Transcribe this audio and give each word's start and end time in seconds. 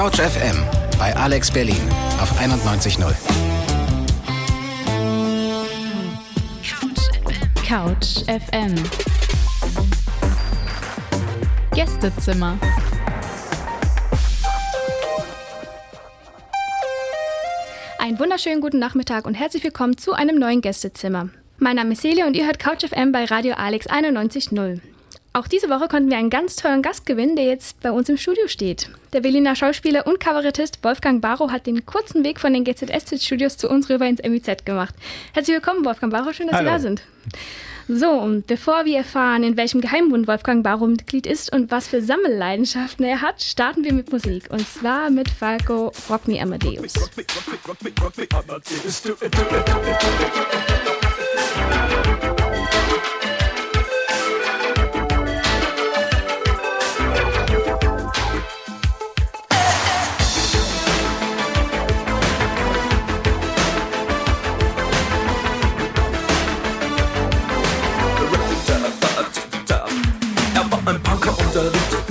Couch 0.00 0.18
FM 0.18 0.56
bei 0.98 1.14
Alex 1.14 1.50
Berlin 1.50 1.76
auf 2.22 2.32
91.0. 2.40 3.14
Couch 7.68 8.24
FM. 8.24 8.74
Gästezimmer. 11.74 12.58
Einen 17.98 18.18
wunderschönen 18.18 18.62
guten 18.62 18.78
Nachmittag 18.78 19.26
und 19.26 19.34
herzlich 19.34 19.62
willkommen 19.62 19.98
zu 19.98 20.14
einem 20.14 20.38
neuen 20.38 20.62
Gästezimmer. 20.62 21.28
Mein 21.58 21.76
Name 21.76 21.92
ist 21.92 22.00
Celia 22.00 22.26
und 22.26 22.34
ihr 22.34 22.46
hört 22.46 22.58
Couch 22.58 22.86
FM 22.86 23.12
bei 23.12 23.26
Radio 23.26 23.52
Alex 23.52 23.86
91.0. 23.86 24.80
Auch 25.32 25.46
diese 25.46 25.70
Woche 25.70 25.86
konnten 25.86 26.10
wir 26.10 26.16
einen 26.16 26.28
ganz 26.28 26.56
tollen 26.56 26.82
Gast 26.82 27.06
gewinnen, 27.06 27.36
der 27.36 27.44
jetzt 27.44 27.80
bei 27.80 27.92
uns 27.92 28.08
im 28.08 28.16
Studio 28.16 28.48
steht. 28.48 28.90
Der 29.12 29.20
Berliner 29.20 29.54
Schauspieler 29.54 30.04
und 30.08 30.18
Kabarettist 30.18 30.82
Wolfgang 30.82 31.22
Barrow 31.22 31.52
hat 31.52 31.66
den 31.66 31.86
kurzen 31.86 32.24
Weg 32.24 32.40
von 32.40 32.52
den 32.52 32.64
GZS-Studios 32.64 33.56
zu 33.56 33.68
uns 33.68 33.88
rüber 33.88 34.06
ins 34.06 34.20
MIZ 34.22 34.64
gemacht. 34.64 34.92
Herzlich 35.32 35.54
willkommen, 35.54 35.84
Wolfgang 35.84 36.12
Barrow, 36.12 36.34
schön, 36.34 36.48
dass 36.48 36.56
Hallo. 36.56 36.68
Sie 36.68 36.72
da 36.72 36.78
sind. 36.80 37.02
So, 37.86 38.10
und 38.10 38.48
bevor 38.48 38.84
wir 38.86 38.98
erfahren, 38.98 39.44
in 39.44 39.56
welchem 39.56 39.80
Geheimbund 39.80 40.26
Wolfgang 40.26 40.64
Barrow 40.64 40.88
Mitglied 40.88 41.26
ist 41.26 41.52
und 41.52 41.70
was 41.70 41.86
für 41.86 42.02
Sammelleidenschaften 42.02 43.04
er 43.04 43.20
hat, 43.20 43.40
starten 43.40 43.84
wir 43.84 43.92
mit 43.92 44.10
Musik. 44.10 44.44
Und 44.50 44.66
zwar 44.66 45.10
mit 45.10 45.28
Falco 45.28 45.92
Rock 46.08 46.26
Me 46.26 46.40
Amadeus. 46.40 46.94
Er 49.20 50.69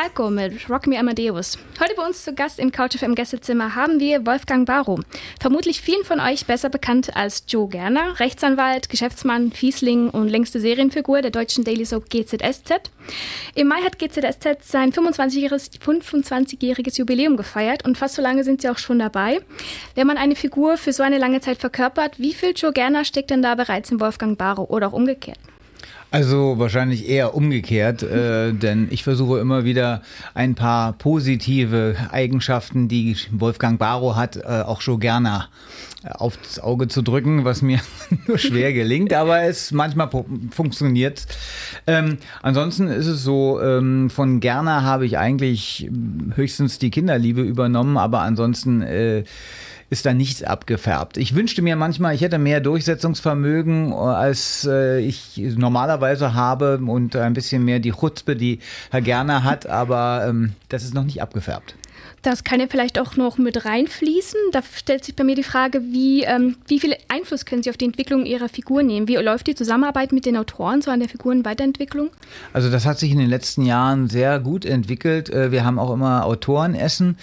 Falco 0.00 0.30
mit 0.30 0.70
Rock 0.70 0.86
Me 0.86 0.98
Amadeus. 0.98 1.58
Heute 1.78 1.94
bei 1.94 2.06
uns 2.06 2.24
zu 2.24 2.32
Gast 2.32 2.58
im 2.58 2.72
Couch 2.72 2.96
FM 2.96 3.14
Gästezimmer 3.14 3.74
haben 3.74 4.00
wir 4.00 4.24
Wolfgang 4.24 4.66
Barrow. 4.66 4.98
Vermutlich 5.38 5.82
vielen 5.82 6.04
von 6.04 6.20
euch 6.20 6.46
besser 6.46 6.70
bekannt 6.70 7.14
als 7.18 7.44
Joe 7.48 7.68
Gerner, 7.68 8.18
Rechtsanwalt, 8.18 8.88
Geschäftsmann, 8.88 9.52
Fiesling 9.52 10.08
und 10.08 10.28
längste 10.28 10.58
Serienfigur 10.58 11.20
der 11.20 11.30
deutschen 11.30 11.64
Daily 11.64 11.84
Soap 11.84 12.08
GZSZ. 12.08 12.90
Im 13.54 13.68
Mai 13.68 13.82
hat 13.82 13.98
GZSZ 13.98 14.62
sein 14.62 14.90
25-jähriges 14.90 15.78
25-jähriges 15.82 16.98
Jubiläum 16.98 17.36
gefeiert 17.36 17.84
und 17.84 17.98
fast 17.98 18.14
so 18.14 18.22
lange 18.22 18.42
sind 18.42 18.62
sie 18.62 18.70
auch 18.70 18.78
schon 18.78 19.00
dabei. 19.00 19.42
Wenn 19.96 20.06
man 20.06 20.16
eine 20.16 20.34
Figur 20.34 20.78
für 20.78 20.94
so 20.94 21.02
eine 21.02 21.18
lange 21.18 21.42
Zeit 21.42 21.58
verkörpert, 21.58 22.18
wie 22.18 22.32
viel 22.32 22.54
Joe 22.56 22.72
Gerner 22.72 23.04
steckt 23.04 23.28
denn 23.28 23.42
da 23.42 23.54
bereits 23.54 23.90
in 23.90 24.00
Wolfgang 24.00 24.38
Barrow 24.38 24.70
oder 24.70 24.88
auch 24.88 24.92
umgekehrt? 24.94 25.38
Also 26.10 26.58
wahrscheinlich 26.58 27.08
eher 27.08 27.34
umgekehrt, 27.34 28.02
äh, 28.02 28.52
denn 28.52 28.88
ich 28.90 29.04
versuche 29.04 29.38
immer 29.38 29.64
wieder 29.64 30.02
ein 30.34 30.56
paar 30.56 30.92
positive 30.94 31.94
Eigenschaften, 32.10 32.88
die 32.88 33.16
Wolfgang 33.30 33.78
Barrow 33.78 34.16
hat, 34.16 34.36
äh, 34.36 34.62
auch 34.66 34.80
schon 34.80 34.98
gerne 34.98 35.46
aufs 36.02 36.58
Auge 36.58 36.88
zu 36.88 37.02
drücken, 37.02 37.44
was 37.44 37.62
mir 37.62 37.78
nur 38.26 38.38
schwer 38.38 38.72
gelingt, 38.72 39.12
aber 39.12 39.42
es 39.42 39.70
manchmal 39.70 40.08
funktioniert. 40.50 41.26
Ähm, 41.86 42.18
ansonsten 42.42 42.88
ist 42.88 43.06
es 43.06 43.22
so, 43.22 43.60
ähm, 43.60 44.10
von 44.10 44.40
Gerner 44.40 44.82
habe 44.82 45.06
ich 45.06 45.18
eigentlich 45.18 45.88
höchstens 46.34 46.78
die 46.78 46.90
Kinderliebe 46.90 47.42
übernommen, 47.42 47.96
aber 47.98 48.20
ansonsten 48.20 48.82
äh, 48.82 49.24
ist 49.90 50.06
da 50.06 50.14
nichts 50.14 50.42
abgefärbt. 50.42 51.16
Ich 51.16 51.34
wünschte 51.34 51.62
mir 51.62 51.76
manchmal, 51.76 52.14
ich 52.14 52.22
hätte 52.22 52.38
mehr 52.38 52.60
Durchsetzungsvermögen, 52.60 53.90
äh, 53.90 53.94
als 53.94 54.66
äh, 54.70 55.00
ich 55.00 55.36
normalerweise 55.36 56.34
habe 56.34 56.78
und 56.78 57.16
ein 57.16 57.34
bisschen 57.34 57.64
mehr 57.64 57.80
die 57.80 57.92
Chutzpe, 57.92 58.36
die 58.36 58.60
Herr 58.90 59.02
Gerner 59.02 59.42
hat, 59.42 59.66
aber 59.66 60.24
ähm, 60.28 60.52
das 60.68 60.84
ist 60.84 60.94
noch 60.94 61.04
nicht 61.04 61.20
abgefärbt. 61.20 61.74
Das 62.22 62.44
kann 62.44 62.60
ja 62.60 62.66
vielleicht 62.68 62.98
auch 62.98 63.16
noch 63.16 63.38
mit 63.38 63.64
reinfließen. 63.64 64.38
Da 64.52 64.60
stellt 64.62 65.04
sich 65.04 65.16
bei 65.16 65.24
mir 65.24 65.34
die 65.34 65.42
Frage, 65.42 65.80
wie, 65.84 66.24
ähm, 66.24 66.56
wie 66.68 66.78
viel 66.78 66.94
Einfluss 67.08 67.46
können 67.46 67.62
Sie 67.62 67.70
auf 67.70 67.78
die 67.78 67.86
Entwicklung 67.86 68.26
Ihrer 68.26 68.50
Figur 68.50 68.82
nehmen? 68.82 69.08
Wie 69.08 69.16
läuft 69.16 69.46
die 69.46 69.54
Zusammenarbeit 69.54 70.12
mit 70.12 70.26
den 70.26 70.36
Autoren 70.36 70.82
so 70.82 70.90
an 70.90 71.00
der 71.00 71.08
Figurenweiterentwicklung? 71.08 72.10
Also 72.52 72.70
das 72.70 72.84
hat 72.84 72.98
sich 72.98 73.10
in 73.10 73.18
den 73.18 73.30
letzten 73.30 73.64
Jahren 73.64 74.08
sehr 74.08 74.38
gut 74.38 74.66
entwickelt. 74.66 75.30
Äh, 75.30 75.50
wir 75.50 75.64
haben 75.64 75.78
auch 75.78 75.92
immer 75.94 76.26
Autorenessen, 76.26 77.16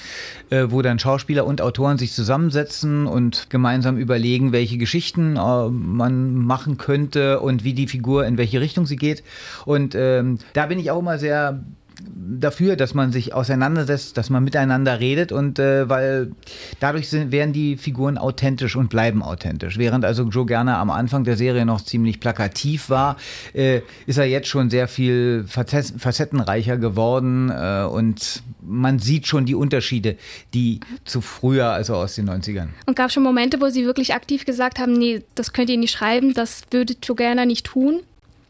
äh, 0.49 0.65
wo 0.69 0.81
dann 0.81 0.97
Schauspieler 0.97 1.45
und 1.45 1.61
Autoren 1.61 1.99
sich 1.99 2.13
zusammensetzen 2.13 3.05
und 3.05 3.51
gemeinsam 3.51 3.97
überlegen, 3.97 4.51
welche 4.51 4.79
Geschichten 4.79 5.35
äh, 5.35 5.69
man 5.69 6.33
machen 6.33 6.77
könnte 6.77 7.39
und 7.39 7.63
wie 7.63 7.73
die 7.73 7.88
Figur 7.88 8.25
in 8.25 8.38
welche 8.38 8.61
Richtung 8.61 8.88
sie 8.88 8.95
geht. 8.95 9.23
Und 9.65 9.94
ähm, 9.94 10.39
da 10.53 10.65
bin 10.65 10.79
ich 10.79 10.89
auch 10.89 10.99
immer 10.99 11.19
sehr 11.19 11.59
dafür, 12.03 12.75
dass 12.75 12.94
man 12.94 13.11
sich 13.11 13.33
auseinandersetzt, 13.33 14.17
dass 14.17 14.29
man 14.29 14.44
miteinander 14.44 14.99
redet 14.99 15.31
und 15.31 15.59
äh, 15.59 15.89
weil 15.89 16.31
dadurch 16.79 17.09
sind, 17.09 17.31
werden 17.31 17.53
die 17.53 17.77
Figuren 17.77 18.17
authentisch 18.17 18.75
und 18.75 18.89
bleiben 18.89 19.23
authentisch. 19.23 19.77
Während 19.77 20.05
also 20.05 20.23
Joe 20.23 20.45
Gerner 20.45 20.77
am 20.77 20.89
Anfang 20.89 21.23
der 21.23 21.38
Serie 21.38 21.65
noch 21.65 21.81
ziemlich 21.81 22.19
plakativ 22.19 22.89
war, 22.89 23.17
äh, 23.53 23.81
ist 24.05 24.17
er 24.17 24.25
jetzt 24.25 24.47
schon 24.47 24.69
sehr 24.69 24.88
viel 24.88 25.45
facettenreicher 25.47 26.77
geworden 26.77 27.49
äh, 27.49 27.83
und 27.83 28.44
man 28.61 28.99
sieht 28.99 29.27
schon 29.27 29.45
die 29.45 29.55
Unterschiede, 29.55 30.17
die 30.53 30.81
zu 31.05 31.21
früher, 31.21 31.71
also 31.71 31.95
aus 31.95 32.15
den 32.15 32.29
90ern. 32.29 32.67
Und 32.85 32.95
gab 32.95 33.07
es 33.07 33.13
schon 33.13 33.23
Momente, 33.23 33.61
wo 33.61 33.69
Sie 33.69 33.85
wirklich 33.85 34.13
aktiv 34.13 34.45
gesagt 34.45 34.79
haben, 34.79 34.94
nee, 34.94 35.23
das 35.35 35.53
könnt 35.53 35.69
ihr 35.69 35.77
nicht 35.77 35.91
schreiben, 35.91 36.33
das 36.33 36.63
würde 36.71 36.95
Joe 37.01 37.15
Gerner 37.15 37.45
nicht 37.45 37.65
tun? 37.65 38.01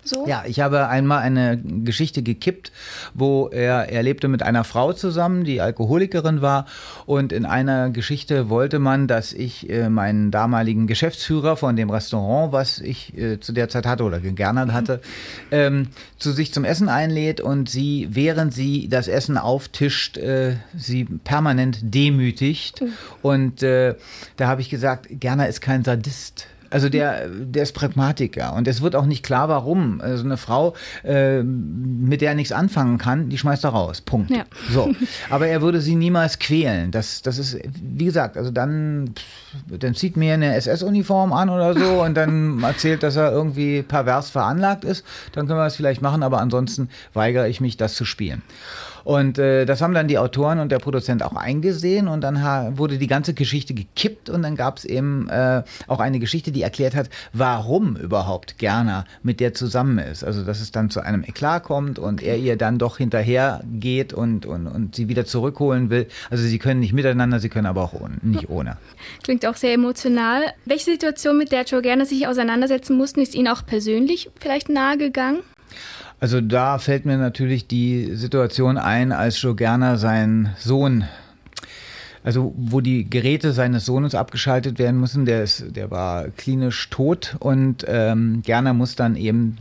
So? 0.07 0.25
Ja, 0.27 0.43
ich 0.47 0.59
habe 0.59 0.87
einmal 0.87 1.19
eine 1.19 1.57
Geschichte 1.57 2.23
gekippt, 2.23 2.71
wo 3.13 3.49
er, 3.49 3.89
er 3.89 4.03
lebte 4.03 4.27
mit 4.27 4.41
einer 4.41 4.63
Frau 4.63 4.93
zusammen, 4.93 5.43
die 5.43 5.61
Alkoholikerin 5.61 6.41
war. 6.41 6.65
Und 7.05 7.33
in 7.33 7.45
einer 7.45 7.89
Geschichte 7.89 8.49
wollte 8.49 8.79
man, 8.79 9.07
dass 9.07 9.33
ich 9.33 9.69
äh, 9.69 9.89
meinen 9.89 10.31
damaligen 10.31 10.87
Geschäftsführer 10.87 11.57
von 11.57 11.75
dem 11.75 11.89
Restaurant, 11.89 12.53
was 12.53 12.79
ich 12.79 13.17
äh, 13.17 13.39
zu 13.39 13.51
der 13.51 13.69
Zeit 13.69 13.85
hatte 13.85 14.03
oder 14.03 14.19
gerne 14.19 14.73
hatte, 14.73 15.01
ähm, 15.51 15.89
zu 16.17 16.31
sich 16.31 16.53
zum 16.53 16.63
Essen 16.63 16.89
einlädt 16.89 17.41
und 17.41 17.69
sie, 17.69 18.07
während 18.11 18.53
sie 18.53 18.87
das 18.87 19.07
Essen 19.07 19.37
auftischt, 19.37 20.17
äh, 20.17 20.55
sie 20.75 21.05
permanent 21.05 21.79
demütigt. 21.81 22.81
Mhm. 22.81 22.93
Und 23.21 23.63
äh, 23.63 23.95
da 24.37 24.47
habe 24.47 24.61
ich 24.61 24.69
gesagt, 24.69 25.07
Gerner 25.09 25.47
ist 25.47 25.61
kein 25.61 25.83
Sadist. 25.83 26.47
Also 26.69 26.89
der, 26.89 27.27
der 27.29 27.63
ist 27.63 27.73
Pragmatiker 27.73 28.53
und 28.53 28.67
es 28.67 28.81
wird 28.81 28.95
auch 28.95 29.05
nicht 29.05 29.23
klar, 29.23 29.49
warum. 29.49 30.01
Also 30.01 30.23
eine 30.23 30.37
Frau, 30.37 30.73
äh, 31.03 31.43
mit 31.43 32.21
der 32.21 32.29
er 32.29 32.35
nichts 32.35 32.51
anfangen 32.51 32.97
kann, 32.97 33.29
die 33.29 33.37
schmeißt 33.37 33.63
er 33.63 33.71
raus. 33.71 34.01
Punkt. 34.01 34.29
Ja. 34.31 34.43
So. 34.71 34.93
Aber 35.29 35.47
er 35.47 35.61
würde 35.61 35.81
sie 35.81 35.95
niemals 35.95 36.39
quälen. 36.39 36.91
Das, 36.91 37.21
das 37.21 37.37
ist, 37.37 37.57
wie 37.81 38.05
gesagt, 38.05 38.37
also 38.37 38.51
dann, 38.51 39.11
dann 39.67 39.95
zieht 39.95 40.17
mir 40.17 40.33
eine 40.33 40.55
SS-Uniform 40.55 41.33
an 41.33 41.49
oder 41.49 41.73
so 41.73 42.03
und 42.03 42.15
dann 42.15 42.63
erzählt, 42.63 43.03
dass 43.03 43.15
er 43.15 43.31
irgendwie 43.31 43.81
pervers 43.81 44.29
veranlagt 44.29 44.83
ist. 44.83 45.05
Dann 45.33 45.47
können 45.47 45.59
wir 45.59 45.65
das 45.65 45.75
vielleicht 45.75 46.01
machen, 46.01 46.23
aber 46.23 46.39
ansonsten 46.39 46.89
weigere 47.13 47.47
ich 47.47 47.61
mich, 47.61 47.77
das 47.77 47.95
zu 47.95 48.05
spielen. 48.05 48.41
Und 49.07 49.39
äh, 49.39 49.63
das 49.63 49.81
haben 49.81 49.93
dann 49.93 50.09
die 50.09 50.17
Autoren 50.17 50.59
und 50.59 50.69
der 50.69 50.79
Produzent 50.79 51.23
auch 51.23 51.31
eingesehen 51.31 52.09
und 52.09 52.19
dann 52.19 52.43
wurde 52.77 52.97
die 52.97 53.07
ganze 53.07 53.33
Geschichte 53.33 53.73
gekippt 53.73 54.29
und 54.29 54.41
dann 54.41 54.57
gab 54.57 54.79
es 54.79 54.83
eben 54.83 55.29
äh, 55.29 55.63
auch 55.87 56.01
eine 56.01 56.19
Geschichte, 56.19 56.51
die 56.51 56.61
erklärt 56.61 56.93
hat, 56.93 57.09
warum 57.31 57.95
überhaupt 57.95 58.57
Gerner 58.57 59.05
mit 59.23 59.39
der 59.39 59.53
zusammen 59.53 59.97
ist. 59.97 60.25
Also 60.25 60.43
dass 60.43 60.59
es 60.59 60.73
dann 60.73 60.89
zu 60.89 60.99
einem 60.99 61.23
Eklat 61.23 61.63
kommt 61.63 61.99
und 61.99 62.21
er 62.21 62.37
ihr 62.37 62.57
dann 62.57 62.79
doch 62.79 62.97
hinterher 62.97 63.61
geht 63.79 64.11
und, 64.11 64.45
und, 64.45 64.67
und 64.67 64.95
sie 64.95 65.07
wieder 65.07 65.25
zurückholen 65.25 65.89
will. 65.89 66.07
Also 66.29 66.43
sie 66.43 66.59
können 66.59 66.81
nicht 66.81 66.91
miteinander, 66.91 67.39
sie 67.39 67.47
können 67.47 67.67
aber 67.67 67.83
auch 67.83 67.93
ohne, 67.93 68.17
nicht 68.23 68.49
ohne. 68.49 68.75
Klingt 69.23 69.45
auch 69.45 69.55
sehr 69.55 69.73
emotional. 69.73 70.41
Welche 70.65 70.83
Situation, 70.83 71.37
mit 71.37 71.53
der 71.53 71.63
Joe 71.63 71.81
Gerner 71.81 72.05
sich 72.05 72.27
auseinandersetzen 72.27 72.97
mussten, 72.97 73.21
ist 73.21 73.35
Ihnen 73.35 73.47
auch 73.47 73.65
persönlich 73.65 74.29
vielleicht 74.37 74.67
nahegegangen? 74.67 75.43
Also 76.19 76.41
da 76.41 76.79
fällt 76.79 77.05
mir 77.05 77.17
natürlich 77.17 77.67
die 77.67 78.15
Situation 78.15 78.77
ein, 78.77 79.11
als 79.11 79.41
Joe 79.41 79.55
Gerner 79.55 79.97
seinen 79.97 80.49
Sohn 80.57 81.05
also 82.27 82.53
wo 82.57 82.81
die 82.81 83.09
Geräte 83.09 83.53
seines 83.53 83.85
Sohnes 83.85 84.13
abgeschaltet 84.13 84.79
werden 84.79 84.99
müssen, 84.99 85.23
der 85.23 85.43
ist, 85.43 85.63
der 85.77 85.91
war 85.91 86.27
klinisch 86.27 86.89
tot 86.89 87.37
und 87.39 87.85
ähm, 87.87 88.41
Gerner 88.43 88.73
muss 88.73 88.97
dann 88.97 89.15
eben 89.15 89.59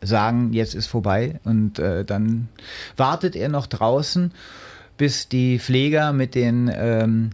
sagen, 0.00 0.54
jetzt 0.54 0.74
ist 0.74 0.86
vorbei 0.86 1.38
und 1.44 1.78
äh, 1.78 2.06
dann 2.06 2.48
wartet 2.96 3.36
er 3.36 3.50
noch 3.50 3.66
draußen, 3.66 4.32
bis 4.96 5.28
die 5.28 5.58
Pfleger 5.58 6.14
mit 6.14 6.34
den 6.34 6.70
ähm, 6.74 7.30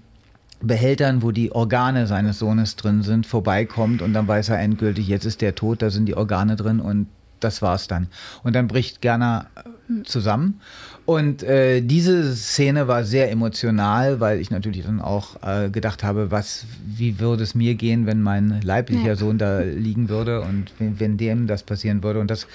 Behältern, 0.60 1.22
wo 1.22 1.30
die 1.30 1.52
Organe 1.52 2.08
seines 2.08 2.40
Sohnes 2.40 2.74
drin 2.74 3.02
sind, 3.02 3.24
vorbeikommt 3.24 4.02
und 4.02 4.12
dann 4.14 4.26
weiß 4.26 4.48
er 4.48 4.58
endgültig, 4.58 5.06
jetzt 5.06 5.26
ist 5.26 5.42
der 5.42 5.54
tot, 5.54 5.80
da 5.80 5.90
sind 5.90 6.06
die 6.06 6.16
Organe 6.16 6.56
drin 6.56 6.80
und 6.80 7.06
das 7.44 7.62
war's 7.62 7.88
dann. 7.88 8.08
Und 8.42 8.54
dann 8.54 8.68
bricht 8.68 9.00
Gerner 9.00 9.46
äh, 9.56 10.02
zusammen. 10.04 10.60
Und 11.04 11.42
äh, 11.42 11.80
diese 11.80 12.34
Szene 12.36 12.86
war 12.86 13.04
sehr 13.04 13.30
emotional, 13.30 14.20
weil 14.20 14.38
ich 14.40 14.50
natürlich 14.50 14.84
dann 14.84 15.00
auch 15.00 15.42
äh, 15.42 15.68
gedacht 15.68 16.04
habe, 16.04 16.30
was, 16.30 16.64
wie 16.84 17.18
würde 17.18 17.42
es 17.42 17.54
mir 17.54 17.74
gehen, 17.74 18.06
wenn 18.06 18.22
mein 18.22 18.60
leiblicher 18.62 19.08
ja. 19.08 19.16
Sohn 19.16 19.36
da 19.38 19.60
liegen 19.60 20.08
würde 20.08 20.42
und 20.42 20.72
wenn, 20.78 21.00
wenn, 21.00 21.16
dem 21.16 21.48
das 21.48 21.64
passieren 21.64 22.04
würde. 22.04 22.20
Und 22.20 22.30
das, 22.30 22.46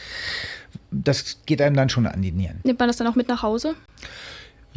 das 0.91 1.39
geht 1.45 1.61
einem 1.61 1.75
dann 1.75 1.89
schon 1.89 2.07
an 2.07 2.21
die 2.21 2.31
Nieren. 2.31 2.59
Nimmt 2.63 2.79
man 2.79 2.87
das 2.87 2.97
dann 2.97 3.07
auch 3.07 3.15
mit 3.15 3.27
nach 3.27 3.43
Hause? 3.43 3.75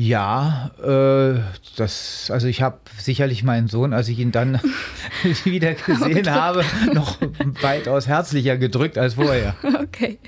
Ja, 0.03 0.71
äh, 0.83 1.41
das, 1.77 2.31
also 2.31 2.47
ich 2.47 2.63
habe 2.63 2.79
sicherlich 2.97 3.45
meinen 3.45 3.69
Sohn, 3.69 3.93
als 3.93 4.09
ich 4.09 4.19
ihn 4.19 4.33
dann 4.33 4.59
wieder 5.45 5.75
gesehen 5.75 6.27
oh 6.27 6.31
habe, 6.31 6.65
noch 6.95 7.19
weitaus 7.61 8.07
herzlicher 8.07 8.57
gedrückt 8.57 8.97
als 8.97 9.15
vorher. 9.15 9.55
Okay. 9.81 10.19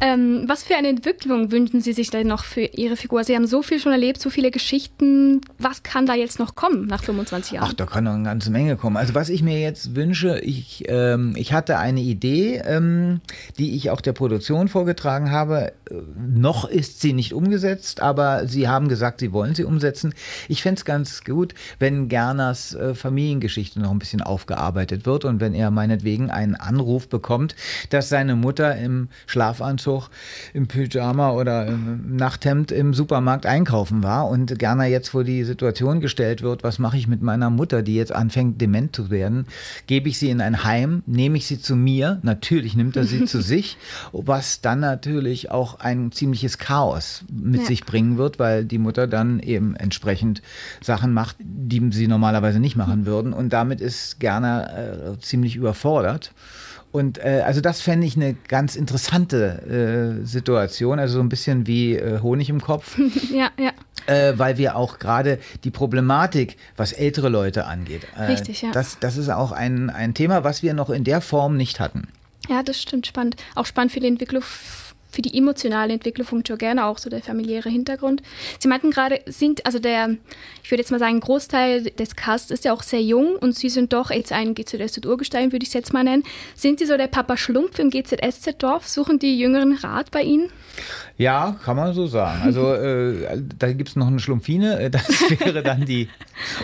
Ähm, 0.00 0.44
was 0.46 0.62
für 0.62 0.76
eine 0.76 0.88
Entwicklung 0.88 1.50
wünschen 1.50 1.80
Sie 1.80 1.92
sich 1.92 2.10
denn 2.10 2.26
noch 2.26 2.44
für 2.44 2.62
Ihre 2.62 2.96
Figur? 2.96 3.24
Sie 3.24 3.34
haben 3.34 3.46
so 3.46 3.62
viel 3.62 3.80
schon 3.80 3.92
erlebt, 3.92 4.20
so 4.20 4.30
viele 4.30 4.50
Geschichten. 4.50 5.40
Was 5.58 5.82
kann 5.82 6.06
da 6.06 6.14
jetzt 6.14 6.38
noch 6.38 6.54
kommen 6.54 6.86
nach 6.86 7.02
25 7.02 7.52
Jahren? 7.52 7.68
Ach, 7.68 7.74
da 7.74 7.86
kann 7.86 8.04
noch 8.04 8.14
eine 8.14 8.24
ganze 8.24 8.50
Menge 8.50 8.76
kommen. 8.76 8.96
Also 8.96 9.14
was 9.14 9.28
ich 9.28 9.42
mir 9.42 9.60
jetzt 9.60 9.94
wünsche, 9.94 10.38
ich, 10.40 10.84
ähm, 10.88 11.34
ich 11.36 11.52
hatte 11.52 11.78
eine 11.78 12.00
Idee, 12.00 12.62
ähm, 12.64 13.20
die 13.58 13.74
ich 13.74 13.90
auch 13.90 14.00
der 14.00 14.12
Produktion 14.12 14.68
vorgetragen 14.68 15.30
habe. 15.30 15.72
Äh, 15.90 15.94
noch 16.16 16.68
ist 16.68 17.00
sie 17.00 17.12
nicht 17.12 17.32
umgesetzt, 17.32 18.00
aber 18.00 18.46
sie 18.46 18.68
haben 18.68 18.88
gesagt, 18.88 18.97
sie 18.98 19.32
wollen 19.32 19.54
sie 19.54 19.64
umsetzen. 19.64 20.14
Ich 20.48 20.62
fände 20.62 20.78
es 20.78 20.84
ganz 20.84 21.24
gut, 21.24 21.54
wenn 21.78 22.08
Gerners 22.08 22.74
äh, 22.74 22.94
Familiengeschichte 22.94 23.80
noch 23.80 23.90
ein 23.90 23.98
bisschen 23.98 24.22
aufgearbeitet 24.22 25.06
wird 25.06 25.24
und 25.24 25.40
wenn 25.40 25.54
er 25.54 25.70
meinetwegen 25.70 26.30
einen 26.30 26.54
Anruf 26.54 27.08
bekommt, 27.08 27.54
dass 27.90 28.08
seine 28.08 28.36
Mutter 28.36 28.76
im 28.76 29.08
Schlafanzug, 29.26 30.08
im 30.54 30.66
Pyjama 30.66 31.32
oder 31.32 31.66
im 31.66 32.16
Nachthemd 32.16 32.72
im 32.72 32.94
Supermarkt 32.94 33.46
einkaufen 33.46 34.02
war 34.02 34.28
und 34.28 34.58
Gerner 34.58 34.86
jetzt 34.86 35.10
vor 35.10 35.24
die 35.24 35.44
Situation 35.44 36.00
gestellt 36.00 36.42
wird, 36.42 36.62
was 36.62 36.78
mache 36.78 36.96
ich 36.96 37.06
mit 37.06 37.22
meiner 37.22 37.50
Mutter, 37.50 37.82
die 37.82 37.94
jetzt 37.94 38.12
anfängt 38.12 38.60
dement 38.60 38.94
zu 38.94 39.10
werden? 39.10 39.46
Gebe 39.86 40.08
ich 40.08 40.18
sie 40.18 40.30
in 40.30 40.40
ein 40.40 40.64
Heim? 40.64 41.02
Nehme 41.06 41.38
ich 41.38 41.46
sie 41.46 41.60
zu 41.60 41.76
mir? 41.76 42.18
Natürlich 42.22 42.76
nimmt 42.76 42.96
er 42.96 43.04
sie 43.04 43.24
zu 43.24 43.40
sich, 43.48 43.76
was 44.12 44.60
dann 44.60 44.80
natürlich 44.80 45.50
auch 45.50 45.80
ein 45.80 46.12
ziemliches 46.12 46.58
Chaos 46.58 47.24
mit 47.30 47.62
ja. 47.62 47.66
sich 47.66 47.84
bringen 47.84 48.18
wird, 48.18 48.38
weil 48.38 48.64
die 48.64 48.78
Mutter 48.78 48.87
dann 48.92 49.40
eben 49.40 49.76
entsprechend 49.76 50.42
Sachen 50.80 51.12
macht, 51.12 51.36
die 51.40 51.90
sie 51.92 52.08
normalerweise 52.08 52.60
nicht 52.60 52.76
machen 52.76 53.06
würden. 53.06 53.32
Und 53.32 53.52
damit 53.52 53.80
ist 53.80 54.20
Gerner 54.20 55.14
äh, 55.14 55.18
ziemlich 55.20 55.56
überfordert. 55.56 56.32
Und 56.90 57.18
äh, 57.18 57.42
also 57.44 57.60
das 57.60 57.80
fände 57.80 58.06
ich 58.06 58.16
eine 58.16 58.34
ganz 58.34 58.74
interessante 58.74 60.20
äh, 60.22 60.24
Situation, 60.24 60.98
also 60.98 61.14
so 61.14 61.20
ein 61.20 61.28
bisschen 61.28 61.66
wie 61.66 61.96
äh, 61.96 62.20
Honig 62.20 62.48
im 62.48 62.60
Kopf. 62.60 62.98
ja, 63.32 63.50
ja. 63.58 63.72
Äh, 64.06 64.38
weil 64.38 64.56
wir 64.56 64.74
auch 64.74 64.98
gerade 64.98 65.38
die 65.64 65.70
Problematik, 65.70 66.56
was 66.76 66.92
ältere 66.92 67.28
Leute 67.28 67.66
angeht, 67.66 68.06
äh, 68.16 68.22
Richtig, 68.24 68.62
ja. 68.62 68.70
das, 68.72 68.98
das 69.00 69.18
ist 69.18 69.28
auch 69.28 69.52
ein, 69.52 69.90
ein 69.90 70.14
Thema, 70.14 70.44
was 70.44 70.62
wir 70.62 70.72
noch 70.72 70.88
in 70.88 71.04
der 71.04 71.20
Form 71.20 71.58
nicht 71.58 71.78
hatten. 71.78 72.08
Ja, 72.48 72.62
das 72.62 72.80
stimmt, 72.80 73.06
spannend. 73.06 73.36
Auch 73.54 73.66
spannend 73.66 73.92
für 73.92 74.00
die 74.00 74.06
Entwicklung 74.06 74.42
für 75.18 75.22
die 75.22 75.36
emotionale 75.36 75.92
Entwicklung 75.92 76.24
von 76.24 76.44
Gerner, 76.44 76.86
auch 76.86 76.98
so 76.98 77.10
der 77.10 77.20
familiäre 77.20 77.68
Hintergrund. 77.68 78.22
Sie 78.60 78.68
meinten 78.68 78.92
gerade, 78.92 79.20
sind, 79.26 79.66
also 79.66 79.80
der, 79.80 80.16
ich 80.62 80.70
würde 80.70 80.80
jetzt 80.80 80.92
mal 80.92 81.00
sagen, 81.00 81.18
Großteil 81.18 81.90
des 81.90 82.14
Casts 82.14 82.52
ist 82.52 82.64
ja 82.64 82.72
auch 82.72 82.84
sehr 82.84 83.02
jung 83.02 83.34
und 83.34 83.56
Sie 83.56 83.68
sind 83.68 83.92
doch 83.92 84.12
jetzt 84.12 84.30
ein 84.30 84.54
GZSZ-Urgestein, 84.54 85.50
würde 85.50 85.64
ich 85.64 85.70
es 85.70 85.74
jetzt 85.74 85.92
mal 85.92 86.04
nennen. 86.04 86.22
Sind 86.54 86.78
Sie 86.78 86.86
so 86.86 86.96
der 86.96 87.08
Papa 87.08 87.36
Schlumpf 87.36 87.80
im 87.80 87.90
GZSZ-Dorf? 87.90 88.86
Suchen 88.86 89.18
die 89.18 89.36
Jüngeren 89.36 89.72
Rat 89.72 90.12
bei 90.12 90.22
Ihnen? 90.22 90.52
Ja, 91.18 91.56
kann 91.64 91.76
man 91.76 91.94
so 91.94 92.06
sagen. 92.06 92.42
Also 92.44 92.72
äh, 92.74 93.42
da 93.58 93.72
gibt 93.72 93.90
es 93.90 93.96
noch 93.96 94.06
eine 94.06 94.20
Schlumpfine, 94.20 94.78
äh, 94.78 94.90
das 94.90 95.08
wäre 95.40 95.64
dann 95.64 95.84
die 95.84 96.08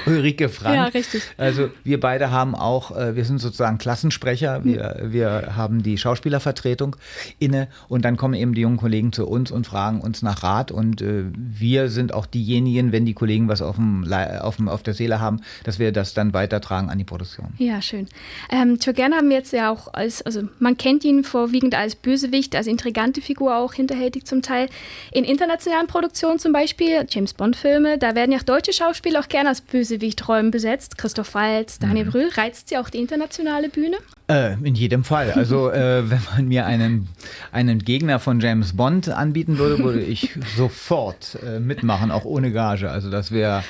Ulrike 0.07 0.49
Frank. 0.49 0.77
Ja, 0.77 0.85
richtig. 0.85 1.23
Also 1.37 1.71
wir 1.83 1.99
beide 1.99 2.31
haben 2.31 2.55
auch, 2.55 2.97
äh, 2.97 3.17
wir 3.17 3.25
sind 3.25 3.41
sozusagen 3.41 3.79
Klassensprecher, 3.79 4.65
wir, 4.65 5.01
wir 5.03 5.57
haben 5.57 5.83
die 5.83 5.99
Schauspielervertretung 5.99 6.95
inne 7.41 7.67
und 7.89 8.05
dann 8.05 8.17
kommen 8.17 8.35
eben 8.35 8.55
die 8.55 8.61
jungen 8.61 8.77
Kollegen 8.77 9.13
zu 9.13 9.27
uns 9.27 9.51
und 9.51 9.67
fragen 9.67 10.01
uns 10.01 10.23
nach 10.23 10.45
Rat 10.45 10.71
und 10.71 11.03
äh, 11.03 11.25
wir 11.35 11.89
sind 11.89 12.15
auch 12.15 12.27
diejenigen, 12.27 12.93
wenn 12.93 13.05
die 13.05 13.15
Kollegen 13.15 13.49
was 13.49 13.61
auf, 13.61 13.75
dem, 13.75 14.07
auf, 14.13 14.57
dem, 14.57 14.69
auf 14.69 14.85
der 14.85 14.95
Seele 14.95 15.19
haben, 15.19 15.41
dass 15.65 15.81
wir 15.81 15.91
das 15.91 16.15
dann 16.15 16.33
weitertragen 16.33 16.91
an 16.91 16.99
die 16.99 17.05
Produktion. 17.05 17.49
Ja, 17.59 17.83
schön. 17.83 18.07
Ähm, 18.51 18.79
Turgen 18.79 19.15
haben 19.15 19.31
wir 19.31 19.39
jetzt 19.39 19.53
ja 19.53 19.73
auch 19.73 19.93
als, 19.93 20.23
also 20.23 20.43
man 20.61 20.77
kennt 20.77 21.05
ihn 21.05 21.25
vorwiegend 21.25 21.75
als 21.75 21.97
Bösewicht, 21.97 22.55
als 22.55 22.69
intrigante 22.69 23.21
Figur 23.21 23.57
auch 23.57 23.73
hinterhältig 23.73 24.27
zum 24.27 24.44
Teil. 24.45 24.69
In 25.13 25.25
internationalen 25.25 25.87
Produktionen 25.87 26.39
zum 26.39 26.53
Beispiel, 26.53 27.05
James 27.09 27.35
Bond-Filme, 27.35 27.99
da 27.99 28.15
werden 28.15 28.33
ja 28.33 28.39
auch 28.39 28.45
deutsche 28.45 28.73
Schauspieler 28.73 29.21
auch 29.21 29.29
gerne 29.29 29.49
als 29.49 29.61
Bösewichtrollen 29.61 30.51
besetzt. 30.51 30.97
Christoph 30.99 31.35
Waltz, 31.35 31.79
Daniel 31.79 32.07
mhm. 32.07 32.11
Brühl. 32.11 32.29
Reizt 32.35 32.69
sie 32.69 32.79
auch 32.79 32.89
die 32.89 32.99
internationale 32.99 33.69
Bühne? 33.69 33.97
Äh, 34.27 34.55
in 34.55 34.75
jedem 34.75 35.05
Fall. 35.05 35.33
Also 35.33 35.71
äh, 35.71 36.09
wenn 36.11 36.21
man 36.35 36.49
mir 36.49 36.65
einen, 36.65 37.09
einen 37.53 37.81
Gegner 37.81 38.19
von 38.19 38.41
James 38.41 38.75
Bond 38.75 39.09
anbieten 39.11 39.59
würde, 39.59 39.83
würde 39.83 40.01
ich 40.01 40.31
sofort 40.57 41.39
äh, 41.47 41.61
mitmachen, 41.61 42.11
auch 42.11 42.25
ohne 42.25 42.51
Gage. 42.51 42.91
Also 42.91 43.11
das 43.11 43.33
wäre 43.33 43.65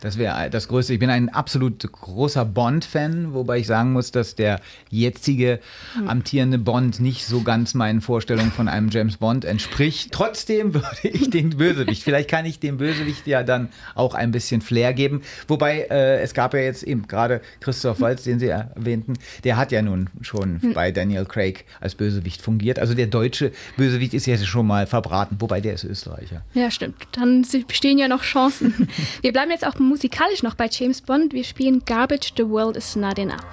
das 0.00 0.18
wäre 0.18 0.50
das 0.50 0.68
Größte. 0.68 0.92
Ich 0.92 0.98
bin 0.98 1.10
ein 1.10 1.30
absolut 1.30 1.90
großer 1.90 2.44
Bond-Fan, 2.44 3.32
wobei 3.32 3.58
ich 3.58 3.66
sagen 3.66 3.92
muss, 3.92 4.12
dass 4.12 4.34
der 4.34 4.60
jetzige 4.90 5.58
amtierende 6.06 6.58
Bond 6.58 7.00
nicht 7.00 7.26
so 7.26 7.42
ganz 7.42 7.74
meinen 7.74 8.00
Vorstellungen 8.00 8.52
von 8.52 8.68
einem 8.68 8.90
James 8.90 9.16
Bond 9.16 9.44
entspricht. 9.44 10.12
Trotzdem 10.12 10.74
würde 10.74 10.86
ich 11.02 11.30
den 11.30 11.50
Bösewicht, 11.56 12.02
vielleicht 12.02 12.30
kann 12.30 12.44
ich 12.44 12.60
dem 12.60 12.76
Bösewicht 12.76 13.26
ja 13.26 13.42
dann 13.42 13.70
auch 13.94 14.14
ein 14.14 14.32
bisschen 14.32 14.60
Flair 14.60 14.92
geben. 14.92 15.22
Wobei 15.48 15.86
äh, 15.90 16.20
es 16.20 16.34
gab 16.34 16.54
ja 16.54 16.60
jetzt 16.60 16.82
eben 16.82 17.08
gerade 17.08 17.40
Christoph 17.60 18.00
Waltz, 18.00 18.24
den 18.24 18.38
Sie 18.38 18.48
erwähnten, 18.48 19.14
der 19.44 19.56
hat 19.56 19.72
ja 19.72 19.82
nun 19.82 19.95
schon 20.22 20.60
hm. 20.62 20.72
bei 20.72 20.92
Daniel 20.92 21.24
Craig 21.24 21.64
als 21.80 21.94
Bösewicht 21.94 22.42
fungiert. 22.42 22.78
Also 22.78 22.94
der 22.94 23.06
deutsche 23.06 23.52
Bösewicht 23.76 24.14
ist 24.14 24.26
jetzt 24.26 24.46
schon 24.46 24.66
mal 24.66 24.86
verbraten, 24.86 25.36
wobei 25.40 25.60
der 25.60 25.74
ist 25.74 25.84
Österreicher. 25.84 26.42
Ja, 26.54 26.70
stimmt. 26.70 26.96
Dann 27.12 27.44
bestehen 27.66 27.98
ja 27.98 28.08
noch 28.08 28.22
Chancen. 28.22 28.88
Wir 29.22 29.32
bleiben 29.32 29.50
jetzt 29.50 29.66
auch 29.66 29.78
musikalisch 29.78 30.42
noch 30.42 30.54
bei 30.54 30.68
James 30.70 31.00
Bond. 31.00 31.32
Wir 31.32 31.44
spielen 31.44 31.84
Garbage, 31.84 32.32
The 32.36 32.48
World 32.48 32.76
is 32.76 32.96
Not 32.96 33.18
Enough. 33.18 33.44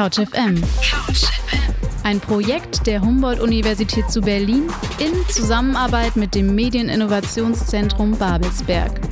CouchFM. 0.00 0.54
Ein 2.04 2.20
Projekt 2.20 2.86
der 2.86 3.02
Humboldt-Universität 3.02 4.10
zu 4.10 4.22
Berlin 4.22 4.62
in 4.98 5.12
Zusammenarbeit 5.28 6.16
mit 6.16 6.34
dem 6.34 6.54
Medieninnovationszentrum 6.54 8.12
Babelsberg. 8.12 9.09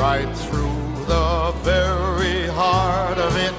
Right 0.00 0.34
through 0.34 1.04
the 1.04 1.52
very 1.62 2.46
heart 2.46 3.18
of 3.18 3.36
it. 3.36 3.52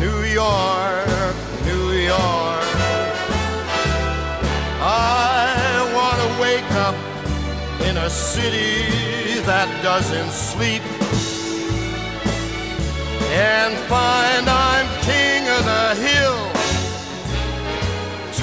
New 0.00 0.22
York, 0.24 1.34
New 1.64 1.92
York. 1.92 2.68
I 4.82 5.92
want 5.94 6.18
to 6.24 6.30
wake 6.42 6.72
up 6.86 6.96
in 7.88 7.96
a 7.98 8.10
city 8.10 9.38
that 9.42 9.68
doesn't 9.80 10.32
sleep 10.32 10.82
and 13.30 13.72
find 13.86 14.48
I'm 14.48 14.88
king 15.06 15.42
of 15.56 15.62
the 15.72 15.86
hill, 16.08 16.40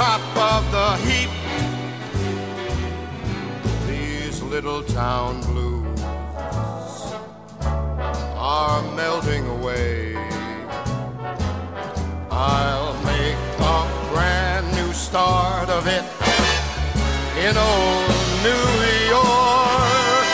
top 0.02 0.24
of 0.52 0.62
the 0.72 0.90
heap. 1.08 1.32
These 3.86 4.42
little 4.44 4.82
town 4.84 5.51
are 8.62 8.84
melting 8.96 9.48
away. 9.48 10.16
I'll 12.30 12.94
make 13.12 13.42
a 13.76 13.80
brand 14.12 14.66
new 14.78 14.94
start 14.94 15.68
of 15.78 15.84
it 15.98 16.06
in 17.46 17.54
old 17.70 18.10
New 18.48 18.68
York. 19.16 20.28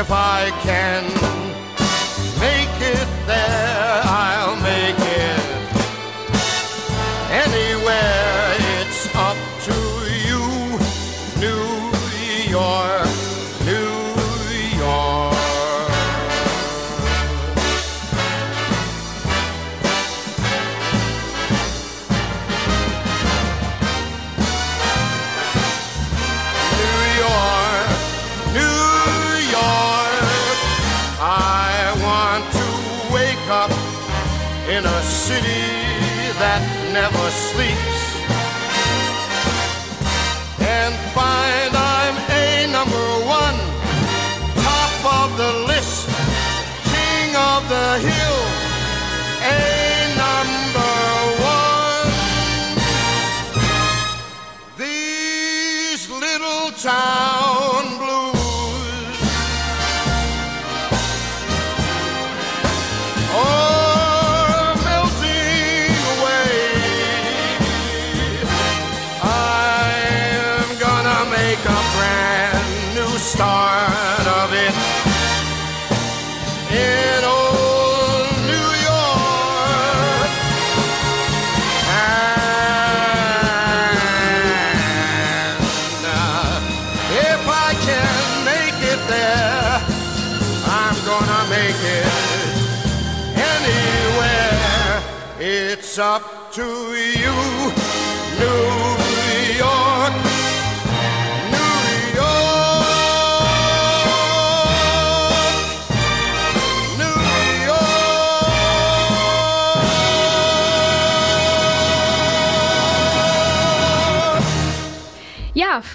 If 0.00 0.08
I 0.10 0.40
can 0.68 1.04
make 2.46 2.76
it 2.96 3.08
there, 3.28 3.65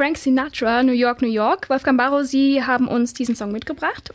Frank 0.02 0.18
Sinatra, 0.18 0.82
New 0.82 0.94
York, 0.94 1.22
New 1.22 1.30
York. 1.30 1.70
Wolfgang 1.70 1.96
Barrow, 1.96 2.24
Sie 2.24 2.64
haben 2.64 2.88
uns 2.88 3.14
diesen 3.14 3.36
Song 3.36 3.52
mitgebracht. 3.52 4.12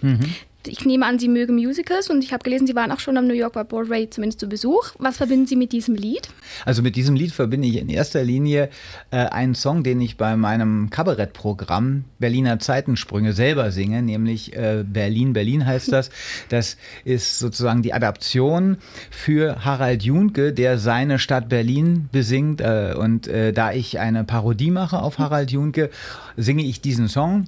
Ich 0.69 0.85
nehme 0.85 1.07
an, 1.07 1.19
Sie 1.19 1.29
mögen 1.29 1.55
Musicals 1.55 2.11
und 2.11 2.23
ich 2.23 2.33
habe 2.33 2.43
gelesen, 2.43 2.67
Sie 2.67 2.75
waren 2.75 2.91
auch 2.93 3.01
schon 3.01 3.17
am 3.17 3.27
New 3.27 3.35
Yorker 3.35 3.65
Broadway 3.65 4.09
zumindest 4.09 4.41
zu 4.41 4.49
Besuch. 4.49 4.91
Was 4.99 5.17
verbinden 5.17 5.47
Sie 5.47 5.57
mit 5.57 5.73
diesem 5.73 5.95
Lied? 5.95 6.29
Also 6.65 6.83
mit 6.83 6.97
diesem 6.97 7.15
Lied 7.15 7.33
verbinde 7.33 7.69
ich 7.69 7.77
in 7.77 7.89
erster 7.89 8.23
Linie 8.25 8.71
äh, 9.11 9.17
einen 9.17 9.55
Song, 9.55 9.83
den 9.83 10.01
ich 10.01 10.17
bei 10.17 10.37
meinem 10.37 10.91
Kabarettprogramm 10.91 12.05
Berliner 12.19 12.59
Zeitensprünge 12.59 13.33
selber 13.33 13.71
singe, 13.71 14.03
nämlich 14.03 14.55
äh, 14.57 14.85
Berlin, 14.87 15.33
Berlin 15.33 15.67
heißt 15.67 15.93
das. 15.93 16.11
Das 16.49 16.77
ist 17.05 17.39
sozusagen 17.39 17.83
die 17.83 17.93
Adaption 17.93 18.79
für 19.11 19.65
Harald 19.65 20.03
Junke, 20.03 20.53
der 20.53 20.79
seine 20.79 21.19
Stadt 21.19 21.49
Berlin 21.49 22.09
besingt. 22.13 22.61
Äh, 22.61 22.95
und 22.97 23.27
äh, 23.27 23.53
da 23.53 23.73
ich 23.73 23.99
eine 23.99 24.25
Parodie 24.25 24.71
mache 24.71 25.01
auf 25.01 25.19
Harald 25.19 25.51
Junke, 25.51 25.91
singe 26.37 26.65
ich 26.65 26.81
diesen 26.81 27.09
Song. 27.09 27.47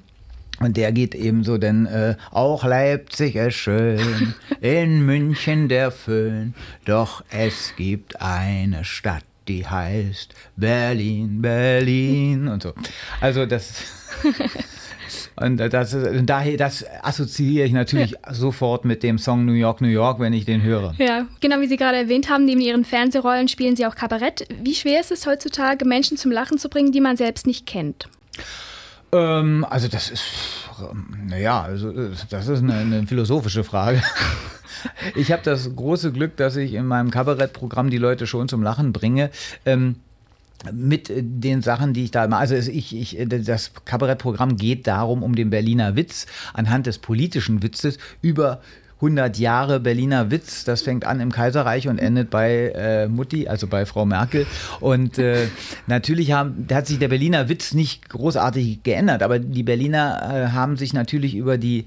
Und 0.61 0.77
der 0.77 0.93
geht 0.93 1.15
eben 1.15 1.45
so, 1.45 1.57
denn 1.57 1.87
äh, 1.87 2.17
auch 2.31 2.65
Leipzig 2.65 3.37
ist 3.37 3.55
schön, 3.55 4.35
in 4.61 5.07
München 5.07 5.69
der 5.69 5.91
Föhn, 5.91 6.55
doch 6.85 7.23
es 7.31 7.75
gibt 7.77 8.21
eine 8.21 8.85
Stadt, 8.85 9.25
die 9.47 9.67
heißt 9.67 10.35
Berlin, 10.57 11.41
Berlin 11.41 12.49
und 12.49 12.63
so. 12.63 12.73
Also 13.21 13.47
das. 13.47 13.83
Und 15.41 15.59
das, 15.59 15.97
daher, 16.25 16.57
das 16.57 16.85
assoziiere 17.03 17.65
ich 17.65 17.73
natürlich 17.73 18.15
sofort 18.31 18.85
mit 18.85 19.03
dem 19.03 19.19
Song 19.19 19.45
New 19.45 19.53
York, 19.53 19.81
New 19.81 19.89
York, 19.89 20.19
wenn 20.19 20.33
ich 20.33 20.45
den 20.45 20.63
höre. 20.63 20.95
Ja, 20.99 21.27
genau 21.41 21.61
wie 21.61 21.67
Sie 21.67 21.77
gerade 21.77 21.97
erwähnt 21.97 22.29
haben, 22.29 22.45
neben 22.45 22.61
Ihren 22.61 22.85
Fernsehrollen 22.85 23.49
spielen 23.49 23.77
Sie 23.77 23.87
auch 23.87 23.95
Kabarett. 23.95 24.47
Wie 24.63 24.75
schwer 24.75 25.01
ist 25.01 25.13
es 25.13 25.27
heutzutage, 25.27 25.85
Menschen 25.85 26.17
zum 26.17 26.33
Lachen 26.33 26.59
zu 26.59 26.69
bringen, 26.69 26.93
die 26.93 27.01
man 27.01 27.17
selbst 27.17 27.47
nicht 27.47 27.67
kennt? 27.67 28.09
Ähm, 29.13 29.67
also 29.69 29.89
das 29.89 30.11
ist, 30.11 30.25
naja, 31.27 31.63
also 31.63 31.93
das 32.31 32.49
ist 32.49 32.63
eine, 32.63 32.75
eine 32.75 33.07
philosophische 33.07 33.65
Frage. 33.65 34.03
Ich 35.17 35.33
habe 35.33 35.43
das 35.43 35.75
große 35.75 36.13
Glück, 36.13 36.37
dass 36.37 36.55
ich 36.55 36.75
in 36.75 36.87
meinem 36.87 37.11
Kabarettprogramm 37.11 37.91
die 37.91 37.99
Leute 37.99 38.29
schon 38.29 38.49
zum 38.49 38.63
Lachen 38.63 38.93
bringe. 38.93 39.31
Ähm, 39.67 39.97
mit 40.73 41.11
den 41.13 41.63
Sachen, 41.63 41.95
die 41.95 42.05
ich 42.05 42.11
da 42.11 42.27
mache. 42.27 42.41
Also 42.41 42.55
ich, 42.55 42.95
ich, 42.95 43.17
das 43.29 43.73
Kabarettprogramm 43.85 44.57
geht 44.57 44.87
darum, 44.87 45.23
um 45.23 45.35
den 45.35 45.51
Berliner 45.51 45.97
Witz 45.97 46.27
anhand 46.53 46.87
des 46.87 46.99
politischen 46.99 47.63
Witzes 47.63 47.99
über 48.23 48.61
100 49.01 49.39
Jahre 49.39 49.81
Berliner 49.81 50.31
Witz. 50.31 50.65
Das 50.65 50.83
fängt 50.83 51.05
an 51.05 51.21
im 51.21 51.31
Kaiserreich 51.31 51.89
und 51.89 51.99
endet 51.99 52.31
bei 52.31 52.73
äh, 52.75 53.09
Mutti, 53.09 53.47
also 53.47 53.67
bei 53.67 53.87
Frau 53.87 54.05
Merkel. 54.05 54.47
Und 54.81 55.19
äh, 55.19 55.49
natürlich 55.87 56.33
haben, 56.33 56.67
hat 56.73 56.87
sich 56.87 56.99
der 56.99 57.09
Berliner 57.09 57.49
Witz 57.49 57.75
nicht 57.75 58.09
großartig 58.09 58.83
geändert, 58.83 59.23
aber 59.23 59.39
die 59.39 59.63
Berliner 59.63 60.49
äh, 60.51 60.53
haben 60.53 60.77
sich 60.77 60.93
natürlich 60.93 61.37
über 61.37 61.59
die 61.59 61.87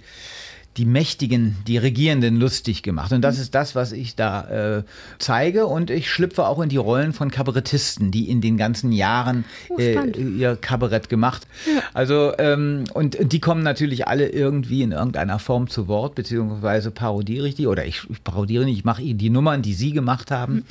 die 0.77 0.85
Mächtigen, 0.85 1.57
die 1.67 1.77
Regierenden 1.77 2.37
lustig 2.37 2.81
gemacht. 2.81 3.11
Und 3.11 3.21
das 3.21 3.39
ist 3.39 3.53
das, 3.55 3.75
was 3.75 3.91
ich 3.91 4.15
da 4.15 4.77
äh, 4.77 4.83
zeige. 5.19 5.67
Und 5.67 5.89
ich 5.89 6.09
schlüpfe 6.09 6.45
auch 6.45 6.61
in 6.61 6.69
die 6.69 6.77
Rollen 6.77 7.11
von 7.11 7.29
Kabarettisten, 7.29 8.11
die 8.11 8.29
in 8.29 8.39
den 8.39 8.55
ganzen 8.57 8.91
Jahren 8.91 9.43
Oh, 9.69 9.77
äh, 9.77 10.09
ihr 10.17 10.55
Kabarett 10.55 11.09
gemacht. 11.09 11.45
Also, 11.93 12.33
ähm, 12.37 12.85
und 12.93 13.17
die 13.33 13.39
kommen 13.39 13.63
natürlich 13.63 14.07
alle 14.07 14.29
irgendwie 14.29 14.81
in 14.81 14.93
irgendeiner 14.93 15.39
Form 15.39 15.69
zu 15.69 15.87
Wort, 15.87 16.15
beziehungsweise 16.15 16.91
parodiere 16.91 17.47
ich 17.49 17.55
die. 17.55 17.67
Oder 17.67 17.85
ich, 17.85 18.09
ich 18.09 18.23
parodiere 18.23 18.65
nicht, 18.65 18.77
ich 18.77 18.85
mache 18.85 19.01
die 19.01 19.29
Nummern, 19.29 19.61
die 19.61 19.73
sie 19.73 19.91
gemacht 19.91 20.31
haben. 20.31 20.65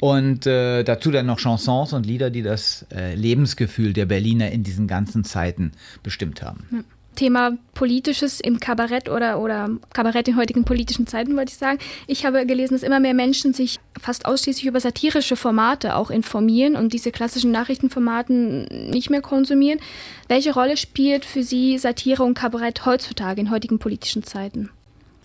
Und 0.00 0.46
äh, 0.46 0.84
dazu 0.84 1.10
dann 1.10 1.26
noch 1.26 1.38
Chansons 1.38 1.92
und 1.92 2.06
Lieder, 2.06 2.30
die 2.30 2.42
das 2.42 2.86
äh, 2.94 3.14
Lebensgefühl 3.14 3.92
der 3.92 4.06
Berliner 4.06 4.52
in 4.52 4.62
diesen 4.62 4.86
ganzen 4.86 5.24
Zeiten 5.24 5.72
bestimmt 6.02 6.42
haben. 6.42 6.84
Thema 7.18 7.58
Politisches 7.74 8.38
im 8.38 8.60
Kabarett 8.60 9.08
oder, 9.08 9.40
oder 9.40 9.70
Kabarett 9.92 10.28
in 10.28 10.36
heutigen 10.36 10.64
politischen 10.64 11.08
Zeiten, 11.08 11.36
wollte 11.36 11.50
ich 11.50 11.58
sagen. 11.58 11.80
Ich 12.06 12.24
habe 12.24 12.46
gelesen, 12.46 12.74
dass 12.74 12.84
immer 12.84 13.00
mehr 13.00 13.12
Menschen 13.12 13.52
sich 13.52 13.80
fast 14.00 14.24
ausschließlich 14.24 14.66
über 14.66 14.78
satirische 14.78 15.34
Formate 15.34 15.96
auch 15.96 16.10
informieren 16.10 16.76
und 16.76 16.92
diese 16.92 17.10
klassischen 17.10 17.50
Nachrichtenformaten 17.50 18.90
nicht 18.90 19.10
mehr 19.10 19.20
konsumieren. 19.20 19.80
Welche 20.28 20.54
Rolle 20.54 20.76
spielt 20.76 21.24
für 21.24 21.42
Sie 21.42 21.76
Satire 21.78 22.22
und 22.22 22.34
Kabarett 22.34 22.86
heutzutage 22.86 23.40
in 23.40 23.50
heutigen 23.50 23.80
politischen 23.80 24.22
Zeiten? 24.22 24.70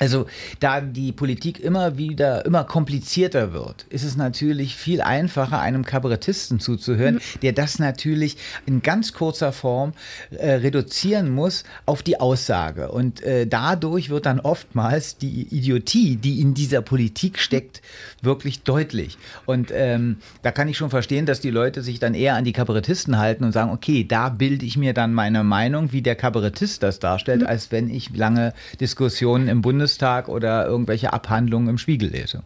Also, 0.03 0.25
da 0.59 0.81
die 0.81 1.13
Politik 1.13 1.61
immer 1.61 1.97
wieder, 1.97 2.45
immer 2.45 2.65
komplizierter 2.65 3.53
wird, 3.53 3.85
ist 3.89 4.03
es 4.03 4.17
natürlich 4.17 4.75
viel 4.75 4.99
einfacher, 5.01 5.61
einem 5.61 5.85
Kabarettisten 5.85 6.59
zuzuhören, 6.59 7.21
der 7.41 7.53
das 7.53 7.79
natürlich 7.79 8.35
in 8.65 8.81
ganz 8.81 9.13
kurzer 9.13 9.53
Form 9.53 9.93
äh, 10.31 10.55
reduzieren 10.55 11.29
muss 11.29 11.63
auf 11.85 12.03
die 12.03 12.19
Aussage. 12.19 12.91
Und 12.91 13.23
äh, 13.23 13.47
dadurch 13.47 14.09
wird 14.09 14.25
dann 14.25 14.41
oftmals 14.41 15.17
die 15.17 15.43
Idiotie, 15.43 16.17
die 16.17 16.41
in 16.41 16.53
dieser 16.53 16.81
Politik 16.81 17.39
steckt, 17.39 17.81
wirklich 18.21 18.63
deutlich. 18.63 19.17
Und 19.45 19.71
ähm, 19.73 20.17
da 20.41 20.51
kann 20.51 20.67
ich 20.67 20.75
schon 20.75 20.89
verstehen, 20.89 21.25
dass 21.25 21.39
die 21.39 21.49
Leute 21.49 21.81
sich 21.81 21.99
dann 21.99 22.13
eher 22.13 22.35
an 22.35 22.43
die 22.43 22.51
Kabarettisten 22.51 23.19
halten 23.19 23.45
und 23.45 23.53
sagen, 23.53 23.71
okay, 23.71 24.03
da 24.03 24.27
bilde 24.27 24.65
ich 24.65 24.75
mir 24.75 24.93
dann 24.93 25.13
meine 25.13 25.45
Meinung, 25.45 25.93
wie 25.93 26.01
der 26.01 26.15
Kabarettist 26.15 26.83
das 26.83 26.99
darstellt, 26.99 27.47
als 27.47 27.71
wenn 27.71 27.89
ich 27.89 28.13
lange 28.13 28.53
Diskussionen 28.81 29.47
im 29.47 29.61
Bundestag 29.93 30.27
oder 30.27 30.65
irgendwelche 30.65 31.13
Abhandlungen 31.13 31.69
im 31.69 31.77
Spiegel 31.77 32.10
lese. 32.10 32.43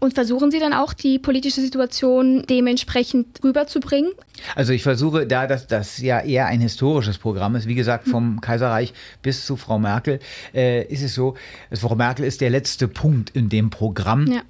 Und 0.00 0.14
versuchen 0.14 0.52
Sie 0.52 0.60
dann 0.60 0.72
auch, 0.72 0.92
die 0.92 1.18
politische 1.18 1.60
Situation 1.60 2.44
dementsprechend 2.48 3.42
rüberzubringen? 3.42 4.12
Also 4.54 4.72
ich 4.72 4.84
versuche, 4.84 5.26
da 5.26 5.48
das, 5.48 5.66
das 5.66 5.98
ja 5.98 6.20
eher 6.20 6.46
ein 6.46 6.60
historisches 6.60 7.18
Programm 7.18 7.56
ist, 7.56 7.66
wie 7.66 7.74
gesagt, 7.74 8.06
vom 8.06 8.40
Kaiserreich 8.40 8.92
bis 9.22 9.44
zu 9.44 9.56
Frau 9.56 9.80
Merkel, 9.80 10.20
äh, 10.54 10.84
ist 10.84 11.02
es 11.02 11.14
so, 11.14 11.34
Frau 11.72 11.96
Merkel 11.96 12.24
ist 12.26 12.40
der 12.40 12.50
letzte 12.50 12.86
Punkt 12.86 13.30
in 13.30 13.48
dem 13.48 13.70
Programm. 13.70 14.28
Ja. 14.28 14.42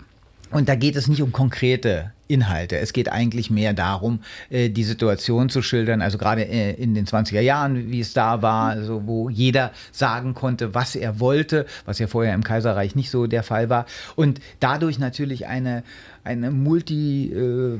Und 0.51 0.69
da 0.69 0.75
geht 0.75 0.97
es 0.97 1.09
nicht 1.09 1.23
um 1.23 1.33
konkrete 1.33 2.13
Inhalte. 2.29 2.77
Es 2.79 2.93
geht 2.93 3.11
eigentlich 3.11 3.51
mehr 3.51 3.73
darum, 3.73 4.21
äh, 4.51 4.69
die 4.69 4.85
Situation 4.85 5.49
zu 5.49 5.63
schildern, 5.63 6.03
also 6.03 6.19
gerade 6.19 6.43
äh, 6.47 6.73
in 6.75 6.95
den 6.95 7.07
20er 7.07 7.41
Jahren, 7.41 7.91
wie 7.91 8.01
es 8.01 8.13
da 8.13 8.43
war, 8.43 8.71
also 8.71 9.07
wo 9.07 9.29
jeder 9.29 9.73
sagen 9.93 10.35
konnte, 10.35 10.75
was 10.75 10.95
er 10.95 11.21
wollte, 11.21 11.67
was 11.87 11.99
ja 11.99 12.07
vorher 12.07 12.35
im 12.35 12.45
Kaiserreich 12.45 12.95
nicht 12.95 13.11
so 13.11 13.27
der 13.27 13.43
Fall 13.43 13.69
war. 13.69 13.87
Und 14.15 14.41
dadurch 14.61 14.99
natürlich 14.99 15.47
eine, 15.47 15.83
eine 16.23 16.51
multi 16.51 17.33
äh, 17.33 17.79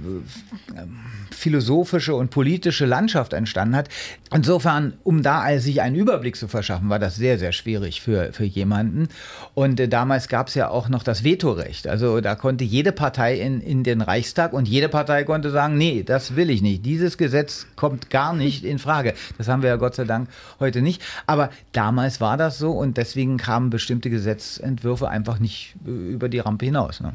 philosophische 1.31 2.15
und 2.15 2.31
politische 2.31 2.87
Landschaft 2.87 3.35
entstanden 3.35 3.77
hat. 3.77 3.89
Insofern, 4.33 4.95
um 5.05 5.23
da 5.23 5.59
sich 5.59 5.81
einen 5.81 5.97
Überblick 5.97 6.37
zu 6.37 6.49
verschaffen, 6.49 6.91
war 6.91 6.99
das 6.99 7.17
sehr, 7.17 7.39
sehr 7.39 7.53
schwierig 7.53 8.03
für, 8.03 8.33
für 8.33 8.45
jemanden. 8.45 9.09
Und 9.55 9.81
äh, 9.81 9.89
damals 9.89 10.29
gab 10.29 10.49
es 10.49 10.55
ja 10.55 10.69
auch 10.69 10.89
noch 10.89 11.03
das 11.03 11.25
Vetorecht. 11.25 11.87
Also 11.87 12.21
da 12.21 12.35
konnte 12.35 12.65
jede 12.65 12.93
Partei 12.93 13.41
in, 13.41 13.61
in 13.61 13.85
den 13.85 14.03
Reichstag 14.03 14.53
und 14.53 14.69
jede 14.69 14.89
Partei 14.89 15.25
konnte 15.25 15.51
sagen, 15.51 15.79
nee, 15.79 16.03
das 16.03 16.37
will 16.37 16.51
ich 16.51 16.63
nicht. 16.63 16.85
Dieses 16.85 17.17
Gesetz 17.17 17.67
kommt 17.77 18.11
gar 18.11 18.35
nicht 18.35 18.65
in 18.65 18.79
Frage. 18.79 19.15
Das 19.39 19.49
haben 19.49 19.63
wir 19.63 19.71
ja 19.71 19.77
Gott 19.77 19.95
sei 19.95 20.05
Dank 20.05 20.29
heute 20.61 20.83
nicht. 20.83 21.03
Aber 21.27 21.51
damals 21.73 22.21
war 22.21 22.37
das 22.37 22.59
so 22.59 22.73
und 22.73 22.97
deswegen 22.97 23.39
kamen 23.39 23.71
bestimmte 23.71 24.11
Gesetzentwürfe 24.11 25.09
einfach 25.09 25.39
nicht 25.39 25.75
äh, 25.87 25.91
über 25.91 26.29
die 26.29 26.41
Rampe 26.41 26.67
hinaus. 26.67 27.01
Ne? 27.01 27.15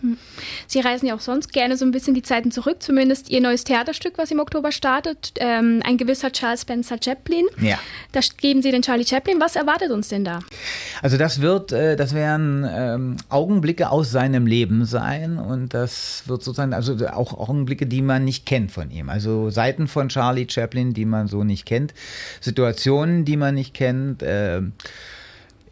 Sie 0.67 0.80
reisen 0.80 1.08
ja 1.08 1.15
auch 1.15 1.19
sonst 1.19 1.54
gerne 1.54 1.78
so 1.78 1.86
ein 1.86 1.91
bisschen 1.91 2.13
die 2.15 2.23
Zeiten 2.23 2.52
zurück, 2.52 2.82
zumindest 2.82 3.30
Ihr 3.30 3.41
neues 3.41 3.63
Theaterstück, 3.63 4.17
was 4.17 4.32
im 4.32 4.39
Oktober 4.39 4.71
startet, 4.71 5.34
ähm, 5.38 5.82
ein 5.86 5.97
gewisser 5.97 6.32
Charles 6.32 6.62
Spencer 6.62 6.99
Chaplin. 7.03 7.45
Ja. 7.61 7.77
Da 8.11 8.21
geben 8.37 8.61
Sie 8.61 8.71
den 8.71 8.81
Charlie 8.81 9.05
Chaplin. 9.05 9.39
Was 9.39 9.55
erwartet 9.55 9.91
uns 9.91 10.07
denn 10.07 10.23
da? 10.23 10.39
Also 11.01 11.17
das 11.17 11.41
wird, 11.41 11.71
äh, 11.71 11.95
das 11.95 12.13
werden 12.13 12.65
ähm, 12.69 13.17
Augenblicke 13.29 13.89
aus 13.89 14.11
seinem 14.11 14.45
Leben 14.45 14.85
sein 14.85 15.37
und 15.37 15.73
das 15.73 16.23
wird 16.27 16.43
sozusagen, 16.43 16.73
also 16.73 16.95
auch 17.07 17.33
Augenblicke, 17.37 17.85
die 17.85 18.01
man 18.01 18.23
nicht 18.23 18.45
kennt 18.45 18.71
von 18.71 18.91
ihm. 18.91 19.09
Also 19.09 19.49
Seiten 19.49 19.87
von 19.87 20.09
Charlie 20.09 20.47
Chaplin, 20.49 20.93
die 20.93 21.05
man 21.05 21.27
so 21.27 21.43
nicht 21.43 21.65
kennt, 21.65 21.93
Situationen, 22.41 23.25
die 23.25 23.37
man 23.37 23.55
nicht 23.55 23.73
kennt. 23.73 24.23
ähm, 24.23 24.73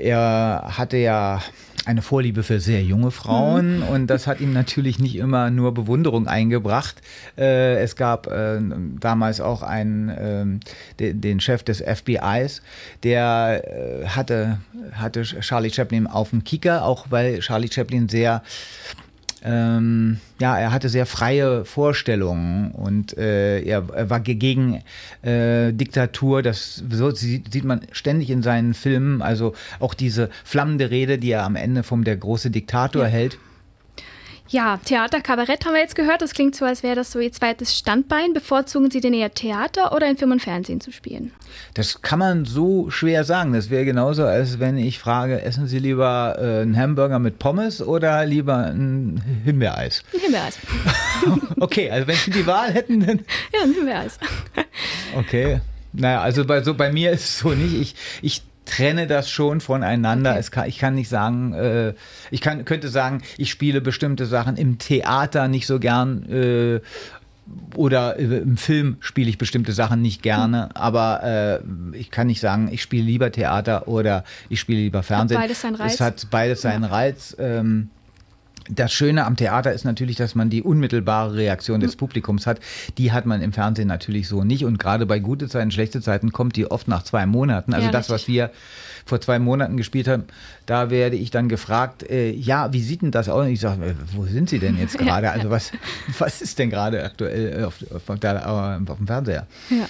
er 0.02 0.74
hatte 0.78 0.98
ja 0.98 1.42
eine 1.86 2.02
Vorliebe 2.02 2.44
für 2.44 2.60
sehr 2.60 2.84
junge 2.84 3.12
Frauen 3.12 3.82
und 3.82 4.08
das 4.08 4.28
hat 4.28 4.40
ihm 4.40 4.54
natürlich 4.54 5.00
nicht 5.00 5.16
immer 5.16 5.50
nur 5.50 5.74
Bewunderung 5.74 6.28
eingebracht. 6.28 7.02
Äh, 7.38 7.82
es 7.82 7.96
gab 7.96 8.28
äh, 8.28 8.60
damals 9.00 9.42
auch 9.42 9.64
einen, 9.64 10.12
ähm, 10.18 10.60
de, 11.00 11.14
den 11.14 11.40
Chef 11.40 11.64
des 11.64 11.82
FBIs, 11.82 12.62
der 13.04 13.64
äh, 13.66 14.08
hatte, 14.08 14.60
hatte 14.94 15.24
Charlie 15.24 15.72
Chaplin 15.72 16.08
auf 16.08 16.30
dem 16.30 16.44
Kicker, 16.44 16.86
auch 16.86 17.08
weil 17.10 17.40
Charlie 17.40 17.72
Chaplin 17.72 18.10
sehr 18.10 18.44
ähm, 19.44 20.20
ja, 20.40 20.58
er 20.58 20.72
hatte 20.72 20.90
sehr 20.90 21.06
freie 21.06 21.66
Vorstellungen 21.66 22.72
und 22.72 23.18
äh, 23.18 23.62
er, 23.62 23.84
er 23.94 24.10
war 24.10 24.20
ge- 24.20 24.36
gegen 24.36 24.82
äh, 25.24 25.72
Diktatur. 25.74 26.42
Das 26.42 26.84
so 26.90 27.12
sieht, 27.12 27.52
sieht 27.52 27.64
man 27.64 27.82
ständig 27.92 28.30
in 28.30 28.44
seinen 28.44 28.74
Filmen. 28.74 29.22
Also 29.22 29.54
auch 29.80 29.94
diese 29.94 30.30
flammende 30.44 30.90
Rede, 30.92 31.18
die 31.18 31.32
er 31.32 31.44
am 31.44 31.56
Ende 31.56 31.84
vom 31.84 32.04
der 32.04 32.18
große 32.18 32.52
Diktator 32.52 33.06
hält. 33.08 33.38
Ja, 34.52 34.82
Theater, 34.84 35.22
Kabarett 35.22 35.66
haben 35.66 35.76
wir 35.76 35.80
jetzt 35.80 35.96
gehört. 35.96 36.22
Das 36.22 36.34
klingt 36.34 36.58
so, 36.58 36.66
als 36.66 36.84
wäre 36.84 36.96
das 36.96 37.14
so 37.14 37.20
Ihr 37.20 37.32
zweites 37.32 37.78
Standbein. 37.78 38.34
Bevorzugen 38.34 38.92
Sie 38.92 39.00
denn 39.00 39.14
eher 39.14 39.34
Theater 39.34 39.96
oder 39.96 40.10
in 40.10 40.18
Film 40.18 40.32
und 40.34 40.42
Fernsehen 40.42 40.82
zu 40.82 40.92
spielen? 40.92 41.32
Das 41.74 42.02
kann 42.02 42.20
man 42.20 42.44
so 42.44 42.90
schwer 42.90 43.24
sagen. 43.24 43.54
Das 43.54 43.70
wäre 43.70 43.86
genauso, 43.86 44.26
als 44.26 44.60
wenn 44.60 44.78
ich 44.78 45.00
frage, 45.00 45.42
essen 45.42 45.68
Sie 45.68 45.80
lieber 45.80 46.36
äh, 46.38 46.62
einen 46.64 46.76
Hamburger 46.76 47.20
mit 47.20 47.40
Pommes 47.40 47.82
oder 47.82 48.26
lieber 48.26 48.66
ein 48.66 49.24
Himbeereis? 49.46 50.04
Ein 50.14 50.20
Himbeereis. 50.20 50.60
Okay, 51.62 51.92
also 51.92 52.08
wenn 52.08 52.16
Sie 52.16 52.32
die 52.32 52.48
Wahl 52.48 52.72
hätten, 52.74 53.06
dann 53.06 53.20
Ja, 53.54 53.62
ein 53.64 53.74
Himbeereis. 53.74 54.18
Okay. 55.16 55.62
Naja, 55.94 56.22
also 56.22 56.44
bei, 56.44 56.64
so, 56.64 56.74
bei 56.74 56.92
mir 56.92 57.12
ist 57.12 57.24
es 57.24 57.40
so 57.40 57.50
nicht. 57.52 57.76
Ich, 57.76 57.96
ich 58.22 58.42
trenne 58.72 59.06
das 59.06 59.30
schon 59.30 59.62
voneinander. 59.62 60.32
Okay. 60.32 60.48
Kann, 60.50 60.70
ich 60.70 60.78
kann 60.78 60.96
nicht 60.96 61.10
sagen, 61.10 61.54
äh, 61.54 61.94
ich 62.32 62.42
kann, 62.42 62.66
könnte 62.66 62.88
sagen, 62.88 63.22
ich 63.38 63.52
spiele 63.52 63.82
bestimmte 63.82 64.26
Sachen 64.26 64.56
im 64.58 64.78
Theater 64.78 65.48
nicht 65.48 65.68
so 65.68 65.80
gern. 65.80 66.30
Äh, 66.30 66.80
oder 67.76 68.18
äh, 68.18 68.24
im 68.24 68.56
Film 68.56 68.98
spiele 69.02 69.30
ich 69.30 69.38
bestimmte 69.38 69.74
Sachen 69.74 70.02
nicht 70.02 70.24
gerne, 70.24 70.70
aber 70.76 71.62
äh, 71.94 71.98
ich 71.98 72.12
kann 72.12 72.28
nicht 72.28 72.40
sagen, 72.40 72.70
ich 72.72 72.82
spiele 72.82 73.04
lieber 73.04 73.32
Theater 73.32 73.88
oder 73.90 74.24
ich 74.48 74.60
spiele 74.60 74.80
lieber 74.80 75.04
Fernsehen. 75.04 75.40
beides 75.40 75.62
seinen 75.62 75.76
Reiz. 75.76 75.96
Es 75.96 76.00
hat 76.00 76.28
beides 76.32 76.62
seinen 76.62 76.86
Reiz. 76.86 77.36
Ähm, 77.40 77.90
das 78.72 78.94
Schöne 78.94 79.26
am 79.26 79.36
Theater 79.36 79.74
ist 79.74 79.84
natürlich, 79.84 80.16
dass 80.16 80.34
man 80.34 80.50
die 80.50 80.64
unmittelbare 80.64 81.36
Reaktion 81.36 81.82
des 81.82 81.96
Publikums 81.96 82.48
hat. 82.48 82.60
Die 82.98 83.12
hat 83.12 83.26
man 83.26 83.42
im 83.42 83.54
Fernsehen 83.54 83.88
natürlich 83.88 84.28
so 84.28 84.44
nicht. 84.44 84.66
Und 84.66 84.80
gerade 84.80 85.06
bei 85.06 85.20
gute 85.20 85.50
Zeiten, 85.50 85.72
schlechte 85.72 86.02
Zeiten 86.02 86.32
kommt 86.32 86.56
die 86.56 86.70
oft 86.70 86.88
nach 86.88 87.04
zwei 87.04 87.26
Monaten. 87.26 87.74
Also 87.74 87.88
Ja, 87.88 87.92
das, 87.92 88.10
was 88.10 88.28
wir 88.28 88.52
vor 89.12 89.20
zwei 89.20 89.40
Monaten 89.40 89.76
gespielt 89.76 90.08
haben, 90.08 90.24
da 90.66 90.90
werde 90.90 91.18
ich 91.18 91.32
dann 91.32 91.50
gefragt, 91.50 92.10
äh, 92.10 92.32
ja, 92.32 92.72
wie 92.72 92.82
sieht 92.82 93.02
denn 93.02 93.12
das 93.12 93.28
aus? 93.28 93.46
Und 93.46 93.52
ich 93.52 93.60
sage, 93.60 93.88
äh, 93.88 93.94
wo 94.16 94.24
sind 94.24 94.50
Sie 94.50 94.58
denn 94.58 94.78
jetzt 94.78 94.98
gerade? 94.98 95.32
Also 95.32 95.50
was, 95.50 95.74
was 96.18 96.42
ist 96.42 96.58
denn 96.60 96.70
gerade 96.70 97.04
aktuell 97.04 97.66
auf, 97.66 97.76
auf, 97.94 98.20
der, 98.20 98.50
auf 98.50 98.98
dem 98.98 99.08
Fernseher? 99.08 99.48
Ja. 99.70 99.90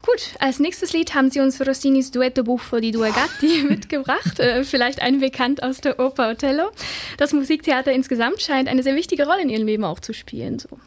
Gut, 0.00 0.34
als 0.38 0.58
nächstes 0.58 0.94
Lied 0.94 1.14
haben 1.14 1.30
Sie 1.30 1.40
uns 1.40 1.60
Rossinis 1.60 2.10
Duetto 2.12 2.44
Buffo 2.44 2.80
di 2.80 2.92
Due 2.92 3.10
Gatti 3.10 3.64
mitgebracht. 3.68 4.40
Äh, 4.40 4.64
vielleicht 4.64 5.02
ein 5.02 5.20
bekannt 5.20 5.62
aus 5.62 5.82
der 5.82 6.00
Oper 6.00 6.30
Othello. 6.30 6.70
Das 7.18 7.34
Musiktheater 7.34 7.92
insgesamt 7.92 8.40
scheint 8.40 8.70
eine 8.70 8.82
sehr 8.82 8.94
wichtige 8.94 9.26
Rolle 9.26 9.42
in 9.42 9.50
Ihrem 9.50 9.66
Leben 9.66 9.84
auch 9.84 10.00
zu 10.00 10.14
spielen. 10.14 10.58
So. 10.58 10.78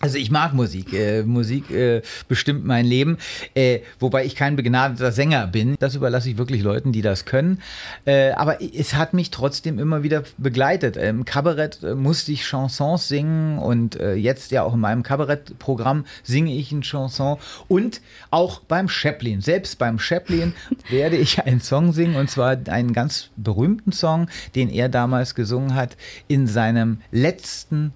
Also 0.00 0.16
ich 0.18 0.30
mag 0.30 0.54
Musik. 0.54 0.92
Äh, 0.92 1.22
Musik 1.24 1.70
äh, 1.70 2.02
bestimmt 2.28 2.64
mein 2.64 2.86
Leben. 2.86 3.18
Äh, 3.54 3.80
wobei 3.98 4.24
ich 4.24 4.36
kein 4.36 4.56
begnadeter 4.56 5.10
Sänger 5.10 5.46
bin. 5.46 5.76
Das 5.80 5.94
überlasse 5.94 6.30
ich 6.30 6.38
wirklich 6.38 6.62
Leuten, 6.62 6.92
die 6.92 7.02
das 7.02 7.24
können. 7.24 7.60
Äh, 8.04 8.30
aber 8.32 8.58
es 8.62 8.94
hat 8.94 9.12
mich 9.12 9.30
trotzdem 9.30 9.78
immer 9.78 10.02
wieder 10.02 10.22
begleitet. 10.36 10.96
Im 10.96 11.24
Kabarett 11.24 11.82
äh, 11.82 11.94
musste 11.94 12.32
ich 12.32 12.44
Chansons 12.44 13.08
singen 13.08 13.58
und 13.58 13.98
äh, 13.98 14.14
jetzt 14.14 14.52
ja 14.52 14.62
auch 14.62 14.74
in 14.74 14.80
meinem 14.80 15.02
Kabarettprogramm 15.02 16.04
singe 16.22 16.54
ich 16.54 16.70
eine 16.70 16.82
Chanson. 16.82 17.38
Und 17.66 18.00
auch 18.30 18.60
beim 18.60 18.88
Chaplin. 18.88 19.40
Selbst 19.40 19.78
beim 19.78 19.98
Chaplin 19.98 20.52
werde 20.90 21.16
ich 21.16 21.44
einen 21.44 21.60
Song 21.60 21.92
singen 21.92 22.16
und 22.16 22.30
zwar 22.30 22.56
einen 22.68 22.92
ganz 22.92 23.30
berühmten 23.36 23.92
Song, 23.92 24.28
den 24.54 24.70
er 24.70 24.88
damals 24.88 25.34
gesungen 25.34 25.74
hat 25.74 25.96
in 26.28 26.46
seinem 26.46 27.00
letzten 27.10 27.92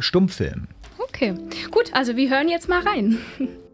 Stummfilm. 0.00 0.68
Okay, 0.98 1.34
gut, 1.70 1.92
also 1.92 2.16
wir 2.16 2.30
hören 2.30 2.48
jetzt 2.48 2.68
mal 2.68 2.80
rein. 2.80 3.18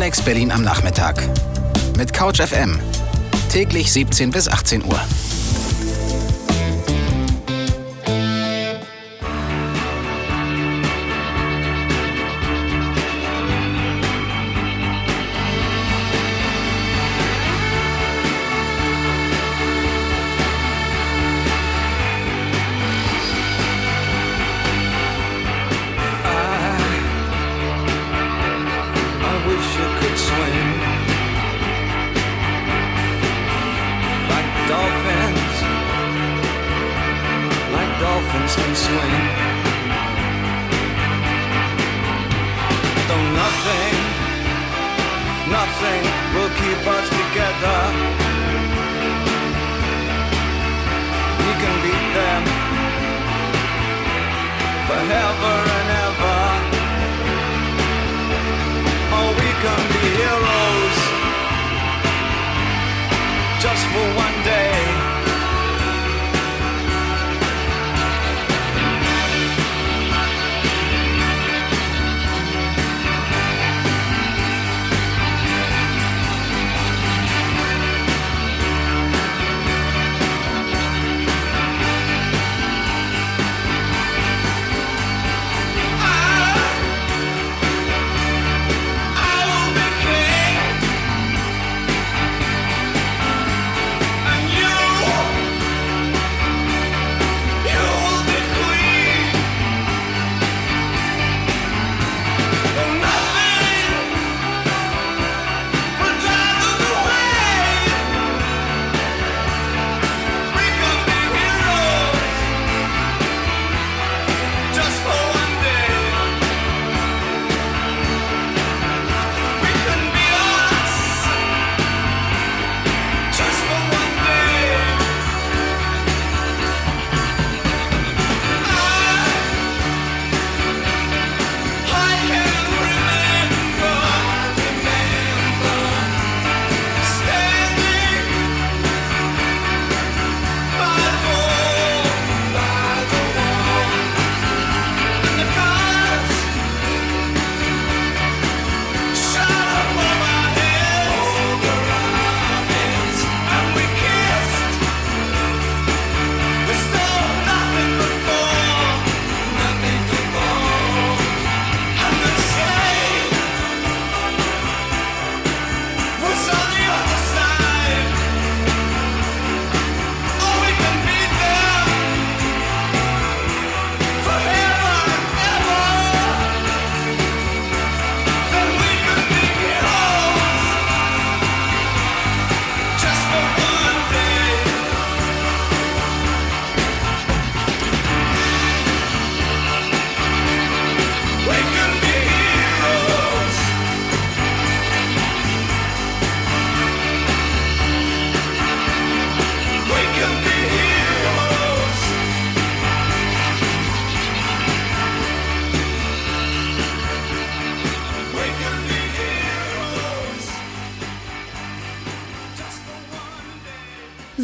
Alex 0.00 0.22
Berlin 0.22 0.52
am 0.52 0.62
Nachmittag. 0.62 1.28
Mit 1.96 2.12
Couch 2.12 2.40
FM. 2.40 2.78
Täglich 3.50 3.92
17 3.92 4.30
bis 4.30 4.46
18 4.48 4.84
Uhr. 4.84 5.00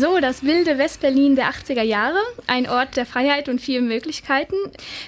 So, 0.04 0.20
das 0.20 0.42
wilde 0.42 0.76
Westberlin 0.76 1.34
der 1.34 1.46
80er 1.46 1.80
Jahre, 1.80 2.18
ein 2.46 2.68
Ort 2.68 2.94
der 2.94 3.06
Freiheit 3.06 3.48
und 3.48 3.58
vielen 3.58 3.88
Möglichkeiten. 3.88 4.54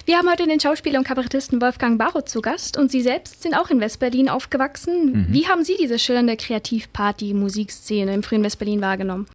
Wir 0.05 0.17
haben 0.17 0.27
heute 0.27 0.47
den 0.47 0.59
Schauspieler 0.59 0.97
und 0.97 1.05
Kabarettisten 1.05 1.61
Wolfgang 1.61 1.99
Barrow 1.99 2.25
zu 2.25 2.41
Gast 2.41 2.77
und 2.77 2.89
Sie 2.89 3.03
selbst 3.03 3.43
sind 3.43 3.53
auch 3.53 3.69
in 3.69 3.79
Westberlin 3.79 4.27
aufgewachsen. 4.27 5.11
Mhm. 5.11 5.27
Wie 5.29 5.47
haben 5.47 5.63
Sie 5.63 5.75
diese 5.79 5.99
schillernde 5.99 6.35
Kreativparty-Musikszene 6.35 8.11
im 8.11 8.23
frühen 8.23 8.43
Westberlin 8.43 8.81
wahrgenommen? 8.81 9.27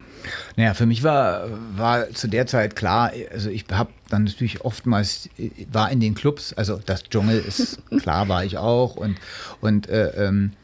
Naja, 0.57 0.75
für 0.75 0.87
mich 0.87 1.05
war, 1.05 1.49
war 1.77 2.11
zu 2.11 2.27
der 2.27 2.49
Zeit 2.49 2.75
klar, 2.75 3.13
also 3.31 3.49
ich 3.49 3.65
habe 3.71 3.93
dann 4.09 4.25
natürlich 4.25 4.63
oftmals, 4.63 5.29
war 5.71 5.93
in 5.93 6.01
den 6.01 6.17
Clubs, 6.17 6.53
also 6.55 6.81
das 6.85 7.05
Dschungel 7.05 7.39
ist 7.39 7.79
klar, 8.01 8.27
war 8.27 8.45
ich 8.45 8.59
auch 8.59 8.97
und, 8.97 9.17
und 9.61 9.89
äh, 9.89 10.27
ähm, 10.27 10.55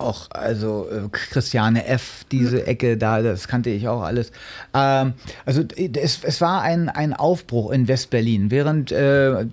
auch, 0.00 0.30
also 0.30 0.88
äh, 0.90 1.08
Christiane 1.10 1.86
F., 1.86 2.24
diese 2.30 2.66
Ecke 2.66 2.96
da, 2.96 3.22
das 3.22 3.48
kannte 3.48 3.70
ich 3.70 3.88
auch 3.88 4.02
alles. 4.02 4.32
Ähm, 4.74 5.14
also 5.44 5.62
es, 5.76 6.20
es 6.22 6.40
war 6.40 6.62
ein, 6.62 6.88
ein 6.88 7.14
Aufbruch 7.14 7.70
in 7.70 7.88
Westberlin, 7.88 8.50
während 8.50 8.92
äh, 8.92 9.46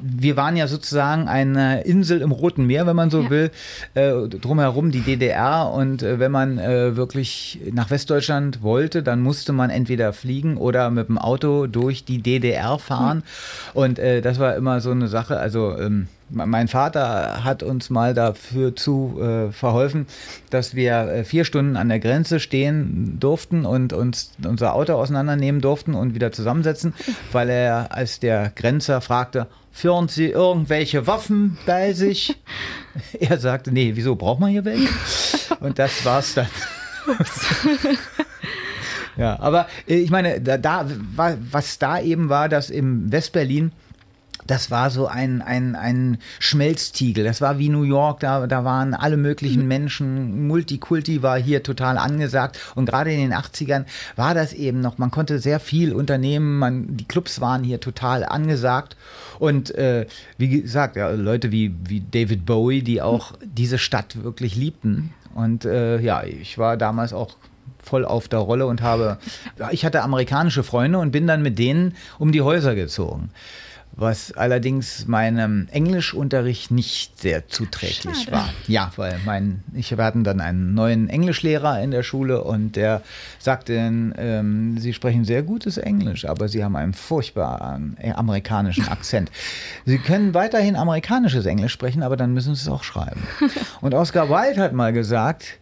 wir 0.00 0.36
waren 0.36 0.56
ja 0.56 0.66
sozusagen 0.66 1.28
eine 1.28 1.82
Insel 1.82 2.20
im 2.20 2.32
Roten 2.32 2.66
Meer, 2.66 2.86
wenn 2.86 2.96
man 2.96 3.10
so 3.10 3.22
ja. 3.22 3.30
will, 3.30 3.50
äh, 3.94 4.28
drumherum 4.28 4.90
die 4.90 5.00
DDR 5.00 5.70
und 5.72 6.02
äh, 6.02 6.18
wenn 6.18 6.32
man 6.32 6.58
äh, 6.58 6.96
wirklich 6.96 7.60
nach 7.72 7.90
Westdeutschland 7.90 8.62
wollte, 8.62 9.02
dann 9.02 9.20
musste 9.20 9.52
man 9.52 9.70
entweder 9.70 10.12
fliegen 10.12 10.56
oder 10.56 10.90
mit 10.90 11.08
dem 11.08 11.18
Auto 11.18 11.66
durch 11.66 12.04
die 12.04 12.22
DDR 12.22 12.78
fahren 12.78 13.18
mhm. 13.18 13.80
und 13.80 13.98
äh, 13.98 14.20
das 14.20 14.38
war 14.38 14.56
immer 14.56 14.80
so 14.80 14.90
eine 14.90 15.08
Sache, 15.08 15.38
also 15.38 15.76
ähm, 15.78 16.08
mein 16.32 16.68
Vater 16.68 17.44
hat 17.44 17.62
uns 17.62 17.90
mal 17.90 18.14
dafür 18.14 18.76
zu 18.76 19.20
äh, 19.20 19.52
verholfen, 19.52 20.06
dass 20.50 20.74
wir 20.74 21.08
äh, 21.08 21.24
vier 21.24 21.44
Stunden 21.44 21.76
an 21.76 21.88
der 21.88 21.98
Grenze 21.98 22.40
stehen 22.40 23.18
durften 23.18 23.66
und 23.66 23.92
uns 23.92 24.32
unser 24.44 24.74
Auto 24.74 24.94
auseinandernehmen 24.94 25.60
durften 25.60 25.94
und 25.94 26.14
wieder 26.14 26.32
zusammensetzen, 26.32 26.94
weil 27.32 27.50
er, 27.50 27.94
als 27.94 28.20
der 28.20 28.52
Grenzer 28.54 29.00
fragte, 29.00 29.46
führen 29.72 30.08
Sie 30.08 30.26
irgendwelche 30.26 31.06
Waffen 31.06 31.58
bei 31.66 31.92
sich? 31.92 32.36
er 33.20 33.38
sagte, 33.38 33.72
nee, 33.72 33.92
wieso 33.94 34.16
braucht 34.16 34.40
man 34.40 34.50
hier 34.50 34.64
welche? 34.64 34.88
Und 35.60 35.78
das 35.78 36.04
war's 36.04 36.34
dann. 36.34 36.48
ja, 39.16 39.38
aber 39.40 39.66
äh, 39.88 39.96
ich 39.96 40.10
meine, 40.10 40.40
da, 40.40 40.58
da, 40.58 40.86
was 41.16 41.78
da 41.78 42.00
eben 42.00 42.28
war, 42.28 42.48
dass 42.48 42.70
im 42.70 43.10
Westberlin 43.10 43.72
das 44.50 44.70
war 44.70 44.90
so 44.90 45.06
ein, 45.06 45.42
ein, 45.42 45.76
ein 45.76 46.18
Schmelztiegel. 46.40 47.22
Das 47.22 47.40
war 47.40 47.60
wie 47.60 47.68
New 47.68 47.84
York, 47.84 48.18
da, 48.18 48.48
da 48.48 48.64
waren 48.64 48.94
alle 48.94 49.16
möglichen 49.16 49.62
mhm. 49.62 49.68
Menschen. 49.68 50.48
Multikulti 50.48 51.22
war 51.22 51.38
hier 51.38 51.62
total 51.62 51.98
angesagt. 51.98 52.58
Und 52.74 52.86
gerade 52.86 53.12
in 53.12 53.20
den 53.20 53.32
80ern 53.32 53.84
war 54.16 54.34
das 54.34 54.52
eben 54.52 54.80
noch, 54.80 54.98
man 54.98 55.12
konnte 55.12 55.38
sehr 55.38 55.60
viel 55.60 55.92
unternehmen, 55.92 56.58
man, 56.58 56.96
die 56.96 57.04
Clubs 57.04 57.40
waren 57.40 57.62
hier 57.62 57.78
total 57.78 58.24
angesagt. 58.24 58.96
Und 59.38 59.72
äh, 59.76 60.06
wie 60.36 60.48
gesagt, 60.62 60.96
ja, 60.96 61.10
Leute 61.10 61.52
wie, 61.52 61.72
wie 61.84 62.00
David 62.00 62.44
Bowie, 62.44 62.82
die 62.82 63.00
auch 63.00 63.34
diese 63.44 63.78
Stadt 63.78 64.24
wirklich 64.24 64.56
liebten. 64.56 65.14
Und 65.32 65.64
äh, 65.64 66.00
ja, 66.00 66.24
ich 66.24 66.58
war 66.58 66.76
damals 66.76 67.12
auch 67.12 67.36
voll 67.80 68.04
auf 68.04 68.26
der 68.26 68.40
Rolle 68.40 68.66
und 68.66 68.82
habe, 68.82 69.18
ich 69.70 69.84
hatte 69.84 70.02
amerikanische 70.02 70.64
Freunde 70.64 70.98
und 70.98 71.12
bin 71.12 71.28
dann 71.28 71.40
mit 71.40 71.56
denen 71.60 71.94
um 72.18 72.32
die 72.32 72.42
Häuser 72.42 72.74
gezogen 72.74 73.30
was 73.92 74.32
allerdings 74.32 75.06
meinem 75.06 75.68
Englischunterricht 75.70 76.70
nicht 76.70 77.20
sehr 77.20 77.48
zuträglich 77.48 78.16
Schade. 78.16 78.32
war. 78.32 78.48
Ja, 78.66 78.92
weil 78.96 79.20
mein, 79.24 79.62
ich, 79.74 79.96
wir 79.96 80.04
hatten 80.04 80.24
dann 80.24 80.40
einen 80.40 80.74
neuen 80.74 81.08
Englischlehrer 81.08 81.82
in 81.82 81.90
der 81.90 82.02
Schule 82.02 82.42
und 82.42 82.76
der 82.76 83.02
sagte, 83.38 83.74
ähm, 83.74 84.78
Sie 84.78 84.94
sprechen 84.94 85.24
sehr 85.24 85.42
gutes 85.42 85.76
Englisch, 85.76 86.24
aber 86.24 86.48
Sie 86.48 86.64
haben 86.64 86.76
einen 86.76 86.94
furchtbaren 86.94 87.96
äh, 88.00 88.12
amerikanischen 88.12 88.88
Akzent. 88.88 89.30
Sie 89.84 89.98
können 89.98 90.34
weiterhin 90.34 90.76
amerikanisches 90.76 91.46
Englisch 91.46 91.72
sprechen, 91.72 92.02
aber 92.02 92.16
dann 92.16 92.32
müssen 92.32 92.54
Sie 92.54 92.62
es 92.62 92.68
auch 92.68 92.84
schreiben. 92.84 93.22
Und 93.80 93.94
Oscar 93.94 94.28
Wilde 94.28 94.62
hat 94.62 94.72
mal 94.72 94.92
gesagt, 94.92 95.58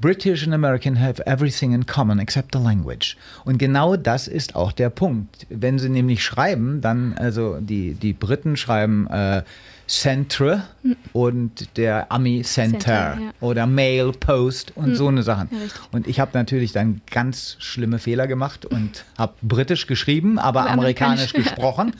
British 0.00 0.44
and 0.44 0.54
American 0.54 1.00
have 1.00 1.20
everything 1.26 1.72
in 1.72 1.86
common 1.86 2.18
except 2.18 2.54
the 2.54 2.60
language. 2.60 3.16
Und 3.44 3.58
genau 3.58 3.96
das 3.96 4.28
ist 4.28 4.54
auch 4.54 4.72
der 4.72 4.90
Punkt. 4.90 5.46
Wenn 5.48 5.78
sie 5.78 5.88
nämlich 5.88 6.22
schreiben, 6.22 6.80
dann, 6.80 7.14
also 7.14 7.58
die, 7.60 7.94
die 7.94 8.12
Briten 8.12 8.56
schreiben 8.56 9.08
äh, 9.08 9.42
Centre 9.88 10.64
mhm. 10.82 10.96
und 11.12 11.76
der 11.76 12.12
Ami 12.12 12.42
Center, 12.42 12.78
Center 12.78 13.18
ja. 13.20 13.30
oder 13.40 13.66
Mail 13.66 14.12
Post 14.12 14.76
und 14.76 14.90
mhm. 14.90 14.94
so 14.94 15.08
eine 15.08 15.22
Sachen. 15.22 15.48
Ja, 15.50 15.58
und 15.92 16.06
ich 16.06 16.20
habe 16.20 16.30
natürlich 16.34 16.72
dann 16.72 17.00
ganz 17.10 17.56
schlimme 17.58 17.98
Fehler 17.98 18.26
gemacht 18.26 18.66
und 18.66 19.04
habe 19.18 19.32
britisch 19.42 19.86
geschrieben, 19.86 20.38
aber 20.38 20.68
amerikanisch, 20.70 21.32
amerikanisch 21.32 21.32
gesprochen. 21.32 21.92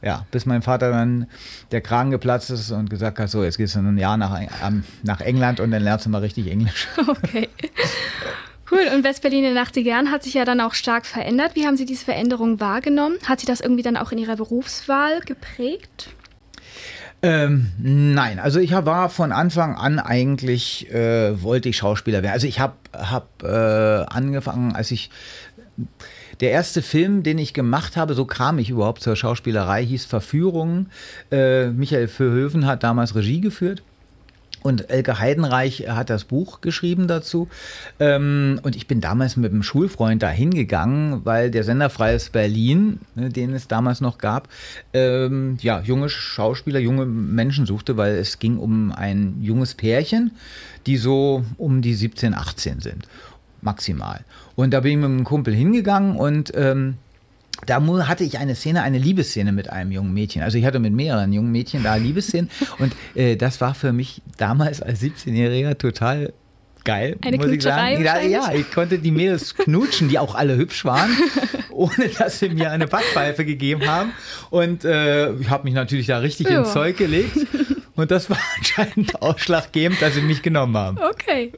Ja, 0.00 0.26
bis 0.30 0.46
mein 0.46 0.62
Vater 0.62 0.90
dann 0.90 1.26
der 1.72 1.80
Kragen 1.80 2.10
geplatzt 2.10 2.50
ist 2.50 2.70
und 2.70 2.88
gesagt 2.88 3.18
hat, 3.18 3.30
so, 3.30 3.42
jetzt 3.42 3.58
gehst 3.58 3.74
du 3.74 3.80
ein 3.80 3.98
Jahr 3.98 4.16
nach, 4.16 4.40
ähm, 4.64 4.84
nach 5.02 5.20
England 5.20 5.60
und 5.60 5.70
dann 5.70 5.82
lernst 5.82 6.06
du 6.06 6.10
mal 6.10 6.20
richtig 6.20 6.50
Englisch. 6.50 6.88
Okay. 7.08 7.48
Cool. 8.70 8.86
Und 8.94 9.02
Westberlin 9.02 9.56
80er 9.56 9.80
Jahren 9.80 10.10
hat 10.10 10.22
sich 10.22 10.34
ja 10.34 10.44
dann 10.44 10.60
auch 10.60 10.74
stark 10.74 11.06
verändert. 11.06 11.52
Wie 11.54 11.66
haben 11.66 11.78
Sie 11.78 11.86
diese 11.86 12.04
Veränderung 12.04 12.60
wahrgenommen? 12.60 13.16
Hat 13.26 13.40
Sie 13.40 13.46
das 13.46 13.60
irgendwie 13.60 13.82
dann 13.82 13.96
auch 13.96 14.12
in 14.12 14.18
Ihrer 14.18 14.36
Berufswahl 14.36 15.20
geprägt? 15.20 16.10
Ähm, 17.22 17.72
nein, 17.78 18.38
also 18.38 18.60
ich 18.60 18.72
war 18.72 19.08
von 19.08 19.32
Anfang 19.32 19.74
an 19.74 19.98
eigentlich, 19.98 20.88
äh, 20.92 21.42
wollte 21.42 21.68
ich 21.68 21.78
Schauspieler 21.78 22.22
werden. 22.22 22.32
Also 22.32 22.46
ich 22.46 22.60
habe 22.60 22.74
hab, 22.92 23.42
äh, 23.42 24.04
angefangen, 24.06 24.76
als 24.76 24.90
ich 24.92 25.10
der 26.40 26.50
erste 26.50 26.82
Film, 26.82 27.22
den 27.22 27.38
ich 27.38 27.54
gemacht 27.54 27.96
habe, 27.96 28.14
so 28.14 28.24
kam 28.24 28.58
ich 28.58 28.70
überhaupt 28.70 29.02
zur 29.02 29.16
Schauspielerei, 29.16 29.84
hieß 29.84 30.04
Verführungen. 30.04 30.90
Äh, 31.30 31.68
Michael 31.68 32.08
Verhöven 32.08 32.66
hat 32.66 32.82
damals 32.82 33.14
Regie 33.14 33.40
geführt. 33.40 33.82
Und 34.60 34.90
Elke 34.90 35.20
Heidenreich 35.20 35.88
hat 35.88 36.10
das 36.10 36.24
Buch 36.24 36.60
geschrieben 36.60 37.06
dazu. 37.06 37.48
Ähm, 38.00 38.58
und 38.64 38.74
ich 38.74 38.88
bin 38.88 39.00
damals 39.00 39.36
mit 39.36 39.52
einem 39.52 39.62
Schulfreund 39.62 40.22
da 40.22 40.30
hingegangen, 40.30 41.24
weil 41.24 41.50
der 41.50 41.62
Sender 41.62 41.90
Freies 41.90 42.30
Berlin, 42.30 43.00
ne, 43.14 43.28
den 43.28 43.54
es 43.54 43.68
damals 43.68 44.00
noch 44.00 44.18
gab, 44.18 44.48
ähm, 44.92 45.58
ja, 45.60 45.80
junge 45.80 46.08
Schauspieler, 46.08 46.80
junge 46.80 47.06
Menschen 47.06 47.66
suchte, 47.66 47.96
weil 47.96 48.16
es 48.16 48.40
ging 48.40 48.58
um 48.58 48.90
ein 48.90 49.36
junges 49.40 49.74
Pärchen, 49.74 50.32
die 50.86 50.96
so 50.96 51.44
um 51.56 51.80
die 51.80 51.94
17, 51.94 52.34
18 52.34 52.80
sind 52.80 53.08
maximal. 53.60 54.24
Und 54.56 54.72
da 54.72 54.80
bin 54.80 54.92
ich 54.92 54.96
mit 54.98 55.06
einem 55.06 55.24
Kumpel 55.24 55.54
hingegangen 55.54 56.16
und 56.16 56.52
ähm, 56.54 56.96
da 57.66 57.82
hatte 58.06 58.24
ich 58.24 58.38
eine 58.38 58.54
Szene, 58.54 58.82
eine 58.82 58.98
Liebesszene 58.98 59.52
mit 59.52 59.70
einem 59.70 59.90
jungen 59.90 60.14
Mädchen. 60.14 60.42
Also 60.42 60.58
ich 60.58 60.64
hatte 60.64 60.78
mit 60.78 60.92
mehreren 60.92 61.32
jungen 61.32 61.50
Mädchen 61.50 61.82
da 61.82 61.96
Liebesszenen 61.96 62.50
und 62.78 62.94
äh, 63.14 63.36
das 63.36 63.60
war 63.60 63.74
für 63.74 63.92
mich 63.92 64.22
damals 64.36 64.82
als 64.82 65.02
17-Jähriger 65.02 65.76
total 65.76 66.32
geil, 66.84 67.18
Eine 67.22 67.36
muss 67.36 67.48
ich 67.48 67.62
sagen. 67.62 68.02
Ja, 68.02 68.18
ja, 68.20 68.50
ich 68.54 68.70
konnte 68.70 68.98
die 68.98 69.10
Mädels 69.10 69.54
knutschen, 69.56 70.08
die 70.08 70.18
auch 70.18 70.34
alle 70.34 70.56
hübsch 70.56 70.86
waren, 70.86 71.10
ohne 71.70 72.08
dass 72.18 72.38
sie 72.38 72.48
mir 72.48 72.70
eine 72.70 72.86
Backpfeife 72.86 73.44
gegeben 73.44 73.86
haben. 73.86 74.12
Und 74.48 74.84
äh, 74.84 75.34
ich 75.34 75.50
habe 75.50 75.64
mich 75.64 75.74
natürlich 75.74 76.06
da 76.06 76.18
richtig 76.18 76.48
ja. 76.48 76.60
ins 76.60 76.72
Zeug 76.72 76.96
gelegt. 76.96 77.36
Und 77.94 78.10
das 78.10 78.30
war 78.30 78.38
anscheinend 78.56 79.20
ausschlaggebend, 79.20 80.00
dass 80.00 80.14
sie 80.14 80.22
mich 80.22 80.40
genommen 80.40 80.76
haben. 80.76 80.98
Okay. 80.98 81.52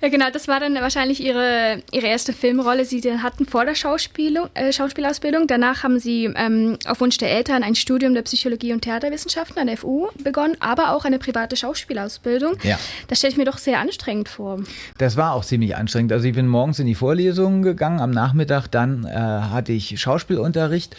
Ja, 0.00 0.08
genau, 0.08 0.26
das 0.32 0.46
war 0.46 0.60
dann 0.60 0.74
wahrscheinlich 0.76 1.20
ihre, 1.20 1.82
ihre 1.90 2.06
erste 2.06 2.32
Filmrolle, 2.32 2.86
die 2.86 3.00
sie 3.00 3.18
hatten 3.18 3.46
vor 3.46 3.64
der 3.64 3.74
Schauspielung, 3.74 4.48
äh, 4.54 4.72
Schauspielausbildung. 4.72 5.48
Danach 5.48 5.82
haben 5.82 5.98
sie 5.98 6.30
ähm, 6.36 6.78
auf 6.86 7.00
Wunsch 7.00 7.18
der 7.18 7.32
Eltern 7.32 7.64
ein 7.64 7.74
Studium 7.74 8.14
der 8.14 8.22
Psychologie 8.22 8.72
und 8.72 8.82
Theaterwissenschaften 8.82 9.58
an 9.58 9.66
der 9.66 9.76
FU 9.76 10.08
begonnen, 10.22 10.56
aber 10.60 10.94
auch 10.94 11.04
eine 11.04 11.18
private 11.18 11.56
Schauspielausbildung. 11.56 12.58
Ja. 12.62 12.78
Das 13.08 13.18
stelle 13.18 13.32
ich 13.32 13.38
mir 13.38 13.44
doch 13.44 13.58
sehr 13.58 13.80
anstrengend 13.80 14.28
vor. 14.28 14.62
Das 14.98 15.16
war 15.16 15.32
auch 15.32 15.44
ziemlich 15.44 15.74
anstrengend. 15.74 16.12
Also 16.12 16.28
ich 16.28 16.34
bin 16.34 16.46
morgens 16.46 16.78
in 16.78 16.86
die 16.86 16.94
Vorlesungen 16.94 17.62
gegangen, 17.62 18.00
am 18.00 18.10
Nachmittag 18.10 18.68
dann 18.68 19.04
äh, 19.04 19.10
hatte 19.10 19.72
ich 19.72 20.00
Schauspielunterricht. 20.00 20.94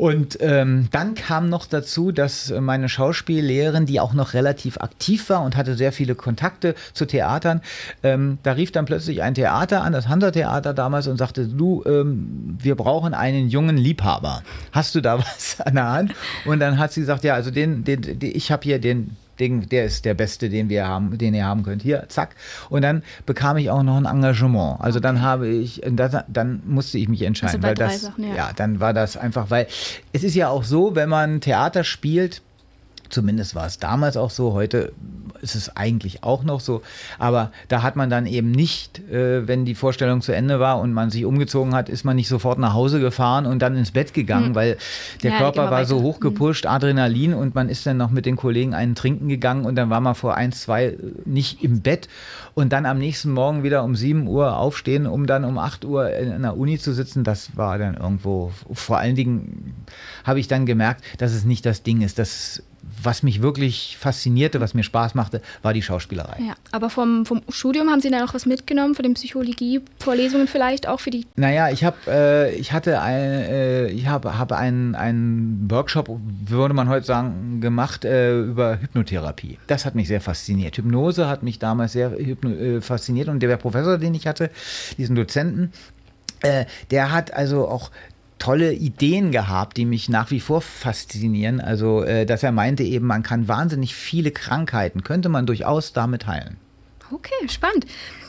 Und 0.00 0.38
ähm, 0.40 0.88
dann 0.92 1.14
kam 1.14 1.50
noch 1.50 1.66
dazu, 1.66 2.10
dass 2.10 2.50
meine 2.58 2.88
Schauspiellehrerin, 2.88 3.84
die 3.84 4.00
auch 4.00 4.14
noch 4.14 4.32
relativ 4.32 4.78
aktiv 4.78 5.28
war 5.28 5.42
und 5.42 5.58
hatte 5.58 5.76
sehr 5.76 5.92
viele 5.92 6.14
Kontakte 6.14 6.74
zu 6.94 7.04
Theatern, 7.04 7.60
ähm, 8.02 8.38
da 8.42 8.52
rief 8.52 8.72
dann 8.72 8.86
plötzlich 8.86 9.20
ein 9.20 9.34
Theater 9.34 9.82
an, 9.82 9.92
das 9.92 10.08
Hansa-Theater 10.08 10.72
damals, 10.72 11.06
und 11.06 11.18
sagte, 11.18 11.46
du, 11.46 11.84
ähm, 11.84 12.56
wir 12.58 12.76
brauchen 12.76 13.12
einen 13.12 13.50
jungen 13.50 13.76
Liebhaber. 13.76 14.42
Hast 14.72 14.94
du 14.94 15.02
da 15.02 15.18
was 15.18 15.60
an 15.60 15.74
der 15.74 15.90
Hand? 15.90 16.14
Und 16.46 16.60
dann 16.60 16.78
hat 16.78 16.94
sie 16.94 17.00
gesagt, 17.00 17.22
ja, 17.22 17.34
also 17.34 17.50
den, 17.50 17.84
den, 17.84 18.00
den 18.00 18.22
ich 18.22 18.50
habe 18.50 18.62
hier 18.62 18.78
den 18.78 19.18
den, 19.40 19.68
der 19.68 19.84
ist 19.86 20.04
der 20.04 20.14
beste, 20.14 20.48
den 20.48 20.68
wir 20.68 20.86
haben, 20.86 21.16
den 21.16 21.34
ihr 21.34 21.44
haben 21.44 21.62
könnt. 21.62 21.82
Hier, 21.82 22.04
zack. 22.08 22.36
Und 22.68 22.82
dann 22.82 23.02
bekam 23.26 23.56
ich 23.56 23.70
auch 23.70 23.82
noch 23.82 23.96
ein 23.96 24.04
Engagement. 24.04 24.80
Also 24.80 25.00
dann 25.00 25.22
habe 25.22 25.48
ich, 25.48 25.80
das, 25.90 26.16
dann 26.28 26.62
musste 26.66 26.98
ich 26.98 27.08
mich 27.08 27.22
entscheiden, 27.22 27.64
also 27.64 27.68
weil 27.68 27.74
das, 27.74 28.02
Sachen, 28.02 28.28
ja. 28.28 28.34
ja, 28.36 28.50
dann 28.54 28.80
war 28.80 28.92
das 28.92 29.16
einfach, 29.16 29.50
weil 29.50 29.66
es 30.12 30.22
ist 30.22 30.34
ja 30.34 30.48
auch 30.48 30.64
so, 30.64 30.94
wenn 30.94 31.08
man 31.08 31.40
Theater 31.40 31.84
spielt, 31.84 32.42
zumindest 33.10 33.54
war 33.54 33.66
es 33.66 33.78
damals 33.78 34.16
auch 34.16 34.30
so, 34.30 34.52
heute 34.52 34.92
ist 35.42 35.54
es 35.54 35.74
eigentlich 35.74 36.22
auch 36.22 36.44
noch 36.44 36.60
so. 36.60 36.82
Aber 37.18 37.50
da 37.68 37.82
hat 37.82 37.96
man 37.96 38.10
dann 38.10 38.26
eben 38.26 38.50
nicht, 38.50 38.98
äh, 39.10 39.48
wenn 39.48 39.64
die 39.64 39.74
Vorstellung 39.74 40.20
zu 40.20 40.32
Ende 40.32 40.60
war 40.60 40.78
und 40.80 40.92
man 40.92 41.10
sich 41.10 41.24
umgezogen 41.24 41.74
hat, 41.74 41.88
ist 41.88 42.04
man 42.04 42.16
nicht 42.16 42.28
sofort 42.28 42.58
nach 42.58 42.74
Hause 42.74 43.00
gefahren 43.00 43.46
und 43.46 43.60
dann 43.60 43.74
ins 43.76 43.90
Bett 43.90 44.12
gegangen, 44.12 44.48
Hm. 44.48 44.54
weil 44.54 44.76
der 45.22 45.32
Ja, 45.32 45.38
Körper 45.38 45.70
war 45.70 45.84
so 45.86 46.02
hochgepusht, 46.02 46.66
Adrenalin 46.66 47.32
und 47.34 47.54
man 47.54 47.68
ist 47.70 47.86
dann 47.86 47.96
noch 47.96 48.10
mit 48.10 48.26
den 48.26 48.36
Kollegen 48.36 48.74
einen 48.74 48.94
trinken 48.94 49.28
gegangen 49.28 49.64
und 49.64 49.76
dann 49.76 49.88
war 49.88 50.00
man 50.00 50.14
vor 50.14 50.34
eins, 50.36 50.60
zwei 50.60 50.86
äh, 50.86 50.96
nicht 51.24 51.64
im 51.64 51.80
Bett 51.80 52.08
und 52.54 52.72
dann 52.72 52.84
am 52.84 52.98
nächsten 52.98 53.30
Morgen 53.30 53.62
wieder 53.62 53.82
um 53.82 53.96
7 53.96 54.26
Uhr 54.26 54.56
aufstehen, 54.58 55.06
um 55.06 55.26
dann 55.26 55.44
um 55.44 55.56
8 55.58 55.84
Uhr 55.86 56.10
in 56.12 56.42
der 56.42 56.56
Uni 56.56 56.78
zu 56.78 56.92
sitzen, 56.92 57.24
das 57.24 57.56
war 57.56 57.78
dann 57.78 57.94
irgendwo, 57.94 58.52
vor 58.72 58.98
allen 58.98 59.16
Dingen 59.16 59.74
habe 60.24 60.38
ich 60.38 60.48
dann 60.48 60.66
gemerkt, 60.66 61.02
dass 61.18 61.32
es 61.32 61.44
nicht 61.44 61.64
das 61.64 61.82
Ding 61.82 62.02
ist. 62.02 62.18
Das, 62.18 62.62
was 63.02 63.22
mich 63.22 63.42
wirklich 63.42 63.96
faszinierte, 63.98 64.60
was 64.60 64.74
mir 64.74 64.82
Spaß 64.82 65.14
machte, 65.14 65.40
war 65.62 65.72
die 65.72 65.82
Schauspielerei. 65.82 66.36
Ja, 66.40 66.54
aber 66.72 66.90
vom, 66.90 67.26
vom 67.26 67.42
Studium 67.48 67.90
haben 67.90 68.00
Sie 68.00 68.10
da 68.10 68.20
noch 68.20 68.34
was 68.34 68.46
mitgenommen, 68.46 68.94
von 68.94 69.02
den 69.02 69.14
Psychologie-Vorlesungen 69.14 70.46
vielleicht 70.46 70.88
auch 70.88 71.00
für 71.00 71.10
die. 71.10 71.26
Naja, 71.36 71.70
ich 71.70 71.84
habe, 71.84 71.96
äh, 72.06 72.54
ich 72.54 72.72
hatte 72.72 73.00
ein, 73.00 73.20
äh, 73.20 73.86
ich 73.88 74.06
habe, 74.06 74.38
habe 74.38 74.56
einen, 74.56 74.94
einen 74.94 75.70
Workshop, 75.70 76.08
würde 76.46 76.74
man 76.74 76.88
heute 76.88 77.06
sagen, 77.06 77.60
gemacht 77.60 78.04
äh, 78.04 78.38
über 78.40 78.80
Hypnotherapie. 78.80 79.58
Das 79.66 79.84
hat 79.84 79.94
mich 79.94 80.08
sehr 80.08 80.20
fasziniert. 80.20 80.76
Hypnose 80.76 81.28
hat 81.28 81.42
mich 81.42 81.58
damals 81.58 81.92
sehr 81.92 82.12
äh, 82.18 82.80
fasziniert 82.80 83.28
und 83.28 83.40
der 83.40 83.56
Professor, 83.56 83.98
den 83.98 84.14
ich 84.14 84.26
hatte, 84.26 84.50
diesen 84.98 85.16
Dozenten, 85.16 85.72
äh, 86.42 86.64
der 86.90 87.12
hat 87.12 87.34
also 87.34 87.68
auch 87.68 87.90
tolle 88.40 88.72
Ideen 88.72 89.30
gehabt, 89.30 89.76
die 89.76 89.84
mich 89.84 90.08
nach 90.08 90.32
wie 90.32 90.40
vor 90.40 90.60
faszinieren. 90.60 91.60
Also, 91.60 92.02
äh, 92.02 92.26
dass 92.26 92.42
er 92.42 92.50
meinte 92.50 92.82
eben, 92.82 93.06
man 93.06 93.22
kann 93.22 93.46
wahnsinnig 93.46 93.94
viele 93.94 94.32
Krankheiten, 94.32 95.04
könnte 95.04 95.28
man 95.28 95.46
durchaus 95.46 95.92
damit 95.92 96.26
heilen. 96.26 96.56
Okay, 97.12 97.48
spannend. 97.48 97.86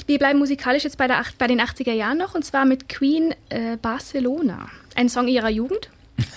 Wir 0.07 0.19
bleiben 0.19 0.37
musikalisch 0.39 0.83
jetzt 0.83 0.97
bei, 0.97 1.07
der, 1.07 1.19
acht- 1.19 1.37
bei 1.39 1.47
den 1.47 1.59
80er 1.61 1.93
Jahren 1.93 2.17
noch 2.19 2.35
und 2.35 2.43
zwar 2.45 2.65
mit 2.65 2.89
Queen 2.89 3.33
äh, 3.49 3.77
Barcelona. 3.81 4.67
Ein 4.95 5.09
Song 5.09 5.27
ihrer 5.27 5.49
Jugend. 5.49 5.89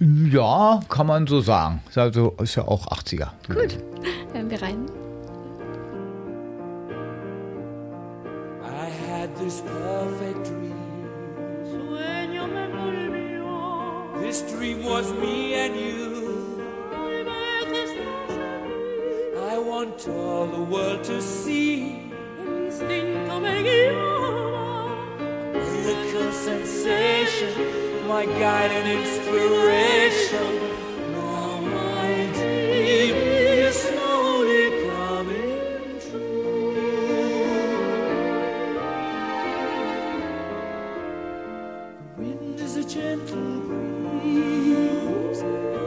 Ja, 0.00 0.80
kann 0.88 1.06
man 1.06 1.26
so 1.28 1.40
sagen. 1.40 1.80
Ist, 1.88 1.96
also, 1.96 2.34
ist 2.42 2.56
ja 2.56 2.66
auch 2.66 2.88
80er. 2.88 3.28
Gut, 3.48 3.78
hören 4.32 4.50
wir 4.50 4.60
rein. 4.60 4.86
I 8.62 8.90
had 9.08 9.30
this 9.38 9.62
perfect 9.62 10.52
This 14.24 14.40
dream 14.50 14.82
was 14.82 15.12
me 15.12 15.52
and 15.52 15.76
you. 15.76 16.64
I 19.52 19.58
want 19.58 20.08
all 20.08 20.46
the 20.46 20.62
world 20.62 21.04
to 21.04 21.20
see. 21.20 22.10
Miracle 25.52 26.32
sensation, 26.32 28.08
my 28.08 28.24
guide 28.24 28.70
and 28.70 28.88
inspiration. 28.98 30.70
Gentle 42.86 43.60
breeze. 43.60 43.93
The 44.24 45.83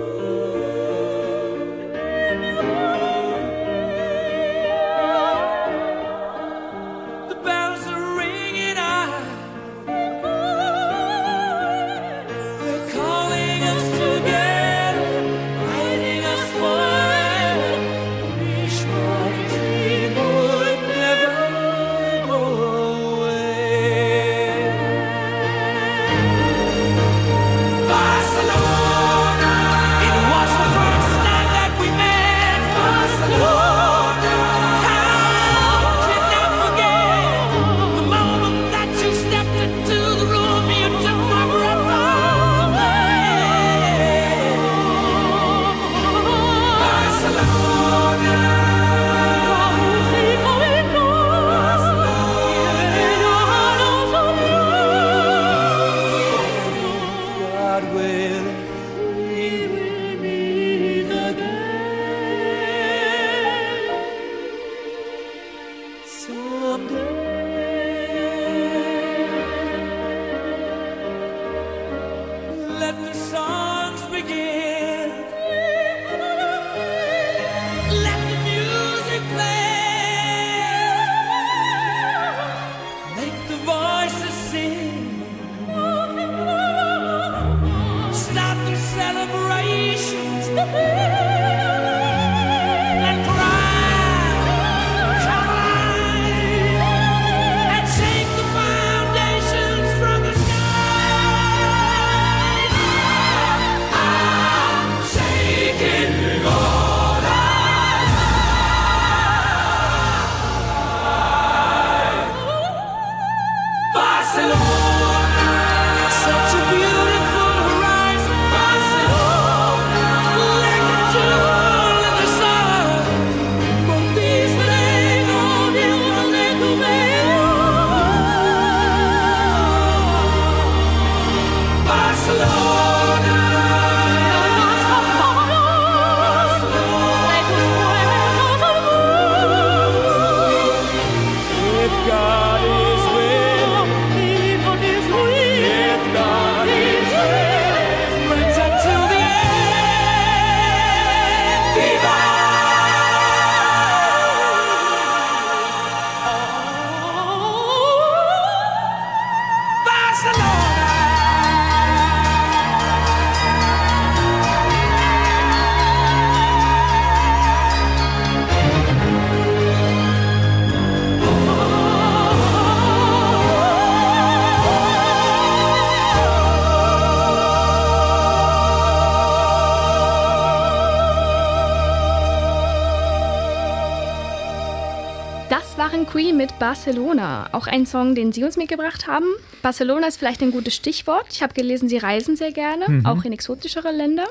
Barcelona. 186.71 187.47
Auch 187.53 187.67
ein 187.67 187.85
Song, 187.85 188.13
den 188.13 188.33
Sie 188.33 188.43
uns 188.43 188.57
mitgebracht 188.57 189.07
haben. 189.07 189.25
Barcelona 189.61 190.07
ist 190.07 190.17
vielleicht 190.17 190.41
ein 190.41 190.51
gutes 190.51 190.75
Stichwort. 190.75 191.25
Ich 191.31 191.41
habe 191.41 191.53
gelesen, 191.53 191.87
Sie 191.87 191.97
reisen 191.97 192.35
sehr 192.35 192.51
gerne, 192.51 192.89
Mhm. 192.89 193.05
auch 193.05 193.23
in 193.23 193.31
exotischere 193.31 193.89
Länder. 193.91 194.25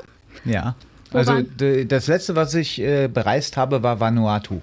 Ja. 0.45 0.75
Wo 1.09 1.17
Also 1.17 1.41
das 1.87 2.05
letzte, 2.05 2.35
was 2.35 2.53
ich 2.53 2.79
äh, 2.79 3.07
bereist 3.11 3.57
habe, 3.57 3.81
war 3.81 3.99
Vanuatu. 3.99 4.61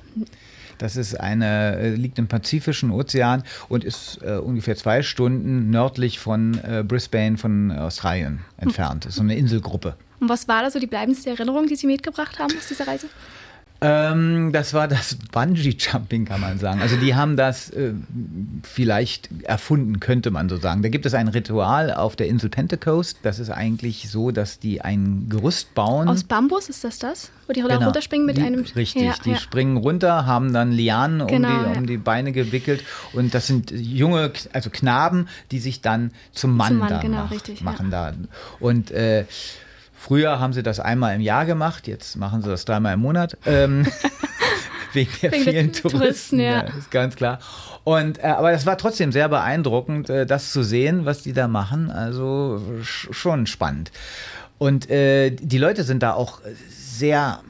Das 0.79 0.95
ist 0.95 1.19
eine, 1.19 1.77
äh, 1.79 1.95
liegt 1.97 2.19
im 2.21 2.29
Pazifischen 2.29 2.93
Ozean 2.93 3.43
und 3.69 3.83
ist 3.83 4.21
äh, 4.23 4.37
ungefähr 4.37 4.77
zwei 4.77 5.03
Stunden 5.03 5.71
nördlich 5.71 6.21
von 6.21 6.55
äh, 6.63 6.85
Brisbane 6.87 7.39
von 7.39 7.73
Australien 7.73 8.41
entfernt. 8.57 9.05
Das 9.05 9.11
ist 9.11 9.17
so 9.17 9.23
eine 9.23 9.37
Inselgruppe. 9.37 9.97
Und 10.21 10.29
was 10.29 10.47
war 10.47 10.63
da 10.63 10.71
so 10.71 10.79
die 10.79 10.87
bleibendste 10.87 11.31
Erinnerung, 11.31 11.67
die 11.67 11.75
Sie 11.75 11.89
mitgebracht 11.89 12.39
haben 12.39 12.57
aus 12.57 12.69
dieser 12.69 12.87
Reise? 12.87 13.09
Ähm, 13.87 14.53
das 14.53 14.73
war 14.73 14.89
das 14.89 15.17
Bungee-Jumping, 15.33 16.25
kann 16.25 16.41
man 16.41 16.59
sagen. 16.59 16.81
Also 16.81 16.97
die 16.97 17.15
haben 17.15 17.37
das 17.37 17.69
äh, 17.71 17.93
vielleicht 18.63 19.29
erfunden, 19.43 20.01
könnte 20.01 20.31
man 20.31 20.49
so 20.49 20.57
sagen. 20.57 20.83
Da 20.83 20.89
gibt 20.89 21.05
es 21.07 21.13
ein 21.15 21.29
Ritual 21.29 21.93
auf 21.93 22.17
der 22.17 22.29
Insel 22.29 22.49
Pentecost. 22.49 23.19
Das 23.23 23.39
ist 23.39 23.51
eigentlich 23.51 24.09
so, 24.11 24.31
dass 24.31 24.59
die 24.59 24.81
ein 24.81 25.27
Gerüst 25.29 25.75
bauen. 25.75 26.09
Aus 26.09 26.25
Bambus 26.25 26.69
ist 26.69 26.83
das 26.85 26.99
das? 26.99 27.31
Wo 27.47 27.53
die 27.53 27.61
da 27.61 27.69
Genau. 27.69 27.85
runterspringen 27.87 28.25
mit 28.27 28.39
die, 28.39 28.43
einem... 28.43 28.65
Richtig, 28.75 29.03
Ja, 29.03 29.15
die 29.25 29.33
ja. 29.33 29.37
springen 29.37 29.77
runter, 29.77 30.25
haben 30.25 30.53
dann 30.55 30.73
Lianen 30.73 31.21
um, 31.21 31.27
Genau, 31.27 31.49
die, 31.49 31.73
ja. 31.73 31.79
um 31.79 31.87
die 31.87 31.99
Beine 31.99 32.33
gewickelt 32.33 32.83
und 33.13 33.35
das 33.35 33.47
sind 33.47 33.71
junge, 33.71 34.33
also 34.55 34.71
Knaben, 34.71 35.29
die 35.51 35.59
sich 35.59 35.83
dann 35.83 36.11
zum 36.33 36.57
Mann, 36.57 36.69
Zum 36.69 36.79
Mann, 36.79 36.89
dann 36.89 37.01
genau, 37.03 37.17
mach- 37.25 37.31
richtig, 37.33 37.61
machen. 37.61 37.91
Da. 37.91 38.15
Und 38.61 38.91
äh, 38.93 39.27
früher 40.05 40.39
haben 40.39 40.53
sie 40.53 40.63
das 40.63 40.81
einmal 40.81 41.15
im 41.15 41.23
Jahr 41.23 41.47
gemacht, 41.47 41.87
jetzt 41.89 42.17
machen 42.17 42.43
sie 42.43 42.51
das 42.51 42.67
dreimal 42.67 42.95
im 42.95 43.01
Monat. 43.01 43.39
Ähm, 43.47 43.87
Wegen 44.93 45.11
der 45.23 45.33
Wegen 45.33 45.45
vielen 45.45 45.73
Touristen, 45.73 45.99
Touristen, 45.99 46.41
ja. 46.41 46.51
ja. 46.51 46.61
ist 46.63 46.91
ganz 46.91 47.17
klar. 47.17 47.39
Und, 47.85 48.19
äh, 48.19 48.27
aber 48.27 48.53
das 48.53 48.67
war 48.67 48.77
trotzdem 48.77 49.13
sehr 49.13 49.29
beeindruckend, 49.29 50.11
äh, 50.11 50.27
das 50.27 50.53
zu 50.53 50.63
sehen, 50.63 51.07
was 51.07 51.23
die 51.23 51.33
da 51.33 51.49
machen. 51.49 51.91
Also 51.91 52.61
sch 52.83 53.09
schon 53.13 53.47
spannend. 53.47 53.93
Und 54.59 54.91
äh, 54.91 55.31
die 55.31 55.59
Leute 55.59 55.85
sind 55.85 56.03
da 56.03 56.13
auch 56.13 56.41
sehr, 56.69 57.41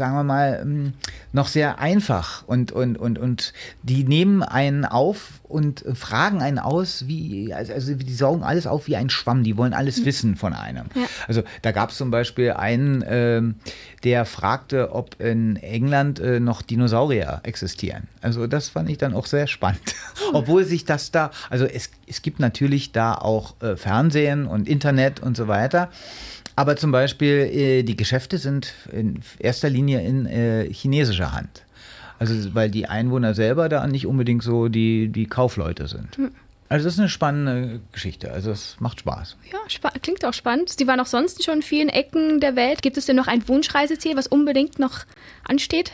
sagen 0.00 0.14
wir 0.14 0.24
mal, 0.24 0.60
ähm, 0.62 0.94
noch 1.32 1.46
sehr 1.46 1.78
einfach 1.78 2.42
und, 2.46 2.72
und, 2.72 2.96
und, 2.96 3.18
und 3.18 3.52
die 3.82 4.02
nehmen 4.04 4.42
einen 4.42 4.86
auf 4.86 5.40
und 5.42 5.84
äh, 5.84 5.94
fragen 5.94 6.40
einen 6.40 6.58
aus, 6.58 7.06
wie, 7.06 7.52
also, 7.52 7.74
also 7.74 7.94
die 7.94 8.14
saugen 8.14 8.42
alles 8.42 8.66
auf 8.66 8.86
wie 8.86 8.96
ein 8.96 9.10
Schwamm, 9.10 9.44
die 9.44 9.58
wollen 9.58 9.74
alles 9.74 10.06
wissen 10.06 10.36
von 10.36 10.54
einem. 10.54 10.86
Ja. 10.94 11.02
Also 11.28 11.42
da 11.60 11.72
gab 11.72 11.90
es 11.90 11.98
zum 11.98 12.10
Beispiel 12.10 12.52
einen, 12.52 13.04
ähm, 13.06 13.56
der 14.02 14.24
fragte, 14.24 14.92
ob 14.94 15.20
in 15.20 15.56
England 15.56 16.18
äh, 16.18 16.40
noch 16.40 16.62
Dinosaurier 16.62 17.40
existieren. 17.42 18.08
Also 18.22 18.46
das 18.46 18.70
fand 18.70 18.88
ich 18.88 18.96
dann 18.96 19.12
auch 19.12 19.26
sehr 19.26 19.46
spannend. 19.48 19.94
Obwohl 20.32 20.64
sich 20.64 20.86
das 20.86 21.10
da, 21.10 21.30
also 21.50 21.66
es, 21.66 21.90
es 22.06 22.22
gibt 22.22 22.40
natürlich 22.40 22.92
da 22.92 23.14
auch 23.14 23.60
äh, 23.60 23.76
Fernsehen 23.76 24.46
und 24.46 24.66
Internet 24.66 25.20
und 25.20 25.36
so 25.36 25.46
weiter. 25.46 25.90
Aber 26.60 26.76
zum 26.76 26.92
Beispiel 26.92 27.48
äh, 27.52 27.82
die 27.84 27.96
Geschäfte 27.96 28.36
sind 28.36 28.74
in 28.92 29.20
erster 29.38 29.70
Linie 29.70 30.02
in 30.02 30.26
äh, 30.26 30.70
chinesischer 30.70 31.32
Hand. 31.32 31.62
Also 32.18 32.54
weil 32.54 32.70
die 32.70 32.84
Einwohner 32.86 33.32
selber 33.32 33.70
da 33.70 33.86
nicht 33.86 34.06
unbedingt 34.06 34.42
so 34.42 34.68
die, 34.68 35.08
die 35.08 35.24
Kaufleute 35.26 35.88
sind. 35.88 36.18
Also 36.68 36.84
das 36.84 36.92
ist 36.94 36.98
eine 37.00 37.08
spannende 37.08 37.80
Geschichte. 37.92 38.30
Also 38.30 38.50
es 38.50 38.76
macht 38.78 39.00
Spaß. 39.00 39.36
Ja, 39.50 39.58
spa- 39.68 39.92
klingt 40.02 40.22
auch 40.26 40.34
spannend. 40.34 40.68
Sie 40.78 40.86
waren 40.86 41.00
auch 41.00 41.06
sonst 41.06 41.42
schon 41.42 41.54
in 41.56 41.62
vielen 41.62 41.88
Ecken 41.88 42.40
der 42.40 42.56
Welt. 42.56 42.82
Gibt 42.82 42.98
es 42.98 43.06
denn 43.06 43.16
noch 43.16 43.26
ein 43.26 43.48
Wunschreiseziel, 43.48 44.16
was 44.18 44.26
unbedingt 44.26 44.78
noch 44.78 45.06
ansteht? 45.48 45.92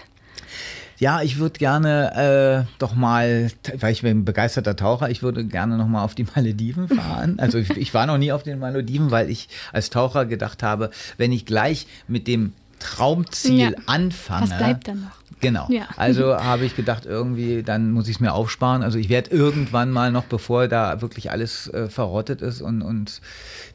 Ja, 0.98 1.20
ich 1.22 1.38
würde 1.38 1.58
gerne 1.58 2.64
äh, 2.66 2.72
doch 2.78 2.94
mal, 2.94 3.50
weil 3.78 3.92
ich 3.92 4.02
bin 4.02 4.18
ein 4.20 4.24
begeisterter 4.24 4.76
Taucher, 4.76 5.10
ich 5.10 5.22
würde 5.22 5.44
gerne 5.44 5.76
noch 5.76 5.88
mal 5.88 6.02
auf 6.02 6.14
die 6.14 6.24
Malediven 6.34 6.88
fahren. 6.88 7.38
Also 7.38 7.58
ich, 7.58 7.70
ich 7.70 7.92
war 7.94 8.06
noch 8.06 8.18
nie 8.18 8.32
auf 8.32 8.42
den 8.42 8.58
Malediven, 8.58 9.10
weil 9.10 9.30
ich 9.30 9.48
als 9.72 9.90
Taucher 9.90 10.24
gedacht 10.26 10.62
habe, 10.62 10.90
wenn 11.18 11.32
ich 11.32 11.44
gleich 11.46 11.86
mit 12.08 12.26
dem 12.26 12.52
Traumziel 12.78 13.58
Ja. 13.58 13.70
anfange. 13.86 14.50
Was 14.50 14.56
bleibt 14.58 14.88
dann 14.88 15.00
noch? 15.02 15.16
Genau. 15.40 15.66
Ja. 15.70 15.86
Also 15.96 16.34
habe 16.42 16.64
ich 16.64 16.76
gedacht, 16.76 17.04
irgendwie, 17.04 17.62
dann 17.62 17.90
muss 17.92 18.08
ich 18.08 18.16
es 18.16 18.20
mir 18.20 18.32
aufsparen. 18.32 18.82
Also 18.82 18.98
ich 18.98 19.08
werde 19.08 19.30
irgendwann 19.30 19.90
mal 19.90 20.10
noch, 20.12 20.24
bevor 20.24 20.68
da 20.68 21.00
wirklich 21.02 21.30
alles 21.30 21.68
äh, 21.68 21.88
verrottet 21.88 22.40
ist 22.42 22.62
und, 22.62 22.82
und 22.82 23.20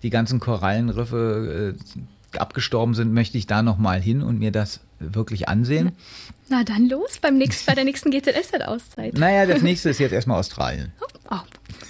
die 0.04 0.10
ganzen 0.10 0.40
Korallenriffe 0.40 1.76
äh, 1.76 2.38
abgestorben 2.40 2.94
sind, 2.96 3.14
möchte 3.14 3.38
ich 3.38 3.46
da 3.48 3.62
noch 3.62 3.78
mal 3.78 4.00
hin 4.02 4.22
und 4.24 4.40
mir 4.40 4.52
das 4.52 4.80
wirklich 5.02 5.48
ansehen. 5.48 5.92
Na 6.50 6.64
dann 6.64 6.90
los, 6.90 7.20
beim 7.22 7.38
nächsten, 7.38 7.66
bei 7.66 7.76
der 7.76 7.84
nächsten 7.86 8.12
GZSZ-Auszeit. 8.12 9.18
Naja, 9.18 9.46
das 9.46 9.62
nächste 9.62 9.90
ist 9.90 10.00
jetzt 10.00 10.12
erstmal 10.12 10.40
Australien. 10.40 10.92
Oh, 11.30 11.38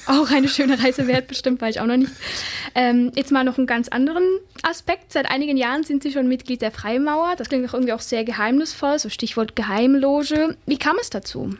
auch 0.07 0.29
eine 0.29 0.47
schöne 0.47 0.81
Reise 0.81 1.07
wert, 1.07 1.27
bestimmt, 1.27 1.61
war 1.61 1.69
ich 1.69 1.79
auch 1.79 1.85
noch 1.85 1.97
nicht. 1.97 2.11
Ähm, 2.75 3.11
jetzt 3.15 3.31
mal 3.31 3.43
noch 3.43 3.57
einen 3.57 3.67
ganz 3.67 3.87
anderen 3.87 4.23
Aspekt. 4.61 5.13
Seit 5.13 5.29
einigen 5.29 5.57
Jahren 5.57 5.83
sind 5.83 6.03
Sie 6.03 6.11
schon 6.11 6.27
Mitglied 6.27 6.61
der 6.61 6.71
Freimauer. 6.71 7.35
Das 7.37 7.49
klingt 7.49 7.67
auch 7.67 7.73
irgendwie 7.73 7.93
auch 7.93 8.01
sehr 8.01 8.23
geheimnisvoll, 8.23 8.99
so 8.99 9.09
Stichwort 9.09 9.55
Geheimloge. 9.55 10.57
Wie 10.65 10.77
kam 10.77 10.95
es 11.01 11.09
dazu? 11.09 11.55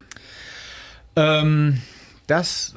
Ähm, 1.16 1.82
das, 2.28 2.76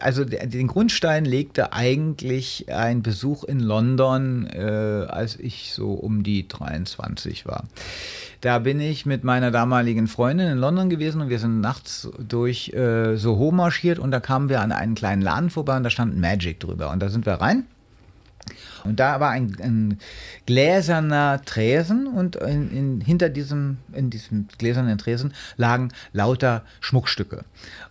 also 0.00 0.24
der, 0.24 0.46
den 0.46 0.66
Grundstein 0.66 1.24
legte 1.24 1.72
eigentlich 1.72 2.66
ein 2.72 3.02
Besuch 3.02 3.44
in 3.44 3.60
London, 3.60 4.46
äh, 4.46 5.06
als 5.08 5.38
ich 5.38 5.72
so 5.72 5.92
um 5.92 6.22
die 6.22 6.46
23 6.46 7.46
war. 7.46 7.64
Da 8.40 8.60
bin 8.60 8.80
ich 8.80 9.04
mit 9.04 9.24
meiner 9.24 9.50
damaligen 9.50 10.06
Freundin 10.06 10.48
in 10.48 10.58
London 10.58 10.90
gewesen 10.90 11.20
und 11.20 11.28
wir 11.28 11.38
sind 11.38 11.60
nachts 11.60 12.08
durch 12.18 12.72
äh, 12.72 13.16
Soho 13.16 13.50
marschiert 13.50 13.98
und 13.98 14.10
da 14.10 14.20
kamen 14.20 14.48
wir 14.48 14.60
an 14.60 14.70
einen 14.70 14.94
kleinen 14.94 15.22
Laden 15.22 15.50
vorbei 15.50 15.76
und 15.76 15.82
da 15.82 15.90
stand 15.90 16.16
Magic 16.16 16.60
drüber 16.60 16.90
und 16.90 17.00
da 17.00 17.08
sind 17.08 17.26
wir 17.26 17.34
rein. 17.34 17.66
Und 18.84 19.00
da 19.00 19.20
war 19.20 19.30
ein, 19.30 19.56
ein 19.60 19.98
gläserner 20.46 21.42
Tresen 21.44 22.06
und 22.06 22.36
in, 22.36 22.70
in, 22.70 23.00
hinter 23.00 23.28
diesem, 23.28 23.78
in 23.92 24.08
diesem 24.08 24.48
gläsernen 24.56 24.96
Tresen 24.98 25.34
lagen 25.56 25.90
lauter 26.12 26.62
Schmuckstücke 26.80 27.44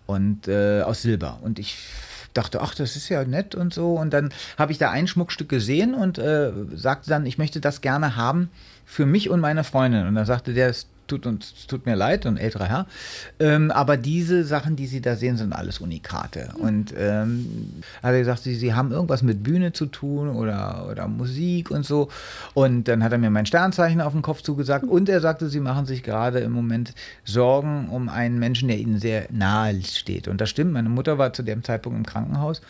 und 0.08 0.48
äh, 0.48 0.82
aus 0.82 1.04
Silber. 1.04 1.40
Und 1.44 1.60
ich 1.60 1.78
dachte, 2.34 2.62
ach, 2.62 2.74
das 2.74 2.96
ist 2.96 3.10
ja 3.10 3.24
nett 3.24 3.56
und 3.56 3.74
so. 3.74 3.94
Und 3.96 4.12
dann 4.12 4.34
habe 4.58 4.72
ich 4.72 4.78
da 4.78 4.90
ein 4.90 5.08
Schmuckstück 5.08 5.50
gesehen 5.50 5.94
und 5.94 6.18
äh, 6.18 6.52
sagte 6.74 7.10
dann, 7.10 7.26
ich 7.26 7.38
möchte 7.38 7.62
das 7.62 7.82
gerne 7.82 8.16
haben 8.16 8.50
für 8.86 9.06
mich 9.06 9.30
und 9.30 9.40
meine 9.40 9.64
Freundin. 9.64 10.08
Und 10.08 10.16
dann 10.16 10.26
sagte 10.26 10.54
der, 10.54 10.74
tut 11.08 11.26
uns 11.26 11.66
tut 11.68 11.86
mir 11.86 11.96
leid, 11.96 12.26
ein 12.26 12.38
älterer 12.38 12.66
Herr. 12.66 12.88
Ähm, 13.40 13.72
aber 13.72 13.98
diese 13.98 14.44
Sachen, 14.44 14.76
die 14.76 14.88
Sie 14.88 15.02
da 15.02 15.16
sehen, 15.16 15.38
sind 15.38 15.54
alles 15.54 15.80
Unikate. 15.80 16.50
Und 16.60 16.94
ähm, 16.98 17.82
hat 18.04 18.14
er 18.14 18.20
gesagt, 18.20 18.44
Sie, 18.44 18.56
Sie 18.56 18.74
haben 18.74 18.92
irgendwas 18.92 19.24
mit 19.24 19.44
Bühne 19.44 19.74
zu 19.74 19.86
tun 19.86 20.30
oder, 20.30 20.88
oder 20.92 21.08
Musik 21.08 21.72
und 21.72 21.86
so. 21.86 22.10
Und 22.54 22.88
dann 22.88 23.04
hat 23.04 23.12
er 23.12 23.18
mir 23.18 23.30
mein 23.30 23.46
Sternzeichen 23.46 24.02
auf 24.02 24.14
den 24.14 24.22
Kopf 24.22 24.42
zugesagt 24.42 24.86
und 24.86 25.10
er 25.10 25.22
sagte, 25.22 25.50
Sie 25.50 25.60
machen 25.60 25.86
sich 25.86 26.04
gerade 26.04 26.40
im 26.40 26.52
Moment 26.52 26.94
Sorgen 27.24 27.90
um 27.90 28.10
einen 28.10 28.40
Menschen, 28.40 28.68
der 28.68 28.78
Ihnen 28.78 29.00
sehr 29.00 29.28
nahe 29.32 29.82
steht. 29.84 30.28
Und 30.28 30.42
das 30.42 30.50
stimmt, 30.50 30.74
meine 30.74 30.90
Mutter 30.90 31.18
war 31.18 31.34
zu 31.34 31.44
dem 31.44 31.64
Zeitpunkt 31.64 31.98
im 31.98 32.06
Krankenhaus. 32.06 32.62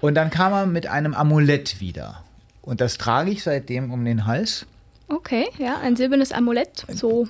Und 0.00 0.14
dann 0.14 0.30
kam 0.30 0.52
er 0.52 0.66
mit 0.66 0.86
einem 0.86 1.14
Amulett 1.14 1.80
wieder. 1.80 2.24
Und 2.62 2.80
das 2.80 2.98
trage 2.98 3.30
ich 3.30 3.42
seitdem 3.42 3.90
um 3.90 4.04
den 4.04 4.26
Hals. 4.26 4.66
Okay, 5.08 5.48
ja, 5.58 5.78
ein 5.82 5.96
silbernes 5.96 6.30
Amulett, 6.32 6.86
so 6.88 7.26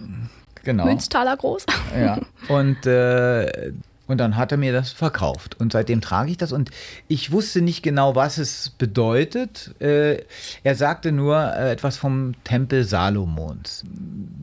Genau. 0.64 0.84
Münztaler 0.84 1.36
groß. 1.36 1.66
Ja. 1.98 2.18
Und, 2.48 2.86
äh, 2.86 3.72
und 4.06 4.18
dann 4.18 4.36
hat 4.36 4.50
er 4.50 4.58
mir 4.58 4.72
das 4.72 4.90
verkauft. 4.90 5.60
Und 5.60 5.70
seitdem 5.70 6.00
trage 6.00 6.32
ich 6.32 6.36
das. 6.36 6.50
Und 6.50 6.70
ich 7.06 7.30
wusste 7.30 7.62
nicht 7.62 7.80
genau, 7.84 8.16
was 8.16 8.38
es 8.38 8.70
bedeutet. 8.70 9.72
Äh, 9.80 10.24
er 10.64 10.74
sagte 10.74 11.12
nur 11.12 11.38
äh, 11.38 11.70
etwas 11.70 11.96
vom 11.96 12.32
Tempel 12.42 12.82
Salomons. 12.82 13.84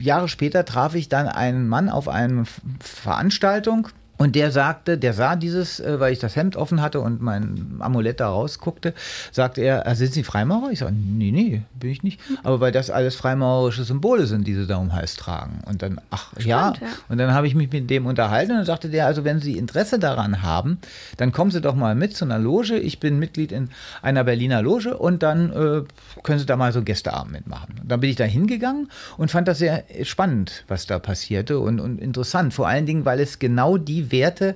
Jahre 0.01 0.29
später 0.29 0.63
traf 0.63 0.95
ich 0.95 1.09
dann 1.09 1.27
einen 1.27 1.67
Mann 1.67 1.89
auf 1.89 2.07
einer 2.07 2.45
Veranstaltung. 2.79 3.89
Und 4.17 4.35
der 4.35 4.51
sagte, 4.51 4.97
der 4.97 5.13
sah 5.13 5.35
dieses, 5.35 5.79
äh, 5.79 5.99
weil 5.99 6.11
ich 6.11 6.19
das 6.19 6.35
Hemd 6.35 6.55
offen 6.55 6.81
hatte 6.81 6.99
und 7.01 7.21
mein 7.21 7.77
Amulett 7.79 8.19
da 8.19 8.29
rausguckte, 8.29 8.93
sagte 9.31 9.61
er, 9.61 9.87
"Ah, 9.87 9.95
sind 9.95 10.13
Sie 10.13 10.23
Freimaurer? 10.23 10.71
Ich 10.71 10.79
sage, 10.79 10.93
nee, 10.93 11.31
nee, 11.31 11.61
bin 11.79 11.91
ich 11.91 12.03
nicht. 12.03 12.19
Aber 12.43 12.59
weil 12.59 12.71
das 12.71 12.89
alles 12.89 13.15
freimaurerische 13.15 13.83
Symbole 13.83 14.25
sind, 14.25 14.47
die 14.47 14.55
Sie 14.55 14.65
da 14.65 14.77
um 14.77 14.93
Hals 14.93 15.15
tragen. 15.15 15.61
Und 15.65 15.81
dann, 15.81 16.01
ach 16.09 16.33
ja. 16.39 16.73
Spannend, 16.75 16.81
ja. 16.81 16.87
Und 17.09 17.17
dann 17.19 17.33
habe 17.33 17.47
ich 17.47 17.55
mich 17.55 17.71
mit 17.71 17.89
dem 17.89 18.05
unterhalten 18.07 18.51
und 18.51 18.57
dann 18.57 18.65
sagte 18.65 18.89
der, 18.89 19.05
also 19.05 19.23
wenn 19.23 19.39
Sie 19.39 19.57
Interesse 19.57 19.99
daran 19.99 20.41
haben, 20.41 20.79
dann 21.17 21.31
kommen 21.31 21.51
Sie 21.51 21.61
doch 21.61 21.75
mal 21.75 21.93
mit 21.93 22.15
zu 22.15 22.25
einer 22.25 22.39
Loge. 22.39 22.77
Ich 22.77 22.99
bin 22.99 23.19
Mitglied 23.19 23.51
in 23.51 23.69
einer 24.01 24.23
Berliner 24.23 24.61
Loge 24.61 24.97
und 24.97 25.21
dann 25.21 25.51
äh, 25.51 25.83
können 26.23 26.39
Sie 26.39 26.45
da 26.45 26.55
mal 26.55 26.73
so 26.73 26.81
Gästeabend 26.81 27.31
mitmachen. 27.33 27.75
Und 27.81 27.91
dann 27.91 27.99
bin 27.99 28.09
ich 28.09 28.15
da 28.15 28.23
hingegangen 28.23 28.89
und 29.17 29.29
fand 29.29 29.47
das 29.47 29.59
sehr 29.59 29.83
spannend, 30.03 30.63
was 30.67 30.87
da 30.87 30.97
passierte 30.97 31.59
und, 31.59 31.79
und 31.79 31.99
interessant. 32.01 32.53
Vor 32.53 32.67
allen 32.67 32.85
Dingen, 32.85 33.05
weil 33.05 33.19
es 33.19 33.37
genau 33.39 33.77
die 33.77 34.06
Werte 34.11 34.55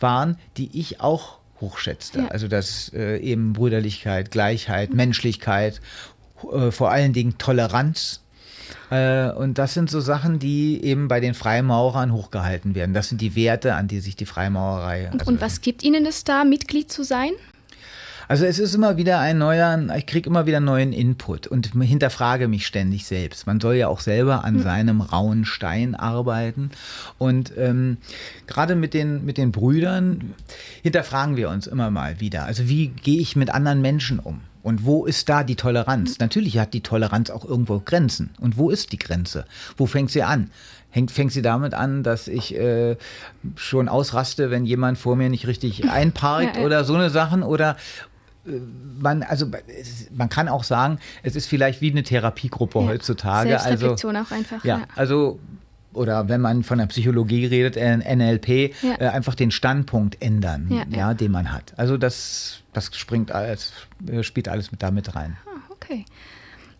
waren, 0.00 0.38
die 0.56 0.70
ich 0.78 1.00
auch 1.00 1.38
hochschätzte. 1.60 2.20
Ja. 2.20 2.28
Also 2.28 2.48
das 2.48 2.90
äh, 2.94 3.18
eben 3.18 3.52
Brüderlichkeit, 3.52 4.30
Gleichheit, 4.30 4.92
Menschlichkeit, 4.92 5.80
äh, 6.52 6.70
vor 6.70 6.90
allen 6.90 7.12
Dingen 7.12 7.38
Toleranz. 7.38 8.20
Äh, 8.90 9.30
und 9.30 9.58
das 9.58 9.74
sind 9.74 9.90
so 9.90 10.00
Sachen, 10.00 10.38
die 10.38 10.82
eben 10.84 11.08
bei 11.08 11.20
den 11.20 11.34
Freimaurern 11.34 12.12
hochgehalten 12.12 12.74
werden. 12.74 12.94
Das 12.94 13.08
sind 13.08 13.20
die 13.20 13.34
Werte, 13.36 13.74
an 13.74 13.88
die 13.88 14.00
sich 14.00 14.16
die 14.16 14.26
Freimaurerei. 14.26 15.10
Und, 15.12 15.20
also- 15.20 15.30
und 15.32 15.40
was 15.40 15.60
gibt 15.60 15.82
Ihnen 15.82 16.04
das 16.04 16.24
da, 16.24 16.44
Mitglied 16.44 16.90
zu 16.90 17.04
sein? 17.04 17.30
Also 18.32 18.46
es 18.46 18.58
ist 18.58 18.74
immer 18.74 18.96
wieder 18.96 19.20
ein 19.20 19.36
neuer, 19.36 19.78
ich 19.94 20.06
kriege 20.06 20.30
immer 20.30 20.46
wieder 20.46 20.58
neuen 20.58 20.94
Input 20.94 21.46
und 21.46 21.72
hinterfrage 21.78 22.48
mich 22.48 22.66
ständig 22.66 23.04
selbst. 23.04 23.46
Man 23.46 23.60
soll 23.60 23.74
ja 23.74 23.88
auch 23.88 24.00
selber 24.00 24.42
an 24.42 24.58
seinem 24.62 25.02
rauen 25.02 25.44
Stein 25.44 25.94
arbeiten. 25.94 26.70
Und 27.18 27.52
ähm, 27.58 27.98
gerade 28.46 28.74
mit 28.74 28.94
den, 28.94 29.26
mit 29.26 29.36
den 29.36 29.52
Brüdern 29.52 30.32
hinterfragen 30.82 31.36
wir 31.36 31.50
uns 31.50 31.66
immer 31.66 31.90
mal 31.90 32.20
wieder. 32.20 32.46
Also 32.46 32.70
wie 32.70 32.86
gehe 32.88 33.20
ich 33.20 33.36
mit 33.36 33.50
anderen 33.50 33.82
Menschen 33.82 34.18
um? 34.18 34.40
Und 34.62 34.86
wo 34.86 35.04
ist 35.04 35.28
da 35.28 35.44
die 35.44 35.56
Toleranz? 35.56 36.18
Natürlich 36.18 36.58
hat 36.58 36.72
die 36.72 36.80
Toleranz 36.80 37.28
auch 37.28 37.44
irgendwo 37.44 37.80
Grenzen. 37.80 38.30
Und 38.40 38.56
wo 38.56 38.70
ist 38.70 38.92
die 38.92 38.98
Grenze? 38.98 39.44
Wo 39.76 39.84
fängt 39.84 40.10
sie 40.10 40.22
an? 40.22 40.50
Hängt, 40.88 41.10
fängt 41.10 41.32
sie 41.32 41.42
damit 41.42 41.74
an, 41.74 42.02
dass 42.02 42.28
ich 42.28 42.54
äh, 42.54 42.96
schon 43.56 43.88
ausraste, 43.88 44.50
wenn 44.50 44.64
jemand 44.64 44.98
vor 44.98 45.16
mir 45.16 45.28
nicht 45.28 45.46
richtig 45.46 45.90
einparkt 45.90 46.56
Ja, 46.56 46.60
ja. 46.60 46.66
oder 46.66 46.84
so 46.84 46.94
eine 46.94 47.10
Sachen? 47.10 47.42
Oder 47.42 47.76
man, 48.44 49.22
also 49.22 49.46
man 50.12 50.28
kann 50.28 50.48
auch 50.48 50.64
sagen, 50.64 50.98
es 51.22 51.36
ist 51.36 51.46
vielleicht 51.46 51.80
wie 51.80 51.90
eine 51.90 52.02
Therapiegruppe 52.02 52.80
Ja. 52.80 52.86
heutzutage. 52.86 53.50
Also, 53.54 53.66
Selbstreflexion 53.68 54.16
auch 54.16 54.30
einfach. 54.30 54.64
ja, 54.64 54.82
also 54.96 55.38
oder 55.94 56.28
wenn 56.28 56.40
man 56.40 56.62
von 56.62 56.78
der 56.78 56.86
Psychologie 56.86 57.44
redet, 57.46 57.76
äh, 57.76 57.96
NLP, 58.16 58.72
Ja. 58.82 58.94
äh, 58.98 59.08
einfach 59.08 59.34
den 59.34 59.50
Standpunkt 59.50 60.22
ändern, 60.22 60.66
Ja, 60.70 60.84
ja, 60.90 60.96
ja. 60.96 61.14
den 61.14 61.30
man 61.30 61.52
hat. 61.52 61.74
Also 61.76 61.98
das, 61.98 62.60
das 62.72 62.96
springt 62.96 63.30
alles, 63.30 63.72
äh, 64.10 64.22
spielt 64.22 64.48
alles 64.48 64.72
mit 64.72 64.82
da 64.82 64.90
mit 64.90 65.14
rein. 65.14 65.36
Okay. 65.70 66.04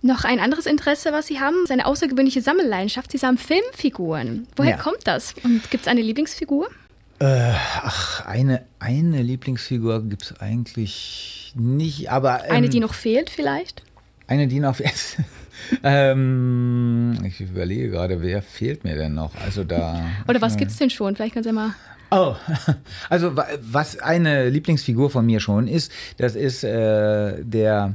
Noch 0.00 0.24
ein 0.24 0.40
anderes 0.40 0.66
Interesse, 0.66 1.12
was 1.12 1.26
Sie 1.28 1.38
haben, 1.40 1.56
ist 1.62 1.70
eine 1.70 1.86
außergewöhnliche 1.86 2.40
Sammelleidenschaft. 2.40 3.12
Sie 3.12 3.18
sammeln 3.18 3.38
Filmfiguren. 3.38 4.48
Woher 4.56 4.72
Ja. 4.72 4.76
kommt 4.78 5.06
das? 5.06 5.34
Und 5.44 5.70
gibt 5.70 5.82
es 5.84 5.88
eine 5.88 6.00
Lieblingsfigur? 6.00 6.68
Ach, 7.24 8.26
eine, 8.26 8.62
eine 8.78 9.22
Lieblingsfigur 9.22 10.02
gibt 10.08 10.22
es 10.24 10.40
eigentlich 10.40 11.52
nicht, 11.56 12.10
aber 12.10 12.44
ähm, 12.46 12.52
Eine, 12.56 12.68
die 12.68 12.80
noch 12.80 12.94
fehlt 12.94 13.30
vielleicht? 13.30 13.82
Eine, 14.26 14.48
die 14.48 14.60
noch. 14.60 14.78
ähm, 15.82 17.18
ich 17.24 17.40
überlege 17.40 17.90
gerade, 17.90 18.22
wer 18.22 18.42
fehlt 18.42 18.84
mir 18.84 18.96
denn 18.96 19.14
noch? 19.14 19.32
Also 19.44 19.64
da. 19.64 20.00
Oder 20.28 20.40
was 20.40 20.56
gibt 20.56 20.70
es 20.70 20.76
denn 20.78 20.90
schon? 20.90 21.14
Vielleicht 21.16 21.34
können 21.34 21.44
Sie 21.44 21.52
mal. 21.52 21.74
Oh, 22.10 22.34
also 23.08 23.36
wa- 23.36 23.46
was 23.60 23.98
eine 23.98 24.48
Lieblingsfigur 24.48 25.10
von 25.10 25.24
mir 25.24 25.40
schon 25.40 25.66
ist, 25.68 25.90
das 26.18 26.34
ist 26.34 26.62
äh, 26.64 27.42
der 27.42 27.94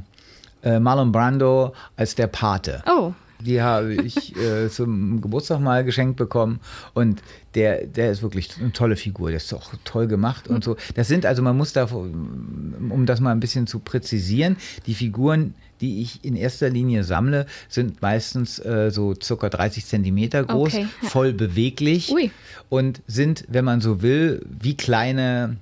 äh, 0.62 0.80
Marlon 0.80 1.12
Brando 1.12 1.72
als 1.96 2.14
der 2.16 2.26
Pate. 2.26 2.82
Oh, 2.90 3.12
Die 3.40 3.62
habe 3.62 3.94
ich 3.94 4.34
äh, 4.36 4.68
zum 4.70 5.20
Geburtstag 5.20 5.60
mal 5.60 5.84
geschenkt 5.84 6.16
bekommen 6.16 6.58
und 6.94 7.22
der, 7.58 7.86
der 7.88 8.12
ist 8.12 8.22
wirklich 8.22 8.50
eine 8.60 8.72
tolle 8.72 8.94
Figur, 8.94 9.30
der 9.30 9.38
ist 9.38 9.52
auch 9.52 9.72
toll 9.82 10.06
gemacht 10.06 10.46
und 10.46 10.62
so. 10.62 10.76
Das 10.94 11.08
sind 11.08 11.26
also, 11.26 11.42
man 11.42 11.56
muss 11.56 11.72
da, 11.72 11.88
um 11.90 13.04
das 13.04 13.18
mal 13.18 13.32
ein 13.32 13.40
bisschen 13.40 13.66
zu 13.66 13.80
präzisieren, 13.80 14.56
die 14.86 14.94
Figuren, 14.94 15.54
die 15.80 16.00
ich 16.00 16.24
in 16.24 16.36
erster 16.36 16.70
Linie 16.70 17.02
sammle, 17.02 17.46
sind 17.68 18.00
meistens 18.00 18.60
äh, 18.60 18.92
so 18.92 19.12
circa 19.20 19.48
30 19.48 19.86
Zentimeter 19.86 20.44
groß, 20.44 20.74
Okay, 20.74 20.86
voll 21.02 21.32
beweglich 21.32 22.12
Ui. 22.12 22.30
und 22.68 23.02
sind, 23.08 23.44
wenn 23.48 23.64
man 23.64 23.80
so 23.80 24.02
will, 24.02 24.46
wie 24.48 24.76
kleine 24.76 25.56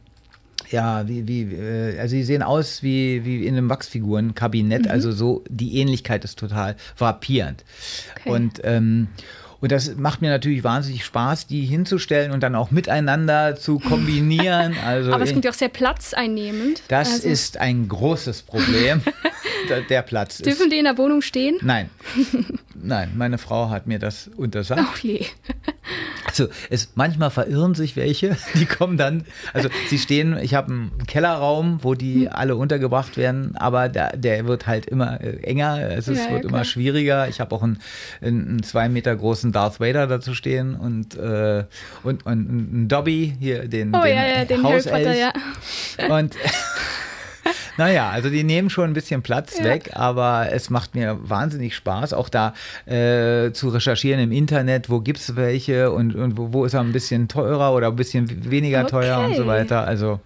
ja, 0.71 1.07
wie, 1.09 1.27
wie, 1.29 1.43
äh, 1.55 1.99
also 1.99 2.11
sie 2.11 2.25
sehen 2.25 2.43
aus 2.43 2.83
wie, 2.83 3.25
wie 3.25 3.47
in 3.47 3.57
einem 3.57 3.71
Wachsfigurenkabinett, 3.71 4.89
also 4.89 5.13
so, 5.13 5.45
die 5.49 5.79
Ähnlichkeit 5.79 6.25
ist 6.25 6.39
total 6.39 6.77
frappierend. 6.97 7.65
Okay. 8.19 8.31
Und, 8.31 8.61
ähm, 8.65 9.09
und 9.61 9.73
das 9.73 9.97
macht 9.97 10.23
mir 10.23 10.31
natürlich 10.31 10.65
wahnsinnig 10.65 11.05
Spaß, 11.05 11.47
die 11.47 11.65
hinzustellen 11.65 12.33
und 12.33 12.43
dann 12.43 12.55
auch 12.55 12.71
miteinander 12.71 13.57
zu 13.57 13.79
kombinieren. 13.79 14.77
Also 14.87 15.13
aber 15.13 15.25
es 15.25 15.31
klingt 15.31 15.45
ja 15.45 15.51
auch 15.51 15.55
sehr 15.55 15.69
platzeinnehmend. 15.69 16.83
das 16.89 17.11
Also, 17.15 17.29
ist 17.29 17.59
ein 17.59 17.89
großes 17.89 18.43
Problem. 18.43 19.01
der, 19.91 20.03
Platz 20.03 20.37
ist. 20.41 20.47
Dürfen 20.47 20.71
die 20.71 20.79
in 20.79 20.85
der 20.85 20.97
Wohnung 20.99 21.23
stehen? 21.23 21.57
Nein. 21.63 21.91
Nein, 22.75 23.13
meine 23.17 23.39
Frau 23.39 23.71
hat 23.71 23.87
mir 23.87 23.99
das 23.99 24.29
untersagt. 24.37 24.83
Ach 24.85 24.99
je. 24.99 25.25
Also 26.27 26.49
es, 26.69 26.91
manchmal 26.95 27.31
verirren 27.31 27.75
sich 27.75 27.97
welche, 27.97 28.37
die 28.55 28.67
kommen 28.67 28.99
dann, 28.99 29.25
also 29.55 29.69
sie 29.89 29.99
stehen, 29.99 30.37
ich 30.39 30.55
habe 30.55 30.71
einen 30.73 31.07
Kellerraum, 31.07 31.79
wo 31.83 31.93
Hm. 31.93 31.99
die 31.99 32.29
alle 32.29 32.57
untergebracht 32.57 33.17
werden, 33.17 33.57
aber 33.57 33.89
der, 33.89 34.17
der 34.17 34.47
wird 34.47 34.67
halt 34.67 34.87
immer 34.87 35.21
äh, 35.21 35.39
enger, 35.43 35.91
es 35.91 36.09
ist, 36.09 36.19
Ja, 36.19 36.25
ja, 36.27 36.31
wird 36.33 36.41
klar. 36.43 36.53
immer 36.53 36.65
schwieriger. 36.65 37.29
Ich 37.29 37.41
habe 37.41 37.55
auch 37.55 37.63
einen, 37.63 37.79
einen 38.21 38.63
zwei 38.63 38.89
Meter 38.91 39.17
großen 39.17 39.46
Darth 39.53 39.81
Vader 39.81 40.07
dazu 40.07 40.35
stehen 40.35 40.75
und, 40.77 41.15
äh, 41.17 41.65
und, 42.03 42.25
und 42.27 42.49
einen 42.49 42.89
Dobby, 42.89 43.35
hier 43.39 43.69
den, 43.69 43.95
Oh 43.95 44.03
den 44.03 44.15
ja, 44.17 44.27
ja, 44.27 44.45
den 44.45 44.63
Harry 44.63 44.75
Hauself. 44.75 44.95
Potter, 44.97 45.15
ja. 45.15 45.33
Und 46.17 46.35
naja, 47.77 48.09
also 48.11 48.31
die 48.31 48.43
nehmen 48.43 48.71
schon 48.71 48.91
ein 48.91 48.95
bisschen 48.95 49.23
Platz 49.23 49.59
Ja. 49.59 49.65
weg, 49.65 49.91
aber 49.95 50.49
es 50.51 50.71
macht 50.71 50.95
mir 50.95 51.19
wahnsinnig 51.21 51.75
Spaß, 51.77 52.13
auch 52.13 52.29
da 52.29 52.55
äh, 52.87 53.53
zu 53.53 53.69
recherchieren 53.69 54.21
im 54.21 54.33
Internet, 54.33 54.89
wo 54.91 55.01
gibt 55.01 55.19
es 55.19 55.37
welche 55.37 55.91
und, 55.93 56.15
und 56.15 56.37
wo, 56.37 56.53
wo 56.53 56.65
ist 56.65 56.75
er 56.75 56.81
ein 56.81 56.93
bisschen 56.93 57.29
teurer 57.29 57.73
oder 57.75 57.89
ein 57.89 57.97
bisschen 57.97 58.51
weniger 58.51 58.87
teuer 58.87 59.19
und 59.21 59.35
so 59.37 59.43
Okay. 59.43 59.51
weiter. 59.51 59.87
Also 59.87 60.21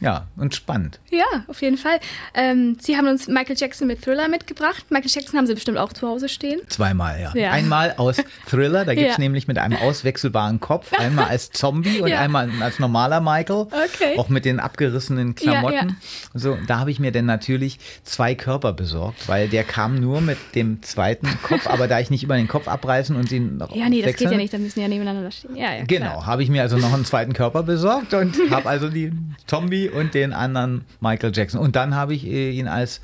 ja, 0.00 0.26
und 0.36 0.54
spannend. 0.54 0.98
Ja, 1.10 1.24
auf 1.46 1.60
jeden 1.62 1.76
Fall. 1.76 1.98
Ähm, 2.34 2.76
Sie 2.80 2.96
haben 2.96 3.06
uns 3.08 3.28
Michael 3.28 3.56
Jackson 3.58 3.86
mit 3.86 4.02
Thriller 4.02 4.28
mitgebracht. 4.28 4.86
Michael 4.90 5.10
Jackson 5.10 5.38
haben 5.38 5.46
Sie 5.46 5.54
bestimmt 5.54 5.78
auch 5.78 5.92
zu 5.92 6.08
Hause 6.08 6.28
stehen. 6.28 6.60
Zweimal, 6.68 7.20
ja. 7.20 7.32
Ja. 7.34 7.50
Einmal 7.52 7.94
aus 7.98 8.16
Thriller, 8.48 8.84
da 8.84 8.94
gibt 8.94 9.08
es 9.10 9.16
Ja. 9.16 9.20
nämlich 9.20 9.46
mit 9.48 9.58
einem 9.58 9.76
auswechselbaren 9.78 10.60
Kopf, 10.60 10.92
einmal 10.94 11.26
als 11.26 11.50
Zombie 11.50 12.00
und 12.00 12.08
Ja. 12.08 12.20
einmal 12.20 12.50
als 12.60 12.78
normaler 12.78 13.20
Michael. 13.20 13.66
Okay. 13.66 14.16
Auch 14.16 14.28
mit 14.28 14.44
den 14.44 14.58
abgerissenen 14.60 15.34
Klamotten. 15.34 15.96
So, 16.34 16.56
da 16.66 16.78
habe 16.78 16.90
ich 16.90 16.98
mir 17.00 17.12
dann 17.12 17.26
natürlich 17.26 17.78
zwei 18.04 18.34
Körper 18.34 18.72
besorgt, 18.72 19.28
weil 19.28 19.48
der 19.48 19.64
kam 19.64 19.96
nur 20.00 20.20
mit 20.20 20.38
dem 20.54 20.82
zweiten 20.82 21.28
Kopf, 21.42 21.66
aber 21.66 21.88
da 21.88 22.00
ich 22.00 22.10
nicht 22.10 22.22
über 22.22 22.36
den 22.36 22.48
Kopf 22.48 22.68
abreißen 22.68 23.14
und 23.16 23.30
ihn 23.32 23.58
noch 23.58 23.74
Ja, 23.76 23.88
nee, 23.88 24.02
das 24.02 24.16
geht 24.16 24.30
ja 24.30 24.36
nicht, 24.36 24.52
dann 24.52 24.62
müssen 24.62 24.80
ja 24.80 24.88
nebeneinander 24.88 25.30
stehen. 25.30 25.56
Ja, 25.56 25.74
ja, 25.74 25.84
Genau, 25.84 26.24
habe 26.26 26.42
ich 26.42 26.48
mir 26.48 26.62
also 26.62 26.76
noch 26.78 26.92
einen 26.94 27.04
zweiten 27.04 27.32
Körper 27.32 27.62
besorgt 27.62 28.14
und 28.14 28.34
habe 28.50 28.68
also 28.68 28.88
die 28.88 29.12
Zombie 29.46 29.89
und 29.90 30.14
den 30.14 30.32
anderen 30.32 30.84
Michael 31.00 31.32
Jackson. 31.34 31.60
Und 31.60 31.76
dann 31.76 31.94
habe 31.94 32.14
ich 32.14 32.26
äh, 32.26 32.50
ihn 32.50 32.68
als 32.68 33.00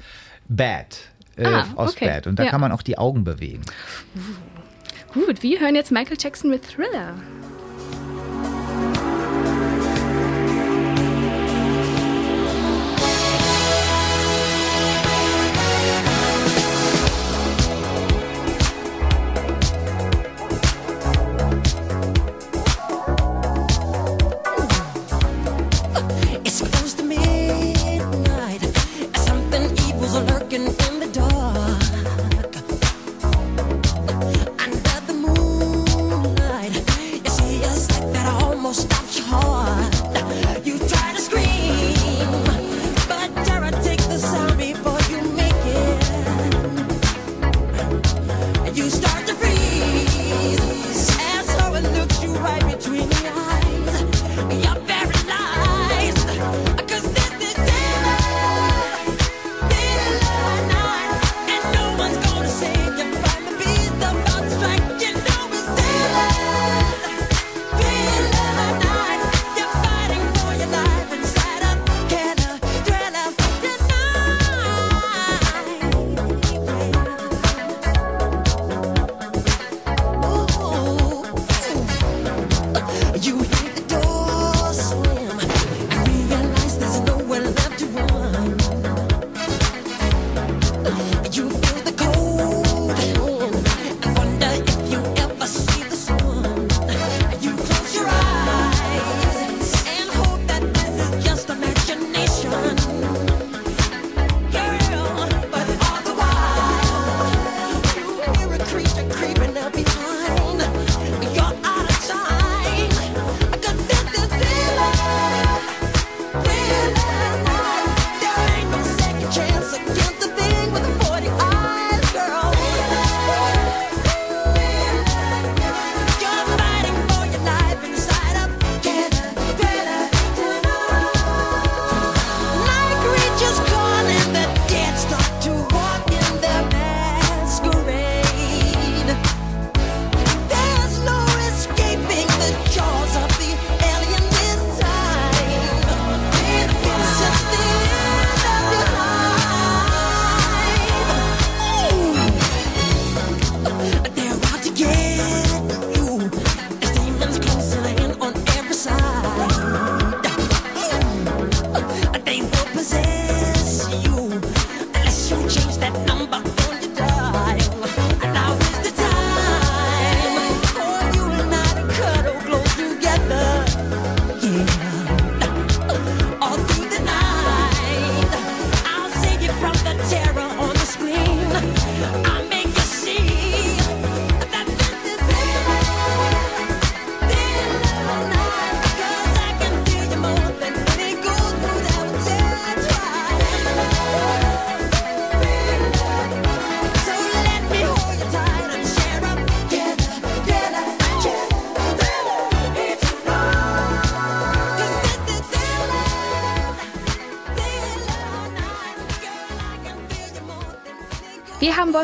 Bad 0.48 0.98
äh, 1.36 1.44
Ah, 1.46 1.66
aus 1.76 1.92
okay. 1.92 2.06
Bad. 2.06 2.26
Und 2.26 2.38
da 2.38 2.44
Ja. 2.44 2.50
kann 2.50 2.60
man 2.60 2.72
auch 2.72 2.82
die 2.82 2.96
Augen 2.98 3.24
bewegen. 3.24 3.62
Gut, 5.12 5.42
wir 5.42 5.60
hören 5.60 5.74
jetzt 5.74 5.90
Michael 5.92 6.16
Jackson 6.20 6.50
mit 6.50 6.62
Thriller. 6.66 7.14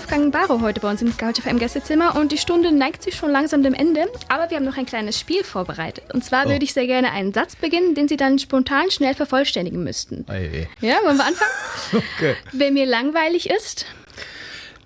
Wolfgang 0.02 0.32
Barrow 0.32 0.60
heute 0.60 0.80
bei 0.80 0.90
uns 0.90 1.00
im 1.00 1.16
Couch 1.16 1.38
FM 1.40 1.60
Gästezimmer 1.60 2.16
und 2.16 2.32
die 2.32 2.36
Stunde 2.38 2.72
neigt 2.72 3.04
sich 3.04 3.14
schon 3.14 3.30
langsam 3.30 3.62
dem 3.62 3.72
Ende, 3.72 4.06
aber 4.28 4.50
wir 4.50 4.56
haben 4.56 4.64
noch 4.64 4.76
ein 4.76 4.84
kleines 4.84 5.18
Spiel 5.20 5.44
vorbereitet. 5.44 6.12
Und 6.12 6.24
zwar 6.24 6.44
Oh. 6.46 6.48
würde 6.50 6.64
ich 6.64 6.72
sehr 6.74 6.88
gerne 6.88 7.12
einen 7.12 7.32
Satz 7.32 7.54
beginnen, 7.54 7.94
den 7.94 8.08
Sie 8.08 8.16
dann 8.16 8.40
spontan 8.40 8.90
schnell 8.90 9.14
vervollständigen 9.14 9.84
müssten. 9.84 10.26
Ey. 10.28 10.66
Ja, 10.80 10.96
wollen 11.04 11.18
wir 11.18 11.24
anfangen? 11.24 11.50
Okay. 12.16 12.34
Wenn 12.50 12.74
mir 12.74 12.84
langweilig 12.86 13.48
ist, 13.48 13.86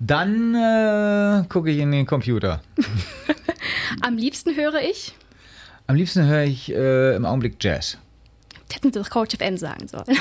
Dann 0.01 0.55
äh, 0.55 1.45
gucke 1.49 1.71
ich 1.71 1.79
in 1.79 1.93
den 1.93 2.05
Computer. 2.05 2.61
am 4.03 4.19
liebsten 4.19 4.55
höre 4.55 4.83
ich, 4.83 5.14
Am 5.87 5.97
liebsten 5.97 6.27
höre 6.27 6.45
ich 6.45 6.71
äh, 6.71 7.17
im 7.17 7.25
Augenblick 7.25 7.57
Jazz. 7.61 7.97
das 8.69 8.77
hätten 8.77 8.93
Sie 8.93 8.99
doch 8.99 9.09
Couch 9.09 9.35
FM 9.35 9.57
sagen 9.57 9.89
sollen. 9.89 10.19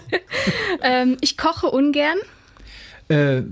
ähm, 0.82 1.18
ich 1.20 1.36
koche 1.36 1.70
ungern. 1.70 2.16
Äh, 3.12 3.42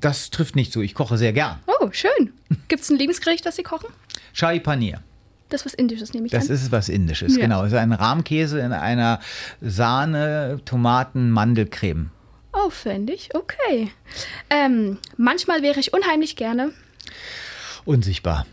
das 0.00 0.30
trifft 0.30 0.56
nicht 0.56 0.72
zu. 0.72 0.80
Ich 0.82 0.94
koche 0.94 1.18
sehr 1.18 1.32
gern. 1.32 1.58
Oh, 1.66 1.88
schön. 1.92 2.32
Gibt 2.68 2.82
es 2.82 2.90
ein 2.90 2.96
Lebensgericht, 2.98 3.44
das 3.44 3.56
Sie 3.56 3.62
kochen? 3.62 3.88
Shahi 4.32 4.60
Paneer. 4.60 5.02
Das 5.50 5.60
ist 5.60 5.66
was 5.66 5.74
Indisches, 5.74 6.12
nehme 6.14 6.26
ich 6.26 6.32
Das 6.32 6.48
an. 6.48 6.54
ist 6.56 6.72
was 6.72 6.88
Indisches, 6.88 7.36
Ja. 7.36 7.42
genau. 7.42 7.62
Das 7.62 7.72
ist 7.72 7.78
ein 7.78 7.92
Rahmkäse 7.92 8.58
in 8.60 8.72
einer 8.72 9.20
Sahne, 9.60 10.60
Tomaten, 10.64 11.30
Mandelcreme. 11.30 12.10
Aufwendig, 12.52 13.28
okay. 13.34 13.90
Ähm, 14.48 14.98
manchmal 15.16 15.62
wäre 15.62 15.78
ich 15.80 15.92
unheimlich 15.92 16.36
gerne, 16.36 16.72
Unsichtbar. 17.84 18.46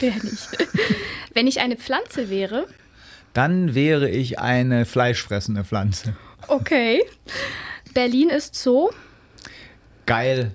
wäre 0.00 0.14
nicht. 0.16 0.48
Wenn 1.34 1.46
ich 1.46 1.60
eine 1.60 1.76
Pflanze 1.76 2.30
wäre, 2.30 2.66
Dann 3.34 3.74
wäre 3.74 4.08
ich 4.08 4.38
eine 4.38 4.84
fleischfressende 4.86 5.64
Pflanze. 5.64 6.14
okay. 6.48 7.02
Berlin 7.94 8.30
ist 8.30 8.54
so, 8.54 8.90
Geil. 10.06 10.52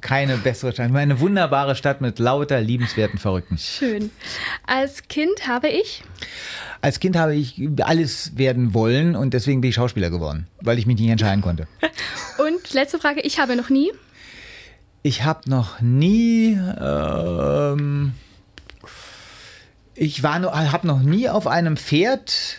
Keine 0.00 0.38
bessere 0.38 0.72
Stadt. 0.72 0.92
Eine 0.92 1.20
wunderbare 1.20 1.76
Stadt 1.76 2.00
mit 2.00 2.18
lauter 2.18 2.60
liebenswerten 2.60 3.18
Verrückten. 3.18 3.58
schön. 3.58 4.10
Als 4.66 5.06
Kind 5.06 5.46
habe 5.46 5.68
ich, 5.68 6.02
Als 6.80 6.98
Kind 6.98 7.14
habe 7.16 7.36
ich 7.36 7.62
alles 7.80 8.36
werden 8.36 8.74
wollen 8.74 9.14
und 9.14 9.34
deswegen 9.34 9.60
bin 9.60 9.68
ich 9.68 9.76
Schauspieler 9.76 10.10
geworden, 10.10 10.48
weil 10.60 10.78
ich 10.80 10.86
mich 10.86 10.98
nicht 10.98 11.10
entscheiden 11.10 11.42
konnte. 11.42 11.68
und 12.38 12.72
letzte 12.74 12.98
Frage, 12.98 13.20
ich 13.20 13.38
habe 13.38 13.54
noch 13.54 13.70
nie, 13.70 13.92
Ich 15.04 15.22
habe 15.22 15.48
noch 15.48 15.80
nie, 15.80 16.58
ähm, 16.80 18.14
ich 19.94 20.24
war 20.24 20.40
noch, 20.40 20.52
habe 20.54 20.86
noch 20.88 21.02
nie 21.02 21.28
auf 21.28 21.46
einem 21.46 21.76
Pferd, 21.76 22.58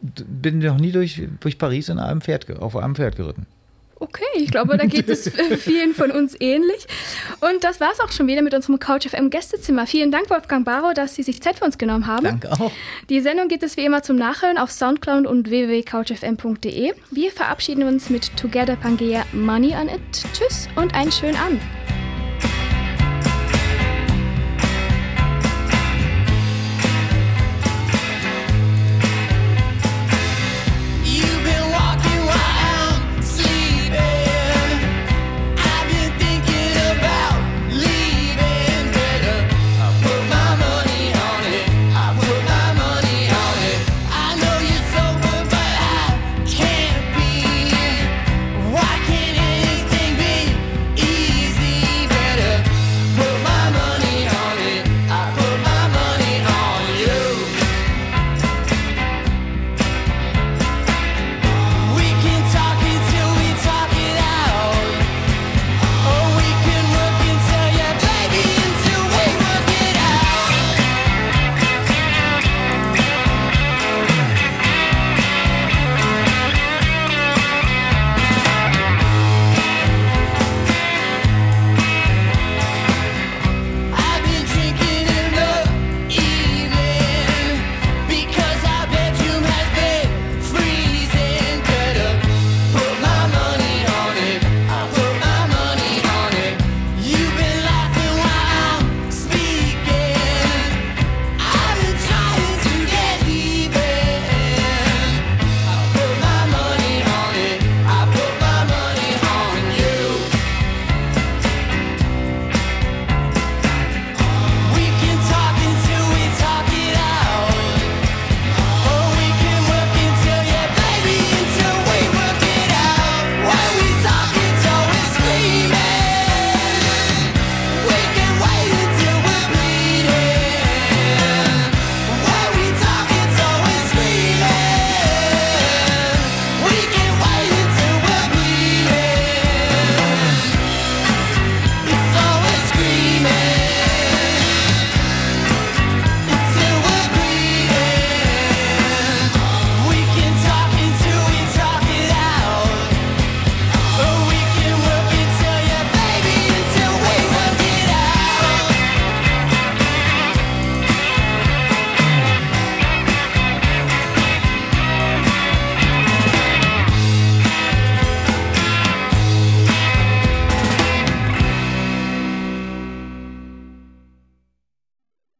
bin 0.00 0.58
noch 0.58 0.78
nie 0.78 0.92
durch, 0.92 1.20
durch 1.40 1.58
Paris 1.58 1.88
in 1.88 1.98
einem 1.98 2.20
Pferd, 2.20 2.48
auf 2.60 2.76
einem 2.76 2.94
Pferd 2.94 3.16
geritten. 3.16 3.46
Okay, 4.00 4.24
ich 4.36 4.50
glaube, 4.50 4.76
da 4.76 4.86
geht 4.86 5.08
es 5.08 5.30
vielen 5.58 5.94
von 5.94 6.10
uns 6.10 6.36
ähnlich. 6.38 6.86
Und 7.40 7.64
das 7.64 7.80
war 7.80 7.90
es 7.92 8.00
auch 8.00 8.12
schon 8.12 8.26
wieder 8.26 8.42
mit 8.42 8.54
unserem 8.54 8.78
Couch 8.78 9.08
FM 9.08 9.30
Gästezimmer. 9.30 9.86
Vielen 9.86 10.12
Dank, 10.12 10.30
Wolfgang 10.30 10.64
Barrow, 10.64 10.94
dass 10.94 11.14
Sie 11.14 11.22
sich 11.22 11.42
Zeit 11.42 11.58
für 11.58 11.64
uns 11.64 11.78
genommen 11.78 12.06
haben. 12.06 12.24
Danke 12.24 12.52
auch. 12.52 12.70
Die 13.08 13.20
Sendung 13.20 13.48
gibt 13.48 13.62
es 13.62 13.76
wie 13.76 13.84
immer 13.84 14.02
zum 14.02 14.16
Nachhören 14.16 14.58
auf 14.58 14.70
Soundcloud 14.70 15.26
und 15.26 15.50
www.couchfm.de. 15.50 16.92
Wir 17.10 17.32
verabschieden 17.32 17.82
uns 17.84 18.08
mit 18.10 18.36
Together 18.36 18.76
Pangea 18.76 19.24
Money 19.32 19.74
on 19.74 19.88
It. 19.88 20.00
Tschüss 20.32 20.68
und 20.76 20.94
einen 20.94 21.10
schönen 21.10 21.36
Abend. 21.36 21.60